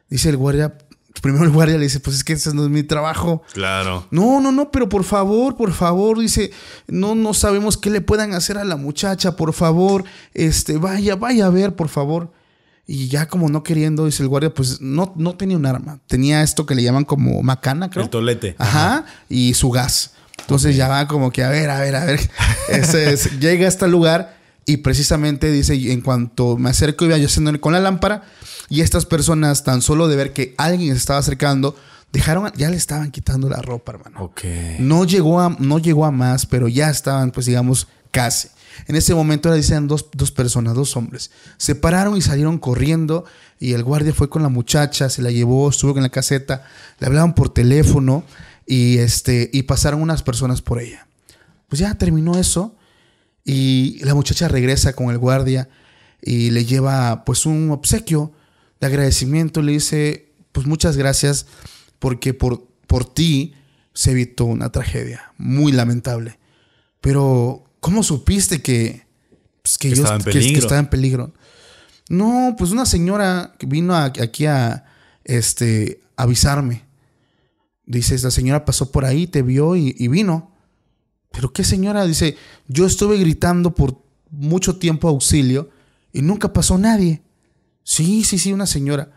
[0.09, 0.77] Dice el guardia,
[1.21, 3.43] primero el guardia le dice, pues es que ese no es mi trabajo.
[3.53, 4.07] Claro.
[4.09, 6.51] No, no, no, pero por favor, por favor, dice,
[6.87, 11.47] no, no sabemos qué le puedan hacer a la muchacha, por favor, este, vaya, vaya
[11.47, 12.31] a ver, por favor.
[12.85, 16.43] Y ya como no queriendo, dice el guardia, pues no, no tenía un arma, tenía
[16.43, 18.03] esto que le llaman como macana, creo.
[18.03, 18.55] El tolete.
[18.59, 20.11] Ajá, y su gas.
[20.41, 22.19] Entonces ya va como que, a ver, a ver, a ver.
[22.69, 27.27] Ese es- llega hasta el lugar y precisamente dice, en cuanto me acerco iba yo
[27.27, 28.23] haciendo con la lámpara
[28.69, 31.75] y estas personas tan solo de ver que alguien se estaba acercando,
[32.11, 34.21] dejaron, ya le estaban quitando la ropa, hermano.
[34.25, 34.41] Ok.
[34.79, 38.49] No llegó a, no llegó a más, pero ya estaban, pues digamos, casi.
[38.87, 41.31] En ese momento le dicen dos, dos personas, dos hombres.
[41.57, 43.25] Se pararon y salieron corriendo
[43.59, 46.65] y el guardia fue con la muchacha, se la llevó, estuvo en la caseta,
[46.99, 48.23] le hablaban por teléfono
[48.65, 51.07] y, este, y pasaron unas personas por ella.
[51.67, 52.75] Pues ya terminó eso
[53.43, 55.69] y la muchacha regresa con el guardia
[56.21, 58.31] y le lleva pues un obsequio
[58.79, 59.61] de agradecimiento.
[59.61, 61.45] Le dice, pues muchas gracias
[61.99, 63.53] porque por, por ti
[63.93, 66.39] se evitó una tragedia muy lamentable.
[67.01, 69.05] Pero, ¿cómo supiste que,
[69.61, 71.33] pues, que, Que yo estaba que- que estaba en peligro?
[72.09, 74.85] No, pues una señora que vino a- aquí a
[75.25, 76.83] este, avisarme.
[77.85, 80.55] Dice, la señora pasó por ahí, te vio y, y vino.
[81.33, 82.05] ¿Pero qué señora?
[82.05, 82.37] Dice,
[82.69, 85.69] yo estuve gritando por mucho tiempo auxilio
[86.13, 87.21] y nunca pasó nadie.
[87.83, 89.11] Sí, sí, sí, una señora.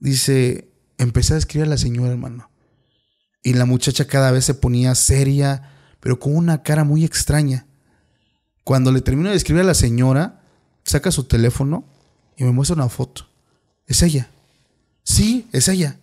[0.00, 2.50] Dice, empecé a escribir a la señora, hermano.
[3.42, 5.70] Y la muchacha cada vez se ponía seria,
[6.00, 7.66] pero con una cara muy extraña.
[8.64, 10.42] Cuando le termino de escribir a la señora,
[10.84, 11.84] saca su teléfono
[12.36, 13.26] y me muestra una foto.
[13.86, 14.30] Es ella.
[15.02, 15.98] Sí, es ella.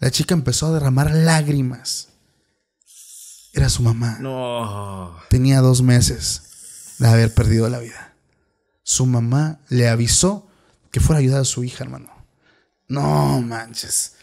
[0.00, 2.08] La chica empezó a derramar lágrimas.
[3.52, 4.18] era su mamá.
[4.20, 5.16] No.
[5.30, 8.14] Tenía dos meses de haber perdido la vida.
[8.82, 10.48] Su mamá le avisó
[10.90, 12.10] que fuera a ayudar a su hija, hermano.
[12.88, 14.14] No manches.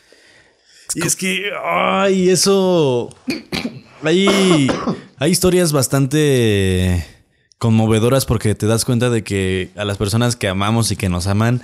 [0.93, 3.15] Y es que, ay, eso.
[4.03, 4.67] Hay,
[5.17, 7.05] hay historias bastante
[7.57, 11.27] conmovedoras porque te das cuenta de que a las personas que amamos y que nos
[11.27, 11.61] aman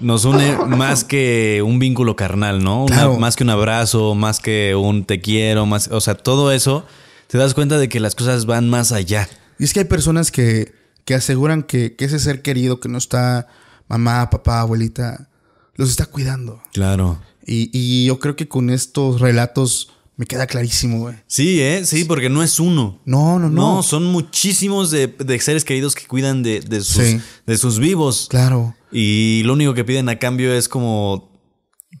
[0.00, 2.84] nos une más que un vínculo carnal, ¿no?
[2.84, 3.18] Una- Claro.
[3.18, 6.84] más que un abrazo, más que un te quiero, más, o sea, todo eso.
[7.28, 9.28] Te das cuenta de que las cosas van más allá.
[9.58, 10.72] Y es que hay personas que,
[11.04, 13.48] que aseguran que, que ese ser querido que no está
[13.88, 15.28] mamá, papá, abuelita,
[15.74, 16.62] los está cuidando.
[16.72, 17.18] Claro.
[17.46, 21.14] Y, y yo creo que con estos relatos me queda clarísimo, güey.
[21.26, 21.84] Sí, ¿eh?
[21.86, 23.00] Sí, porque no es uno.
[23.06, 23.76] No, no, no.
[23.76, 27.20] No, son muchísimos de, de seres queridos que cuidan de, de sus, Sí.
[27.46, 28.26] de sus vivos.
[28.28, 28.74] Claro.
[28.92, 31.40] Y lo único que piden a cambio es como,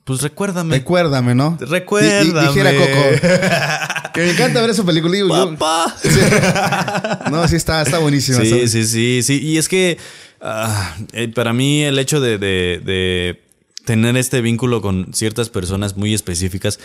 [0.04, 0.76] pues recuérdame.
[0.78, 1.56] Recuérdame, ¿no?
[1.60, 2.24] Recuérdame.
[2.42, 4.10] Di- dijera Coco.
[4.14, 5.14] que me encanta ver esa película.
[5.14, 5.94] Digo, yo- Papá.
[7.30, 8.40] no, sí está, está buenísima.
[8.40, 8.70] Sí, ¿sabes?
[8.72, 9.40] sí, sí, sí.
[9.42, 9.96] Y es que
[10.40, 13.42] ah, eh, para mí el hecho de, de- de
[13.84, 16.78] tener este vínculo con ciertas personas muy específicas,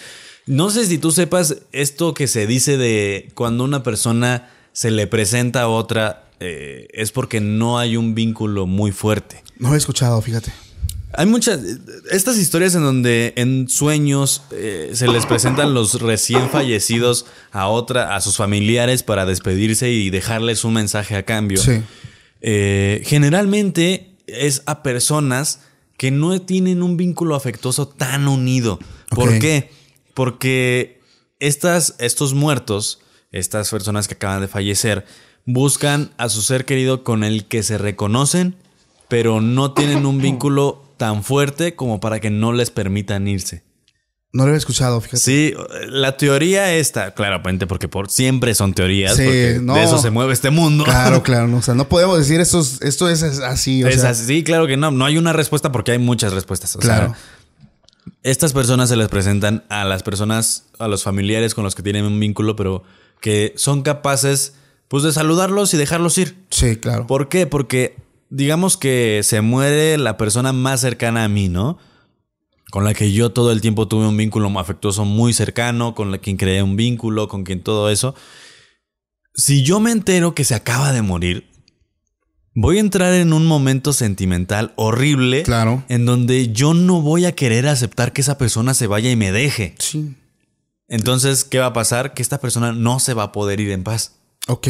[0.45, 5.07] no sé si tú sepas esto que se dice de cuando una persona se le
[5.07, 9.44] presenta a otra, eh, es porque no hay un vínculo muy fuerte.
[9.57, 10.52] No lo he escuchado, fíjate.
[11.15, 11.60] Hay muchas.
[12.10, 18.15] Estas historias en donde en sueños eh, se les presentan los recién fallecidos a otra,
[18.15, 21.61] a sus familiares para despedirse y dejarles un mensaje a cambio.
[21.61, 21.82] Sí.
[22.41, 25.60] Eh, generalmente es a personas
[25.98, 28.80] que no tienen un vínculo afectuoso tan unido.
[29.10, 29.70] ¿Por qué?
[30.14, 30.99] Porque
[31.40, 32.99] estas, estos muertos,
[33.31, 35.06] estas personas que acaban de fallecer,
[35.45, 38.56] buscan a su ser querido con el que se reconocen,
[39.07, 43.64] pero no tienen un vínculo tan fuerte como para que no les permitan irse.
[44.35, 45.18] No lo he escuchado, fíjate.
[45.22, 45.53] Sí,
[45.90, 49.76] la teoría esta, claramente, porque por siempre son teorías, Sí, porque no.
[49.76, 50.85] de eso se mueve este mundo.
[50.85, 51.48] Claro, claro.
[51.48, 53.84] no, o sea, no podemos decir esto, es- esto es así.
[53.84, 54.90] O Es sea, así, sí, claro que no.
[54.90, 56.76] No hay una respuesta porque hay muchas respuestas.
[56.76, 57.15] O sea, Claro.
[58.23, 62.05] Estas personas se les presentan a las personas, a los familiares con los que tienen
[62.05, 62.84] un vínculo, pero
[63.21, 64.55] que son capaces,
[64.88, 66.38] pues, de saludarlos y dejarlos ir.
[66.49, 67.07] Sí, claro.
[67.07, 67.47] ¿Por qué?
[67.47, 67.95] Porque
[68.30, 71.77] digamos que se muere la persona más cercana a mí, ¿no?
[72.71, 76.17] Con la que yo todo el tiempo tuve un vínculo afectuoso muy cercano, con la
[76.17, 78.15] quien creé un vínculo, con quien todo eso.
[79.35, 81.52] Si yo me entero que se acaba de morir,
[82.55, 85.43] voy a entrar en un momento sentimental horrible.
[85.43, 85.84] Claro.
[85.89, 89.31] En donde yo no voy a querer aceptar que esa persona se vaya y me
[89.31, 89.75] deje.
[89.80, 90.15] Sí.
[90.88, 92.13] Entonces, ¿qué va a pasar?
[92.13, 94.15] Que esta persona no se va a poder ir en paz.
[94.47, 94.67] Ok.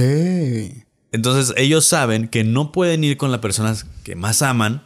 [1.11, 4.83] Entonces ellos saben que no pueden ir con las personas que más aman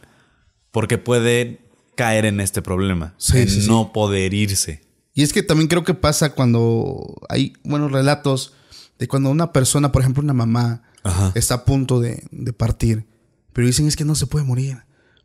[0.70, 1.58] porque pueden
[1.94, 3.14] caer en este problema.
[3.16, 3.68] Sí, en sí, sí.
[3.68, 4.82] no poder irse.
[5.14, 8.52] Y es que también creo que pasa cuando hay, bueno, relatos
[8.98, 11.32] de cuando una persona, por ejemplo, una mamá, Ajá.
[11.34, 13.06] está a punto de, de partir,
[13.52, 14.78] pero dicen es que no se puede morir.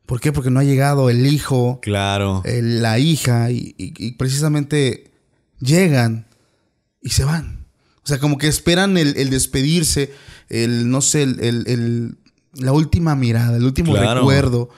[0.05, 0.31] ¿Por qué?
[0.31, 2.41] Porque no ha llegado el hijo, Claro.
[2.45, 5.11] el- la hija, y, y- y precisamente
[5.59, 6.27] llegan
[7.01, 7.65] y se van.
[8.03, 10.11] O sea, como que esperan el, el despedirse,
[10.49, 12.17] el, no sé, el, el- el-
[12.55, 14.19] la última mirada, el último Claro.
[14.21, 14.69] recuerdo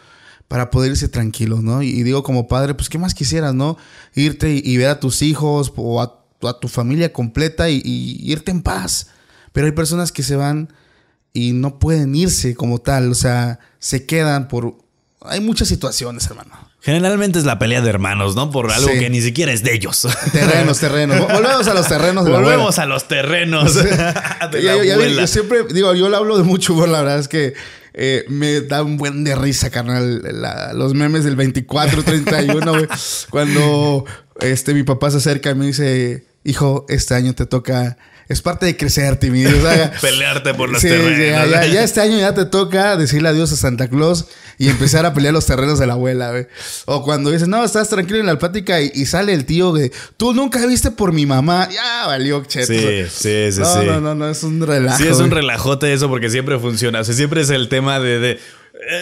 [0.47, 1.81] para poder irse tranquilos, ¿no?
[1.81, 3.77] Y, y digo como padre, pues, ¿qué más quisieras, no?
[4.13, 8.31] Irte y, y ver a tus hijos o a, a tu familia completa y, y
[8.31, 9.07] irte en paz.
[9.53, 10.73] Pero hay personas que se van
[11.33, 14.75] y no pueden irse como tal, o sea, se quedan por...
[15.21, 16.51] Hay muchas situaciones, hermano.
[16.81, 18.51] Generalmente es la pelea de hermanos, ¿no?
[18.51, 18.99] Por algo Sí.
[18.99, 20.07] que ni siquiera es de ellos.
[20.31, 21.17] Terrenos, terrenos.
[21.17, 23.73] Vol- Volvemos a los terrenos de la Volvemos a los terrenos
[24.51, 27.53] de la yo siempre, digo, yo le hablo de mucho la verdad es que
[27.97, 32.87] eh, me da un buen de risa, carnal, la- los memes del 24, 31, güey.
[33.29, 34.05] Cuando
[34.41, 37.97] este, mi papá se acerca y me dice, hijo, este año te toca...
[38.27, 39.19] Es parte de crecer.
[39.21, 43.51] O sea, Pelearte por los Sí, ya- ya este año ya te toca decirle adiós
[43.51, 44.25] a Santa Claus
[44.57, 46.47] y empezar a pelear los terrenos de la abuela, güey.
[46.85, 49.91] O cuando dices, no, estás tranquilo en la plática y, y sale el tío de,
[50.17, 51.69] tú nunca viste por mi mamá.
[51.71, 52.67] Ya valió, cheto.
[52.67, 53.85] Sí, sí, sí, no, sí.
[53.85, 54.97] no, no, no, es un relajo.
[54.97, 57.01] Sí, es un relajote eso porque siempre funciona.
[57.01, 58.39] O sea, siempre es el tema de, de,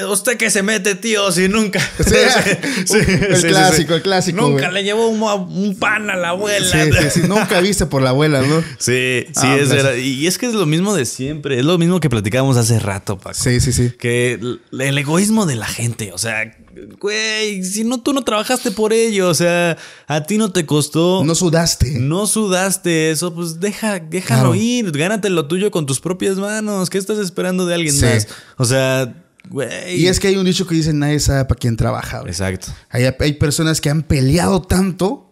[0.10, 1.80] usted que se mete, tío, si nunca.
[2.86, 4.74] Sí, el clásico, el clásico, Nunca güey.
[4.74, 6.66] le llevó un, un pan a la abuela.
[6.66, 8.62] Sí, sí, sí, nunca viste por la abuela, ¿no?
[8.78, 9.70] Sí, sí, Ah, es pues.
[9.70, 9.96] verdad.
[9.96, 11.60] Y es que es lo mismo de siempre.
[11.60, 13.36] Es lo mismo que platicábamos hace rato, Paco.
[13.36, 13.92] Sí, sí, sí.
[13.98, 16.52] Que el egoísmo de la gente, o sea,
[17.00, 19.78] güey, si no tú no trabajaste por ello, o sea,
[20.08, 21.92] a ti no te costó, No sudaste.
[22.00, 24.56] no sudaste eso, pues deja, déjalo Claro.
[24.56, 26.90] ir, gánate lo tuyo con tus propias manos.
[26.90, 28.06] ¿Qué estás esperando de alguien Sí.
[28.06, 28.28] más?
[28.58, 29.14] O sea,
[29.50, 29.96] güey.
[30.02, 32.32] Y es que hay un dicho que dice, nadie sabe para quién trabaja, güey.
[32.32, 32.68] Exacto.
[32.90, 35.30] Hay, hay personas que han peleado tanto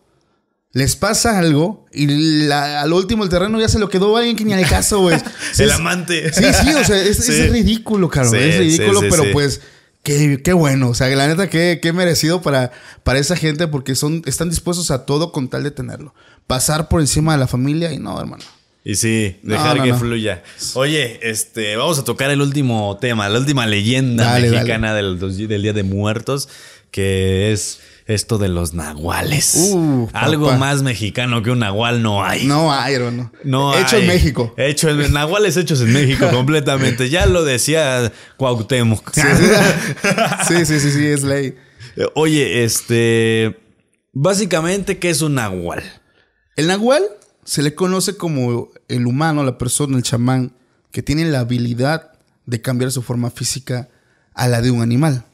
[0.73, 2.07] Les pasa algo y
[2.47, 5.17] la- al último el terreno ya se lo quedó alguien que ni al caso, güey.
[5.59, 6.31] El es- amante.
[6.31, 8.31] Sí, sí, o sea, es, es ridículo, cabrón.
[8.35, 9.59] Sí, es ridículo, sí, pero pues
[10.01, 10.87] qué, qué bueno.
[10.87, 12.71] O sea, la neta, qué, qué merecido para,
[13.03, 16.15] para esa gente porque son, están dispuestos a todo con tal de tenerlo.
[16.47, 18.43] Pasar por encima de la familia y no, hermano.
[18.83, 19.97] Y sí, dejar no, que no.
[19.99, 20.43] fluya.
[20.73, 25.61] Oye, este, vamos a tocar el último tema, la última leyenda Dale, mexicana Del, del
[25.61, 26.49] Día de Muertos,
[26.89, 29.53] que es esto de los nahuales.
[29.71, 30.57] Uh, Algo papá.
[30.57, 32.45] más mexicano que un nahual no hay.
[32.45, 33.31] No hay, hermano.
[33.43, 34.01] No Hecho hay.
[34.01, 34.53] en México.
[34.57, 37.09] Hecho en nahuales hechos en México completamente.
[37.09, 39.11] Ya lo decía Cuauhtémoc.
[39.13, 39.21] Sí,
[40.47, 41.55] sí, sí, sí, sí, es ley.
[42.15, 43.57] Oye, este,
[44.11, 45.83] básicamente, ¿qué es un nahual?
[46.55, 47.03] El nahual
[47.43, 50.53] se le conoce como el humano, la persona, el chamán,
[50.91, 52.11] que tiene la habilidad
[52.45, 53.89] de cambiar su forma física
[54.33, 55.25] a la de un animal.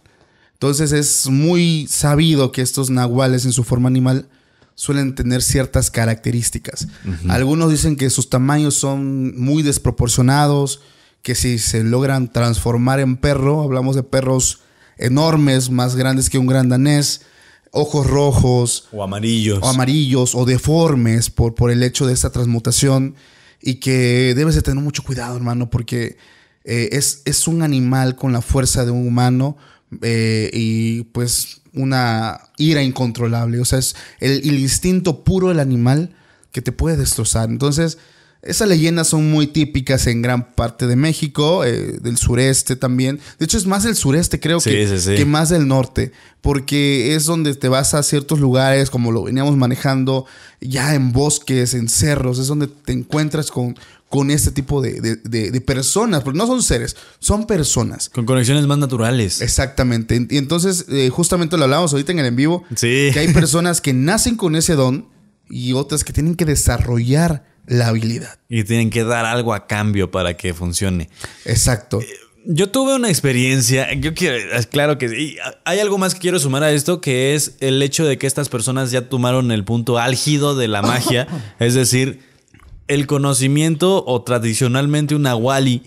[0.54, 4.28] Entonces es muy sabido que estos nahuales en su forma animal
[4.74, 6.88] suelen tener ciertas características.
[7.28, 10.82] Algunos dicen que sus tamaños son muy desproporcionados,
[11.24, 14.62] que si se logran transformar en perro, hablamos de perros
[14.98, 17.22] enormes, más grandes que un gran danés,
[17.78, 19.60] ojos rojos, O amarillos.
[19.62, 23.16] o amarillos o deformes por, por el hecho de esta transmutación
[23.62, 26.18] y que debes de tener mucho cuidado, hermano, porque
[26.64, 29.58] eh, es, es un animal con la fuerza de un humano
[30.02, 33.60] eh, y pues una ira incontrolable.
[33.60, 36.16] O sea, es el, el instinto puro del animal
[36.52, 37.50] que te puede destrozar.
[37.50, 37.98] Entonces,
[38.48, 43.20] esas leyendas son muy típicas en gran parte de México, eh, del sureste también.
[43.40, 45.16] De hecho, es más del sureste, creo Sí, que, sí, sí.
[45.16, 46.12] que más del norte,
[46.42, 50.26] porque es donde te vas a ciertos lugares, como lo veníamos manejando,
[50.62, 53.76] ya en bosques, en cerros, es donde te encuentras con,
[54.10, 58.10] con este tipo de, de- de- de personas, porque no son seres, son personas.
[58.10, 59.42] Con conexiones más naturales.
[59.42, 60.26] Exactamente.
[60.30, 63.10] Y entonces, eh, justamente lo hablamos ahorita en el en vivo, Sí.
[63.12, 65.10] que hay personas que nacen con ese don
[65.50, 68.40] y otras que tienen que desarrollar la habilidad.
[68.50, 71.10] Y tienen que dar algo a cambio para que funcione.
[71.46, 72.00] Exacto.
[72.50, 74.38] Yo tuve una experiencia, yo quiero,
[74.72, 75.38] claro que sí.
[75.66, 78.48] Hay algo más que quiero sumar a esto, que es el hecho de que estas
[78.48, 81.28] personas ya tomaron el punto álgido de la magia,
[81.60, 82.22] es decir,
[82.88, 85.84] el conocimiento o tradicionalmente una wali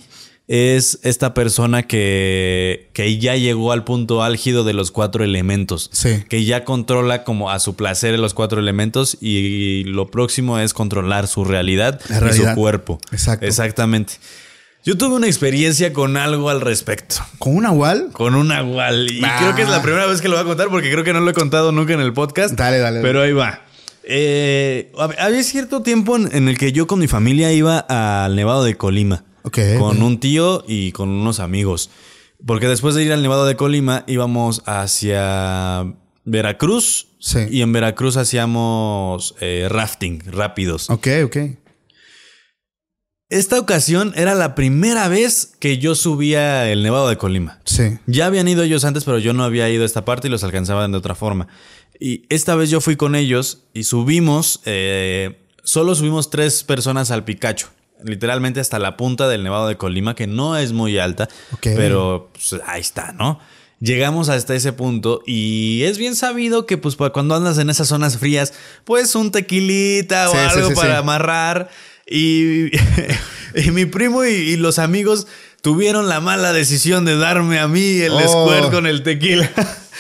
[0.53, 5.89] es esta persona que, que ya llegó al punto álgido de los cuatro elementos.
[5.93, 6.25] Sí.
[6.29, 11.29] Que ya controla como a su placer los cuatro elementos y lo próximo es controlar
[11.29, 12.99] su realidad, y su cuerpo.
[13.13, 13.47] Exacto.
[13.47, 14.15] Exactamente.
[14.85, 17.17] Yo tuve una experiencia con algo al respecto.
[17.39, 19.09] Con un nahual, Con un nahual.
[19.09, 19.37] Y Ah.
[19.39, 21.21] creo que es la primera vez que lo voy a contar porque creo que no
[21.21, 22.55] lo he contado nunca en el podcast.
[22.57, 23.01] Dale, dale.
[23.03, 23.61] Pero ahí va.
[24.03, 28.35] Eh, hab- había cierto tiempo en, en el que yo con mi familia iba al
[28.35, 29.23] Nevado de Colima.
[29.79, 31.91] Con un tío y con unos amigos.
[32.47, 35.95] Porque después de ir al Nevado de Colima íbamos hacia
[36.25, 37.09] Veracruz.
[37.19, 37.41] Sí.
[37.51, 40.89] Y en Veracruz hacíamos eh, rafting rápidos.
[40.89, 41.37] ok, ok.
[43.31, 47.61] Esta ocasión era la primera vez que yo subía el Nevado de Colima.
[47.65, 47.97] Sí.
[48.07, 50.43] Ya habían ido ellos antes, pero yo no había ido a esta parte y los
[50.43, 51.47] alcanzaban de otra forma.
[52.01, 57.23] Y esta vez yo fui con ellos y subimos, eh, solo subimos tres personas al
[57.25, 57.69] Picacho.
[58.05, 61.29] Literalmente hasta la punta del Nevado de Colima, que no es muy alta,
[61.63, 63.39] pero pues, ahí está, ¿no?
[63.81, 68.19] Llegamos hasta ese punto y es bien sabido que pues cuando andas en esas zonas
[68.19, 68.53] frías,
[68.85, 71.71] pues un tequilita o Sí, algo sí, para amarrar.
[72.07, 72.67] Y,
[73.55, 75.27] y mi primo y, y los amigos
[75.63, 78.49] tuvieron la mala decisión de darme a mí el Oh.
[78.51, 79.51] squirt con el tequila.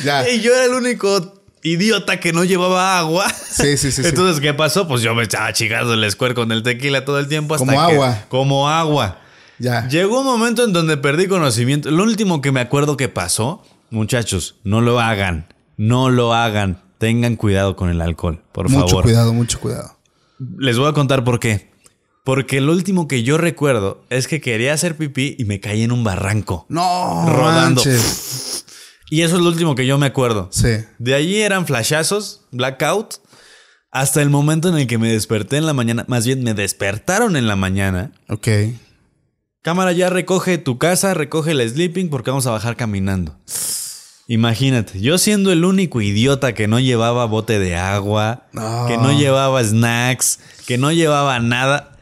[0.04, 0.28] Ya.
[0.30, 3.28] Y yo era el único idiota que no llevaba agua.
[3.30, 4.08] Sí, sí, sí, sí.
[4.08, 4.86] Entonces, ¿qué pasó?
[4.88, 7.86] Pues yo me estaba chingando el squirt con el tequila todo el tiempo hasta Como
[7.88, 8.18] que- agua.
[8.28, 9.18] Como agua.
[9.58, 9.86] Ya.
[9.88, 11.90] Llegó un momento en donde perdí conocimiento.
[11.90, 15.46] Lo último que me acuerdo que pasó, muchachos, no lo hagan.
[15.76, 16.82] No lo hagan.
[16.98, 19.04] Tengan cuidado con el alcohol, por mucho favor.
[19.04, 19.96] cuidado, mucho cuidado.
[20.58, 21.70] Les voy a contar por qué.
[22.24, 25.92] Porque lo último que yo recuerdo es que quería hacer pipí y me caí en
[25.92, 26.66] un barranco.
[26.68, 27.82] No, Rodando.
[27.82, 28.49] manches.
[29.10, 30.48] Y eso es lo último que yo me acuerdo.
[30.52, 30.78] Sí.
[30.98, 33.16] De allí eran flashazos, blackout,
[33.90, 36.04] hasta el momento en el que me desperté en la mañana.
[36.08, 38.12] Más bien, me despertaron en la mañana.
[38.28, 38.48] Ok.
[39.62, 43.36] Cámara, ya recoge tu casa, recoge el sleeping porque vamos a bajar caminando.
[44.26, 48.46] Imagínate, yo siendo el único idiota que no llevaba bote de agua,
[48.86, 51.98] que no llevaba snacks, que no llevaba nada.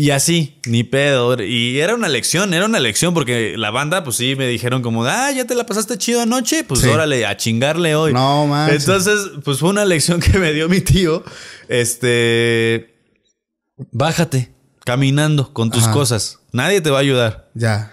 [0.00, 1.36] Y así, ni pedo.
[1.42, 5.04] Y era una lección, era una lección porque la banda, pues sí, me dijeron como,
[5.04, 6.88] ah, ya te la pasaste chido anoche, pues Sí.
[6.88, 8.14] órale, a chingarle hoy.
[8.14, 8.80] No, manches.
[8.88, 11.22] Entonces, pues fue una lección que me dio mi tío.
[11.68, 12.94] Este,
[13.92, 14.52] bájate,
[14.86, 15.92] caminando con tus Ajá.
[15.92, 16.38] cosas.
[16.50, 17.50] Nadie te va a ayudar.
[17.52, 17.92] Ya.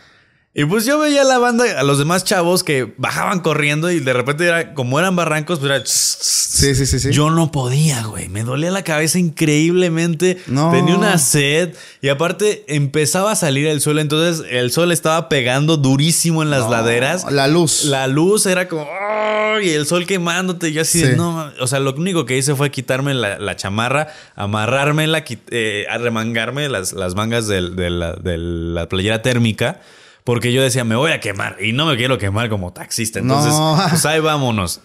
[0.59, 3.99] Y pues yo veía a la banda, a los demás chavos que bajaban corriendo y
[3.99, 5.83] de repente era, como eran barrancos, pues era...
[5.85, 7.11] Sí, sí, sí, sí.
[7.11, 8.27] Yo no podía, güey.
[8.27, 10.39] Me dolía la cabeza increíblemente.
[10.47, 10.71] No.
[10.71, 11.75] Tenía una sed.
[12.01, 13.99] Y aparte empezaba a salir el sol.
[13.99, 17.31] Entonces el sol estaba pegando durísimo en las No, laderas.
[17.31, 17.85] La luz.
[17.85, 18.81] La luz era como.
[18.81, 19.59] ¡oh!
[19.61, 20.69] Y el sol quemándote.
[20.69, 21.33] Y yo así de, no.
[21.33, 21.53] ma-".
[21.59, 26.93] O sea, lo único que hice fue quitarme la, la chamarra, amarrármela, eh, arremangarme las,
[26.93, 29.81] las mangas de, la, de la playera térmica.
[30.27, 31.55] Porque yo decía, me voy a quemar.
[31.63, 33.19] Y no me quiero quemar como taxista.
[33.19, 33.77] Entonces, No.
[33.89, 34.81] pues ahí vámonos.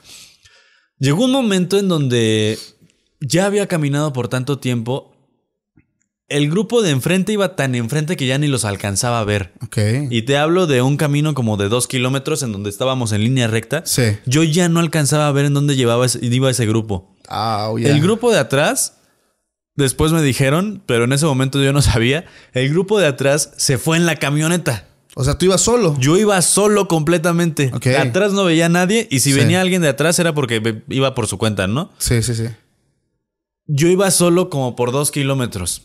[1.01, 2.57] Llegó un momento en donde
[3.21, 5.09] ya había caminado por tanto tiempo.
[6.29, 9.53] El grupo de enfrente iba tan enfrente que ya ni los alcanzaba a ver.
[10.11, 13.49] Y te hablo de un camino como de dos kilómetros en donde estábamos en línea
[13.49, 13.83] recta.
[13.85, 14.17] Sí.
[14.27, 17.17] Yo ya no alcanzaba a ver en dónde llevaba ese- iba ese grupo.
[17.29, 17.79] Ah, oh.
[17.79, 19.01] El grupo de atrás,
[19.75, 23.77] después me dijeron, pero en ese momento yo no sabía, el grupo de atrás se
[23.77, 24.87] fue en la camioneta.
[25.15, 25.95] O sea, tú ibas solo.
[25.99, 27.71] Yo iba solo completamente.
[27.75, 27.85] Ok.
[27.85, 29.39] De Atrás no veía a nadie y si Sí.
[29.39, 31.91] venía alguien de atrás era porque iba por su cuenta, ¿no?
[31.99, 32.45] Sí, sí, sí.
[33.67, 35.83] Yo iba solo como por dos kilómetros.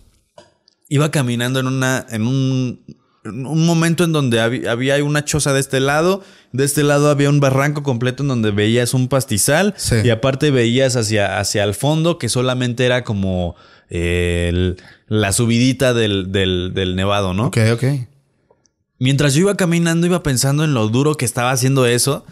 [0.90, 2.06] Iba caminando en una.
[2.10, 2.86] en un.
[3.26, 6.24] en un momento en donde había, había una choza de este lado.
[6.54, 9.74] De este lado había un barranco completo en donde veías un pastizal.
[9.78, 9.96] Sí.
[10.06, 13.56] Y aparte veías hacia, hacia el fondo que solamente era como
[13.90, 14.78] eh, el-
[15.08, 17.48] la subidita del, del, del nevado, ¿no?
[17.48, 17.84] Ok, ok.
[19.00, 22.26] Mientras yo iba caminando, iba pensando en lo duro que estaba haciendo eso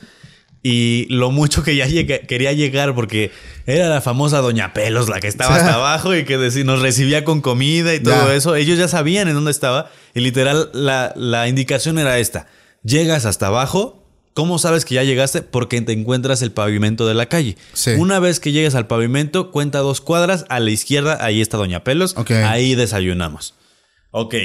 [0.63, 3.31] y lo mucho que ya llegué- quería llegar, porque
[3.67, 7.41] era la famosa Doña Pelos, la que estaba hasta abajo y que nos recibía con
[7.41, 8.33] comida y todo Ya.
[8.33, 8.55] eso.
[8.55, 12.47] Ellos ya sabían en dónde estaba y literal la, la indicación era esta:
[12.83, 14.01] llegas hasta abajo.
[14.33, 15.43] ¿Cómo sabes que ya llegaste?
[15.43, 17.55] Porque te encuentras el pavimento de la calle.
[17.71, 17.91] Sí.
[17.91, 20.43] Una vez que llegues al pavimento, cuenta dos cuadras.
[20.49, 22.15] A la izquierda, ahí está Doña Pelos.
[22.43, 23.53] Ahí desayunamos.
[24.11, 24.35] Ok.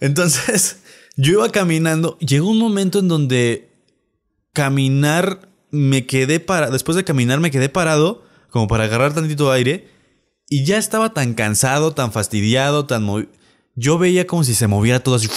[0.00, 0.78] Entonces,
[1.18, 2.16] yo iba caminando.
[2.20, 3.68] Llegó un momento en donde
[4.54, 6.70] caminar me quedé para.
[6.70, 9.88] Después de caminar, me quedé parado, como para agarrar tantito aire.
[10.48, 13.28] Y ya estaba tan cansado, tan fastidiado, tan movi-
[13.74, 15.28] Yo veía como si se moviera todo así.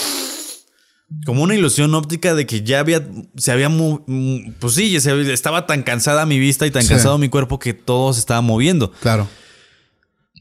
[1.26, 3.06] Como una ilusión óptica de que ya había.
[3.36, 3.68] Se había.
[3.68, 6.88] mm, Pues sí, estaba tan cansada mi vista y tan Sí.
[6.88, 8.90] cansado mi cuerpo que todo se estaba moviendo.
[9.02, 9.28] Claro.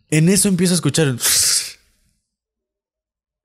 [0.10, 1.16] En eso empiezo a escuchar.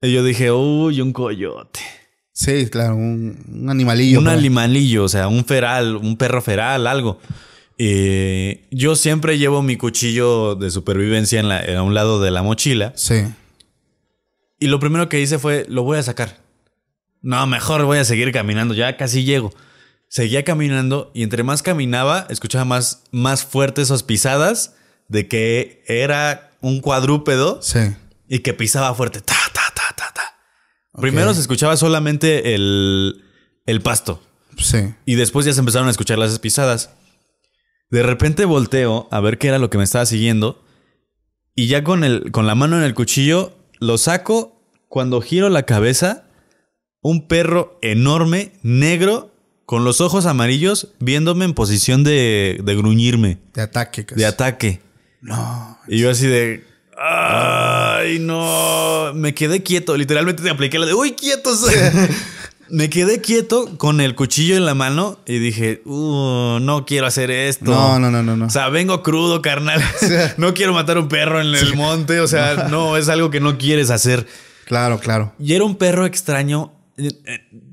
[0.06, 1.80] Y yo dije, uy, un coyote.
[2.32, 2.96] Sí, claro.
[2.96, 4.18] Un, un animalillo.
[4.20, 4.38] un ahí.
[4.38, 7.18] animalillo, o sea, un feral, un perro feral, algo.
[7.78, 12.42] Eh, yo siempre llevo mi cuchillo de supervivencia en la, en un lado de la
[12.42, 12.92] mochila.
[12.96, 13.24] Sí.
[14.58, 16.38] Y lo primero que hice fue, lo voy a sacar.
[17.22, 19.52] No, mejor voy a seguir caminando, ya casi llego.
[20.08, 24.74] Seguía caminando y entre más caminaba, escuchaba más, más fuertes esas pisadas
[25.08, 27.80] de que era un cuadrúpedo Sí.
[28.28, 29.20] y que pisaba fuerte.
[29.20, 29.45] Ta, ta, ta, ta, ta.
[31.00, 33.22] Primero se escuchaba solamente el,
[33.66, 34.22] el pasto
[34.58, 34.94] Sí.
[35.04, 36.90] y después ya se empezaron a escuchar las pisadas.
[37.90, 40.64] De repente volteo a ver qué era lo que me estaba siguiendo
[41.54, 44.52] y ya con, el, con la mano en el cuchillo lo saco.
[44.88, 46.24] Cuando giro la cabeza,
[47.02, 49.32] un perro enorme, negro,
[49.66, 54.06] con los ojos amarillos, viéndome en posición de, de gruñirme, De ataque.
[54.06, 54.18] casi.
[54.20, 54.80] de ataque.
[55.20, 55.78] No.
[55.88, 56.64] Y yo así de.
[57.96, 59.12] Ay, no.
[59.14, 59.96] Me quedé quieto.
[59.96, 60.94] Literalmente te apliqué la de.
[60.94, 61.66] Uy, quietos.
[62.70, 67.30] me quedé quieto con el cuchillo en la mano y dije, "Uh, no quiero hacer
[67.30, 67.64] esto.
[67.66, 68.46] No, no, no, no, no.
[68.46, 69.82] O sea, vengo crudo, carnal.
[70.36, 72.20] no quiero matar un perro en el monte.
[72.20, 74.26] O sea, no, es algo que no quieres hacer.
[74.64, 75.32] Claro, claro.
[75.38, 76.72] Y era un perro extraño.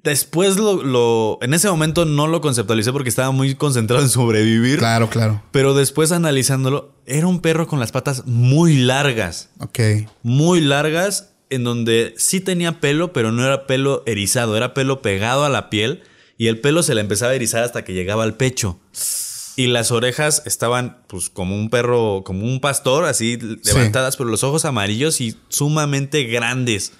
[0.03, 4.79] Después lo, lo- En ese momento no lo conceptualicé porque estaba muy concentrado en sobrevivir.
[4.79, 5.41] Claro, claro.
[5.51, 9.49] Pero después analizándolo, era un perro con las patas muy largas.
[9.59, 9.79] Ok.
[10.23, 15.45] Muy largas, en donde sí tenía pelo, pero no era pelo erizado, era pelo pegado
[15.45, 16.03] a la piel.
[16.37, 18.79] Y el pelo se le empezaba a erizar hasta que llegaba al pecho.
[19.55, 24.43] Y las orejas estaban, pues, como un perro, como un pastor, así levantadas, pero los
[24.43, 26.91] ojos amarillos y sumamente grandes.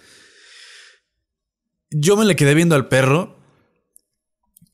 [1.94, 3.38] Yo me le quedé viendo al perro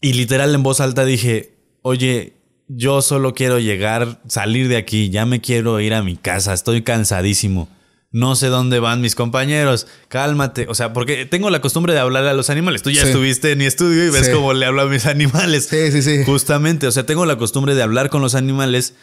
[0.01, 2.33] y literal en voz alta dije, oye,
[2.67, 6.81] yo solo quiero llegar, salir de aquí, ya me quiero ir a mi casa, estoy
[6.83, 7.67] cansadísimo.
[8.11, 10.65] No sé dónde van mis compañeros, cálmate.
[10.67, 12.81] O sea, porque tengo la costumbre de hablar a los animales.
[12.81, 13.09] Tú ya Sí.
[13.09, 14.31] estuviste en mi estudio y ves Sí.
[14.31, 15.65] cómo le hablo a mis animales.
[15.69, 16.23] Sí, sí, sí.
[16.25, 18.95] Justamente, o sea, tengo la costumbre de hablar con los animales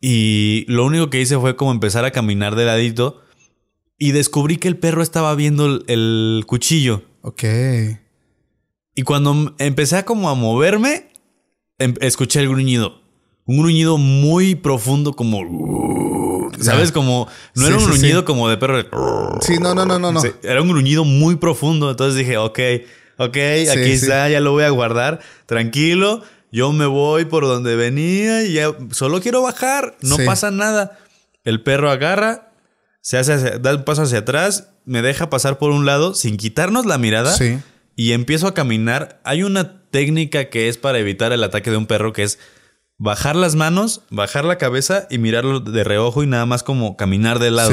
[0.00, 3.20] y lo único que hice fue como empezar a caminar de ladito
[3.98, 7.02] y descubrí que el perro estaba viendo el, el cuchillo.
[7.26, 7.42] Ok.
[8.94, 11.10] Y cuando empecé a como a moverme,
[11.78, 13.00] em- escuché el gruñido.
[13.46, 16.50] Un gruñido muy profundo como...
[16.60, 16.92] ¿Sabes?
[16.92, 17.26] Como...
[17.54, 18.24] No Sí, era un sí, gruñido sí.
[18.26, 18.76] como de perro.
[18.76, 18.88] de-
[19.40, 21.90] Sí, no, no, no, no, era un gruñido muy profundo.
[21.90, 22.58] Entonces dije, ok,
[23.18, 23.36] ok,
[23.72, 25.20] aquí está, ya lo voy a guardar.
[25.46, 26.22] Tranquilo,
[26.52, 30.98] yo me voy por donde venía y ya solo quiero bajar, no pasa nada.
[31.42, 32.52] El perro agarra,
[33.00, 36.86] se hace, da un paso hacia atrás, me deja pasar por un lado sin quitarnos
[36.86, 37.36] la mirada
[37.96, 39.20] y empiezo a caminar.
[39.24, 42.38] Hay una técnica que es para evitar el ataque de un perro que es
[42.98, 47.38] bajar las manos, bajar la cabeza y mirarlo de reojo y nada más como caminar
[47.38, 47.72] de lado.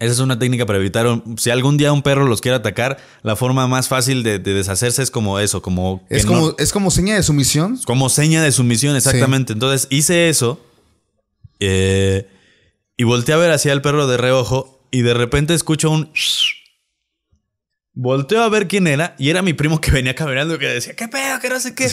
[0.00, 1.22] Esa es una técnica para evitar.
[1.36, 5.10] Si algún día un perro los quiere atacar, la forma más fácil de, deshacerse es
[5.10, 6.04] como eso, como.
[6.10, 7.78] Es como, es como seña de sumisión.
[7.86, 9.52] Como seña de sumisión, exactamente.
[9.52, 10.60] Entonces hice eso.
[11.60, 12.28] Eh,
[12.96, 14.73] y volteé a ver hacia el perro de reojo.
[14.94, 16.08] Y de repente escucho un.
[17.94, 19.16] Volteo a ver quién era.
[19.18, 21.40] Y era mi primo que venía caminando y que decía, ¿qué pedo?
[21.40, 21.90] Que no sé qué.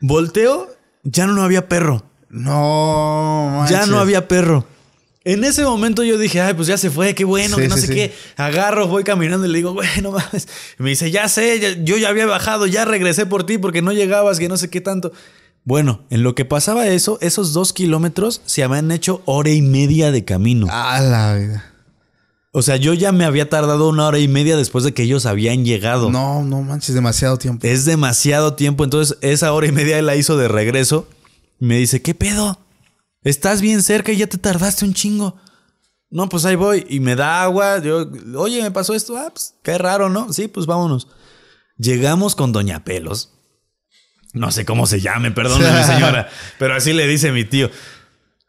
[0.00, 0.68] Volteo,
[1.04, 2.04] ya no había perro.
[2.28, 4.66] No, Ya no había perro.
[5.22, 7.94] En ese momento yo dije, ay, pues ya se fue, qué bueno, que no sé
[7.94, 8.12] qué.
[8.36, 10.48] Agarro, voy caminando y le digo, bueno, mames.
[10.78, 14.40] me dice, ya sé, yo ya había bajado, ya regresé por ti porque no llegabas,
[14.40, 15.12] que no sé qué tanto.
[15.62, 20.10] Bueno, en lo que pasaba eso, esos dos kilómetros se habían hecho hora y media
[20.10, 20.66] de camino.
[20.68, 21.71] A la vida.
[22.54, 25.24] O sea, yo ya me había tardado una hora y media después de que ellos
[25.24, 26.10] habían llegado.
[26.10, 27.66] No, no manches, demasiado tiempo.
[27.66, 28.84] Es demasiado tiempo.
[28.84, 31.08] Entonces, esa hora y media la hizo de regreso.
[31.58, 32.58] Me dice, ¿qué pedo?
[33.24, 35.36] Estás bien cerca y ya te tardaste un chingo.
[36.10, 36.84] No, pues ahí voy.
[36.90, 37.80] Y me da agua.
[37.80, 38.06] Yo,
[38.36, 39.16] oye, me pasó esto.
[39.16, 40.30] Ah, pues qué raro, ¿no?
[40.30, 41.08] Sí, pues vámonos.
[41.78, 43.30] Llegamos con Doña Pelos.
[44.34, 46.28] No sé cómo se llame, perdón, mi señora.
[46.58, 47.70] pero así le dice mi tío.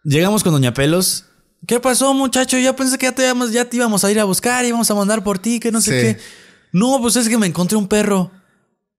[0.04, 1.26] Llegamos con Doña Pelos.
[1.68, 2.58] ¿Qué pasó, muchacho?
[2.58, 4.96] Ya pensé que ya te, íbamos, ya te íbamos a ir a buscar, íbamos a
[4.96, 6.18] mandar por ti, que no sé qué.
[6.72, 8.32] No, pues es que me encontré un perro.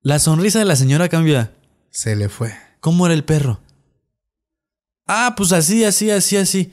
[0.00, 1.52] La sonrisa de la señora cambia.
[1.90, 2.54] Se le fue.
[2.80, 3.60] ¿Cómo era el perro?
[5.06, 6.72] Ah, pues así, así, así, así.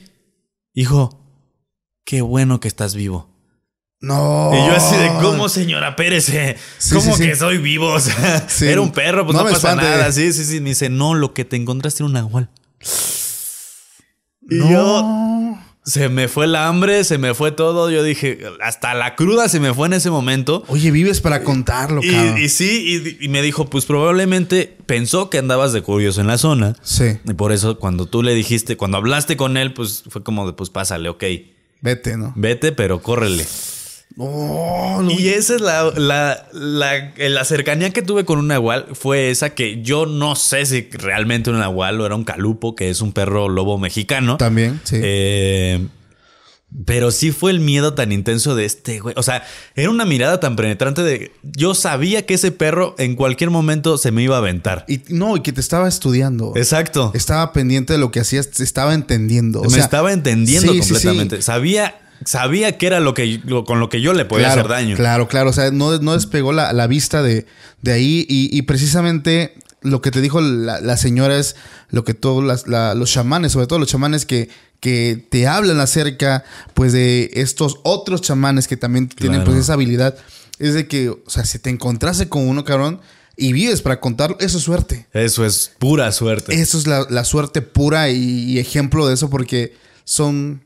[0.73, 1.21] Hijo,
[2.05, 3.29] qué bueno que estás vivo.
[3.99, 4.51] No.
[4.53, 6.29] Y yo así de, ¿cómo, señora Pérez?
[6.29, 6.57] Eh?
[6.91, 7.93] ¿Cómo que soy vivo?
[7.93, 10.11] O sea, era un perro, pues no, pasa nada.
[10.11, 10.61] Sí, sí, sí.
[10.61, 12.49] Me dice, no, lo que te encontraste era un nahual.
[14.49, 15.50] Y yo
[15.83, 17.89] se me fue el hambre, se me fue todo.
[17.89, 20.63] Yo dije, hasta la cruda se me fue en ese momento.
[20.67, 25.73] Oye, vives para contarlo, y, Y, sí, y, me dijo, pues probablemente pensó que andabas
[25.73, 26.75] de curioso en la zona.
[26.83, 27.17] Sí.
[27.25, 30.53] Y por eso cuando tú le dijiste, cuando hablaste con él, pues fue como de,
[30.53, 31.23] pues pásale, ok.
[31.81, 32.33] Vete, ¿no?
[32.35, 33.45] Vete, pero córrele.
[34.17, 36.47] Oh, y esa es la, la,
[37.17, 38.87] la, cercanía que tuve con un nahual.
[38.93, 42.89] Fue esa que yo no sé si realmente un nahual o era un calupo, que
[42.89, 44.37] es un perro lobo mexicano.
[44.37, 44.97] También, sí.
[45.01, 45.87] Eh,
[46.85, 49.13] pero sí fue el miedo tan intenso de este güey.
[49.17, 49.43] O sea,
[49.75, 51.31] era una mirada tan penetrante de.
[51.43, 54.85] Yo sabía que ese perro en cualquier momento se me iba a aventar.
[54.87, 56.53] Y no, y que te estaba estudiando.
[56.55, 57.11] Exacto.
[57.13, 59.61] Estaba pendiente de lo que hacías, te estaba entendiendo.
[59.63, 61.41] me estaba entendiendo completamente.
[61.41, 64.95] Sabía sabía que era lo que con lo que yo le podía hacer daño.
[64.95, 65.49] Claro, claro.
[65.49, 67.45] O sea, no, no despegó la, vista de,
[67.81, 68.25] de ahí.
[68.29, 71.55] Y, precisamente lo que te dijo la, señora es
[71.89, 74.49] lo que todos los chamanes, sobre todo los chamanes que,
[74.79, 76.43] que te hablan acerca
[76.73, 80.15] pues de estos otros chamanes que también tienen pues esa habilidad.
[80.59, 83.01] Es de que, o sea, si te encontrase con uno, cabrón,
[83.35, 85.07] y vives para contarlo, eso es suerte.
[85.13, 86.53] Eso es pura suerte.
[86.53, 89.73] Eso es la, suerte pura y ejemplo de eso porque
[90.03, 90.61] son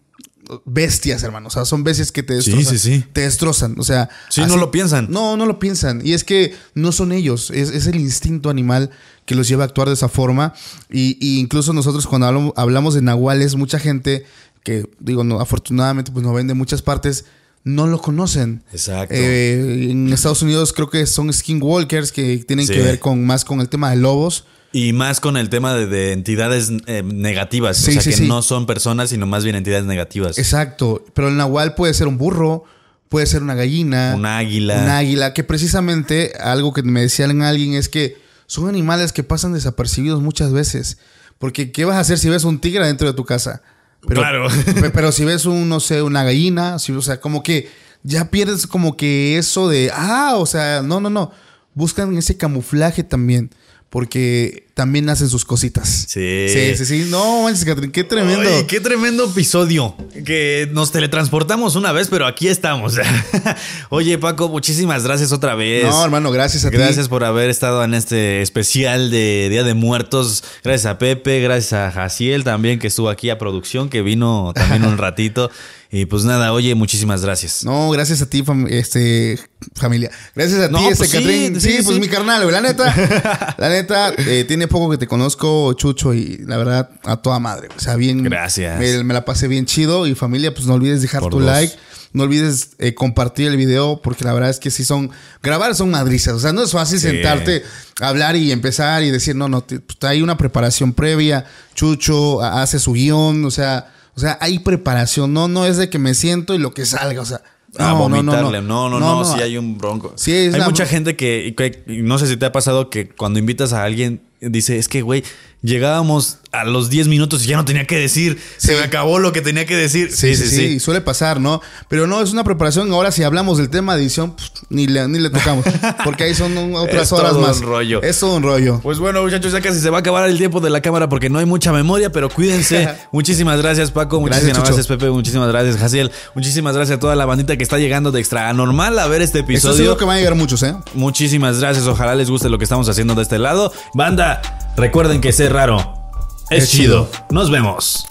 [0.66, 1.48] bestias, hermano.
[1.48, 2.66] O sea, son bestias que te destrozan.
[2.66, 3.06] Sí, sí, sí.
[3.14, 3.76] Te destrozan.
[3.80, 4.10] O sea.
[4.30, 5.08] Sí, no lo piensan.
[5.10, 6.02] No, no lo piensan.
[6.04, 7.52] Y es que no son ellos.
[7.52, 8.90] Es, el instinto animal
[9.26, 10.54] que los lleva a actuar de esa forma.
[10.90, 14.26] Y, incluso nosotros, cuando hablamos, de nahuales, mucha gente
[14.64, 17.26] que, digo, no, afortunadamente, pues nos ven de muchas partes.
[17.64, 18.64] No lo conocen.
[18.72, 19.16] Exacto.
[19.16, 23.60] Eh, en Estados Unidos creo que son skinwalkers que tienen que ver con más con
[23.60, 24.46] el tema de lobos.
[24.78, 27.80] Y más con el tema de, entidades eh, negativas.
[27.80, 30.38] o sea, que no son personas, sino más bien entidades negativas.
[30.38, 31.02] Exacto.
[31.14, 32.66] Pero el nahual puede ser un burro,
[33.08, 34.16] puede ser una gallina.
[34.18, 34.84] Un águila.
[34.84, 35.34] Un águila.
[35.34, 40.52] Que precisamente algo que me decían alguien es que son animales que pasan desapercibidos muchas
[40.52, 40.98] veces.
[41.40, 43.62] Porque, ¿qué vas a hacer si ves un tigre dentro de tu casa?
[44.06, 44.48] Pero, claro.
[44.94, 47.70] pero si ves un, no sé, una gallina, o sea, como que
[48.04, 51.32] ya pierdes como que eso de, ah, o sea, no, no, no.
[51.76, 53.52] Buscan ese camuflaje también
[53.96, 55.88] porque también hacen sus cositas.
[56.10, 56.48] Sí.
[56.50, 57.08] Sí, sí, sí.
[57.10, 58.68] No, manches, Catrín, qué tremendo.
[58.68, 59.96] qué tremendo episodio.
[60.26, 62.96] Que nos teletransportamos una vez, pero aquí estamos.
[63.90, 65.86] Oye, Paco, muchísimas gracias otra vez.
[65.86, 66.76] No, hermano, gracias a ti.
[66.76, 70.44] Gracias por haber estado en este especial de Día de Muertos.
[70.62, 74.84] Gracias a Pepe, gracias a Jaciel también, que estuvo aquí a producción, que vino también
[74.84, 75.50] un ratito.
[75.92, 77.64] Y pues nada, oye, muchísimas gracias.
[77.64, 79.40] No, gracias a ti, fam- este,
[79.76, 80.10] familia.
[80.36, 81.62] Gracias a ti, este pues sí, Catrín.
[81.62, 82.52] Sí, sí, pues mi carnal.
[82.52, 87.18] La neta, la neta, eh, tiene poco que te conozco, Chucho, y la verdad, a
[87.18, 87.70] toda madre.
[87.78, 88.24] O sea, bien.
[88.24, 88.78] Gracias.
[88.80, 90.06] Me, me la pasé bien chido.
[90.08, 91.46] Y familia, pues no olvides dejar Por tu dos.
[91.48, 91.74] like.
[92.14, 95.12] No olvides eh, compartir el video, porque la verdad es que sí son.
[95.44, 96.34] Grabar son madrizas.
[96.34, 97.08] O sea, no es fácil Sí.
[97.10, 97.64] sentarte,
[98.02, 101.46] hablar y empezar y decir, no, no, te- pues, hay una preparación previa.
[101.76, 103.92] Chucho hace su guion, o sea.
[104.16, 107.22] O sea, hay preparación, no, no es de que me siento y lo que salga,
[107.22, 107.42] o sea.
[107.78, 108.62] a no, no, no, vomitarle.
[108.62, 110.14] No, no, no, sí hay un bronco.
[110.16, 113.40] Sí, es hay mucha gente que, que- no sé si te ha pasado que cuando
[113.40, 115.24] invitas a alguien dice, es que, güey,
[115.62, 119.32] llegábamos a los 10 minutos y ya no tenía que decir, se me acabó lo
[119.32, 120.12] que tenía que decir.
[120.12, 121.62] Sí, sí, sí, suele pasar, ¿no?
[121.88, 122.92] Pero no, es una preparación.
[122.92, 125.66] Ahora, si hablamos del tema de edición, pues, ni, le, ni le tocamos.
[126.04, 127.58] Porque ahí son otras Es horas todo más.
[127.58, 128.02] un rollo.
[128.02, 128.80] Es todo un rollo.
[128.82, 131.30] Pues bueno, muchachos, ya casi se va a acabar el tiempo de la cámara porque
[131.30, 132.88] no hay mucha memoria, pero cuídense.
[133.12, 134.20] muchísimas gracias, Paco.
[134.20, 135.10] Muchísimas gracias, Pepe.
[135.10, 136.12] Muchísimas gracias, Jaciel.
[136.34, 139.40] Muchísimas gracias a toda la bandita que está llegando de extra anormal a ver este
[139.40, 139.76] episodio.
[139.76, 140.76] seguro que van a llegar muchos, ¿eh?
[140.94, 141.88] Muchísimas gracias.
[141.88, 143.72] Ojalá les guste lo que estamos haciendo de este lado.
[143.94, 144.42] Banda,
[144.78, 146.05] recuerden que ser raro
[146.50, 147.10] es, Es chido.
[147.12, 147.26] chido.
[147.32, 148.06] Nos vemos.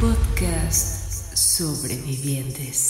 [0.00, 2.85] Podcast Sobrevivientes.